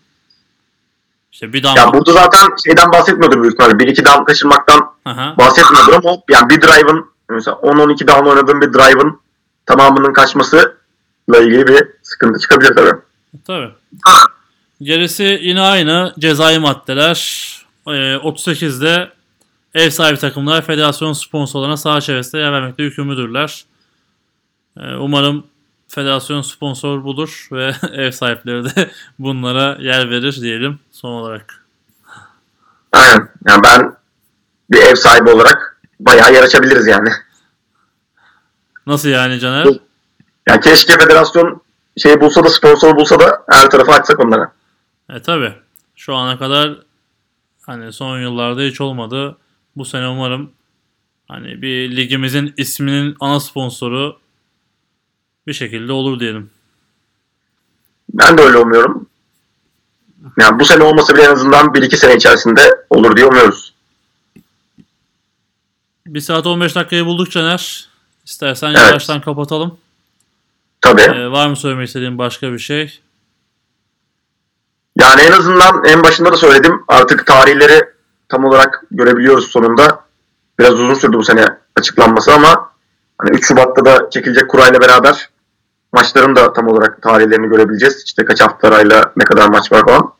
İşte 1.31 1.53
bir 1.53 1.63
Ya 1.63 1.75
damla... 1.75 1.93
burada 1.93 2.11
zaten 2.11 2.47
şeyden 2.65 2.91
bahsetmiyordur 2.91 3.41
büyük 3.41 3.53
ihtimalle. 3.53 3.79
Bir 3.79 3.87
iki 3.87 4.05
down 4.05 4.23
kaçırmaktan 4.23 4.93
Aha. 5.05 5.35
bahsetmiyordur 5.37 5.93
ama 5.93 6.17
yani 6.29 6.49
bir 6.49 6.61
drive'ın 6.61 7.05
mesela 7.29 7.57
10-12 7.57 8.07
down 8.07 8.25
oynadığın 8.29 8.61
bir 8.61 8.73
drive'ın 8.73 9.19
tamamının 9.65 10.13
kaçmasıyla 10.13 10.71
ilgili 11.39 11.67
bir 11.67 11.87
sıkıntı 12.01 12.39
çıkabilir 12.39 12.75
tabii. 12.75 12.99
Tabii. 13.47 13.69
Gerisi 14.81 15.39
yine 15.41 15.61
aynı 15.61 16.13
cezai 16.19 16.59
maddeler. 16.59 17.45
Ee, 17.87 17.91
38'de 17.91 19.09
ev 19.73 19.89
sahibi 19.89 20.19
takımlar 20.19 20.61
federasyon 20.61 21.13
sponsorlarına 21.13 21.77
sağ 21.77 22.01
çevresinde 22.01 22.41
yer 22.41 22.51
vermekte 22.51 22.83
yükümlüdürler. 22.83 23.65
Ee, 24.79 24.95
umarım 24.95 25.43
federasyon 25.89 26.41
sponsor 26.41 27.03
bulur 27.03 27.47
ve 27.51 27.75
ev 27.93 28.11
sahipleri 28.11 28.65
de 28.65 28.91
bunlara 29.19 29.77
yer 29.79 30.09
verir 30.09 30.41
diyelim 30.41 30.79
son 30.91 31.11
olarak. 31.11 31.65
Aynen. 32.91 33.29
Yani 33.47 33.63
ben 33.63 33.95
bir 34.71 34.81
ev 34.81 34.95
sahibi 34.95 35.29
olarak 35.29 35.81
bayağı 35.99 36.33
yer 36.33 36.43
açabiliriz 36.43 36.87
yani. 36.87 37.09
Nasıl 38.87 39.09
yani 39.09 39.39
Caner? 39.39 39.67
Yani 40.47 40.61
keşke 40.61 40.97
federasyon 40.97 41.61
şey 41.97 42.21
bulsa 42.21 42.43
da 42.43 42.49
sponsor 42.49 42.95
bulsa 42.95 43.19
da 43.19 43.43
her 43.49 43.69
tarafa 43.69 43.93
açsak 43.93 44.19
onlara. 44.19 44.53
E 45.09 45.21
tabi. 45.21 45.53
Şu 45.95 46.15
ana 46.15 46.37
kadar 46.37 46.77
hani 47.61 47.93
son 47.93 48.19
yıllarda 48.19 48.61
hiç 48.61 48.81
olmadı. 48.81 49.37
Bu 49.75 49.85
sene 49.85 50.07
umarım 50.07 50.51
hani 51.27 51.61
bir 51.61 51.97
ligimizin 51.97 52.53
isminin 52.57 53.17
ana 53.19 53.39
sponsoru 53.39 54.19
bir 55.47 55.53
şekilde 55.53 55.91
olur 55.91 56.19
diyelim. 56.19 56.49
Ben 58.13 58.37
de 58.37 58.41
öyle 58.41 58.57
umuyorum. 58.57 59.09
Yani 60.39 60.59
bu 60.59 60.65
sene 60.65 60.83
olmasa 60.83 61.15
bile 61.15 61.23
en 61.23 61.31
azından 61.31 61.65
1-2 61.65 61.95
sene 61.95 62.15
içerisinde 62.15 62.85
olur 62.89 63.15
diye 63.17 63.25
umuyoruz. 63.25 63.73
1 66.07 66.19
saat 66.19 66.47
15 66.47 66.75
dakikayı 66.75 67.05
bulduk 67.05 67.31
Caner. 67.31 67.89
İstersen 68.25 68.67
Evet. 68.69 68.79
yavaştan 68.79 69.21
kapatalım. 69.21 69.77
Tabii. 70.81 71.01
Ee, 71.01 71.31
var 71.31 71.47
mı 71.47 71.55
söylemek 71.55 71.87
istediğin 71.87 72.17
başka 72.17 72.53
bir 72.53 72.59
şey? 72.59 72.99
Yani 74.99 75.21
en 75.21 75.31
azından 75.31 75.85
en 75.85 76.03
başında 76.03 76.31
da 76.31 76.37
söyledim. 76.37 76.83
Artık 76.87 77.25
tarihleri 77.27 77.85
tam 78.29 78.45
olarak 78.45 78.83
görebiliyoruz 78.91 79.47
sonunda. 79.47 80.05
Biraz 80.59 80.73
uzun 80.73 80.93
sürdü 80.93 81.17
bu 81.17 81.23
sene 81.23 81.45
açıklanması 81.75 82.33
ama 82.33 82.71
hani 83.19 83.37
3 83.37 83.47
Şubat'ta 83.47 83.85
da 83.85 84.09
çekilecek 84.09 84.49
kurayla 84.49 84.81
beraber 84.81 85.29
maçların 85.93 86.35
da 86.35 86.53
tam 86.53 86.67
olarak 86.67 87.01
tarihlerini 87.01 87.49
görebileceğiz. 87.49 88.03
İşte 88.05 88.25
kaç 88.25 88.41
hafta 88.41 88.67
arayla 88.67 89.13
ne 89.17 89.23
kadar 89.23 89.49
maç 89.49 89.71
var 89.71 89.85
falan. 89.85 90.13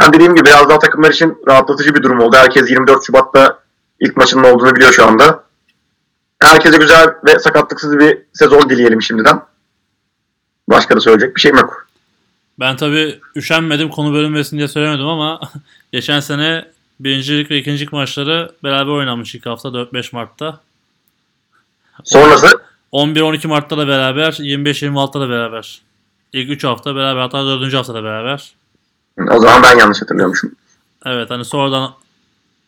Yani 0.00 0.12
dediğim 0.12 0.34
gibi 0.34 0.46
biraz 0.46 0.68
daha 0.68 0.78
takımlar 0.78 1.10
için 1.10 1.38
rahatlatıcı 1.48 1.94
bir 1.94 2.02
durum 2.02 2.20
oldu. 2.20 2.36
Herkes 2.36 2.70
24 2.70 3.06
Şubat'ta 3.06 3.58
ilk 4.00 4.16
maçının 4.16 4.44
olduğunu 4.44 4.76
biliyor 4.76 4.92
şu 4.92 5.06
anda. 5.06 5.44
Herkese 6.42 6.78
güzel 6.78 7.06
ve 7.26 7.38
sakatlıksız 7.38 7.98
bir 7.98 8.18
sezon 8.32 8.70
dileyelim 8.70 9.02
şimdiden. 9.02 9.42
Başka 10.68 10.96
da 10.96 11.00
söyleyecek 11.00 11.36
bir 11.36 11.40
şeyim 11.40 11.56
yok. 11.56 11.88
Ben 12.60 12.76
tabii 12.76 13.20
üşenmedim 13.36 13.88
konu 13.88 14.14
bölünmesin 14.14 14.56
diye 14.56 14.68
söylemedim 14.68 15.06
ama 15.06 15.40
geçen 15.92 16.20
sene 16.20 16.64
birincilik 17.00 17.50
ve 17.50 17.58
ikincilik 17.58 17.92
maçları 17.92 18.52
beraber 18.64 18.92
oynanmış 18.92 19.34
ilk 19.34 19.46
hafta 19.46 19.68
4-5 19.68 20.14
Mart'ta. 20.14 20.60
Sonrası 22.04 22.62
11-12 22.92 23.46
Mart'ta 23.48 23.78
da 23.78 23.88
beraber, 23.88 24.32
25-26'da 24.32 25.20
da 25.20 25.28
beraber. 25.28 25.80
İlk 26.32 26.50
3 26.50 26.64
hafta 26.64 26.94
beraber 26.96 27.20
hatta 27.20 27.46
4. 27.46 27.74
haftada 27.74 28.04
beraber. 28.04 28.52
o 29.30 29.38
zaman 29.40 29.62
ben 29.62 29.78
yanlış 29.78 30.02
hatırlıyormuşum. 30.02 30.52
Evet 31.06 31.30
hani 31.30 31.44
sonradan 31.44 31.94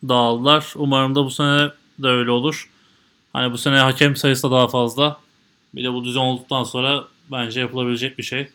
dağıldılar. 0.09 0.73
Umarım 0.75 1.15
da 1.15 1.25
bu 1.25 1.31
sene 1.31 1.69
de 1.99 2.07
öyle 2.07 2.31
olur. 2.31 2.69
Hani 3.33 3.51
bu 3.51 3.57
sene 3.57 3.77
hakem 3.79 4.15
sayısı 4.15 4.43
da 4.47 4.51
daha 4.51 4.67
fazla. 4.67 5.17
Bir 5.75 5.83
de 5.83 5.93
bu 5.93 6.03
düzen 6.03 6.19
olduktan 6.19 6.63
sonra 6.63 7.03
bence 7.31 7.59
yapılabilecek 7.59 8.17
bir 8.17 8.23
şey. 8.23 8.49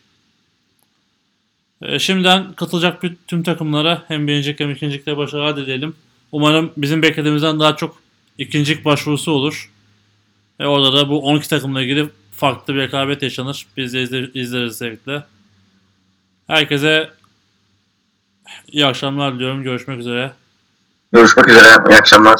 Ee, 1.81 1.99
şimdiden 1.99 2.53
katılacak 2.53 3.03
bir- 3.03 3.15
tüm 3.27 3.43
takımlara 3.43 4.03
hem 4.07 4.27
birincilik 4.27 4.59
hem 4.59 4.71
ikincilikte 4.71 5.17
başarılar 5.17 5.57
dileyelim. 5.57 5.95
Umarım 6.31 6.71
bizim 6.77 7.01
beklediğimizden 7.01 7.59
daha 7.59 7.75
çok 7.75 7.97
ikincilik 8.37 8.85
başvurusu 8.85 9.31
olur. 9.31 9.71
Ve 10.59 10.67
orada 10.67 10.93
da 10.93 11.09
bu 11.09 11.19
12 11.21 11.49
takımla 11.49 11.81
ilgili 11.81 12.09
farklı 12.31 12.73
bir 12.75 12.79
rekabet 12.79 13.21
yaşanır. 13.23 13.65
Biz 13.77 13.93
de 13.93 14.01
izle- 14.03 14.31
izleriz 14.33 14.77
zevkle. 14.77 15.23
Herkese 16.47 17.09
iyi 18.67 18.85
akşamlar 18.85 19.35
diliyorum. 19.35 19.63
Görüşmek 19.63 19.99
üzere. 19.99 20.31
Görüşmek 21.13 21.47
üzere. 21.49 21.67
İyi 21.89 21.97
akşamlar. 21.97 22.35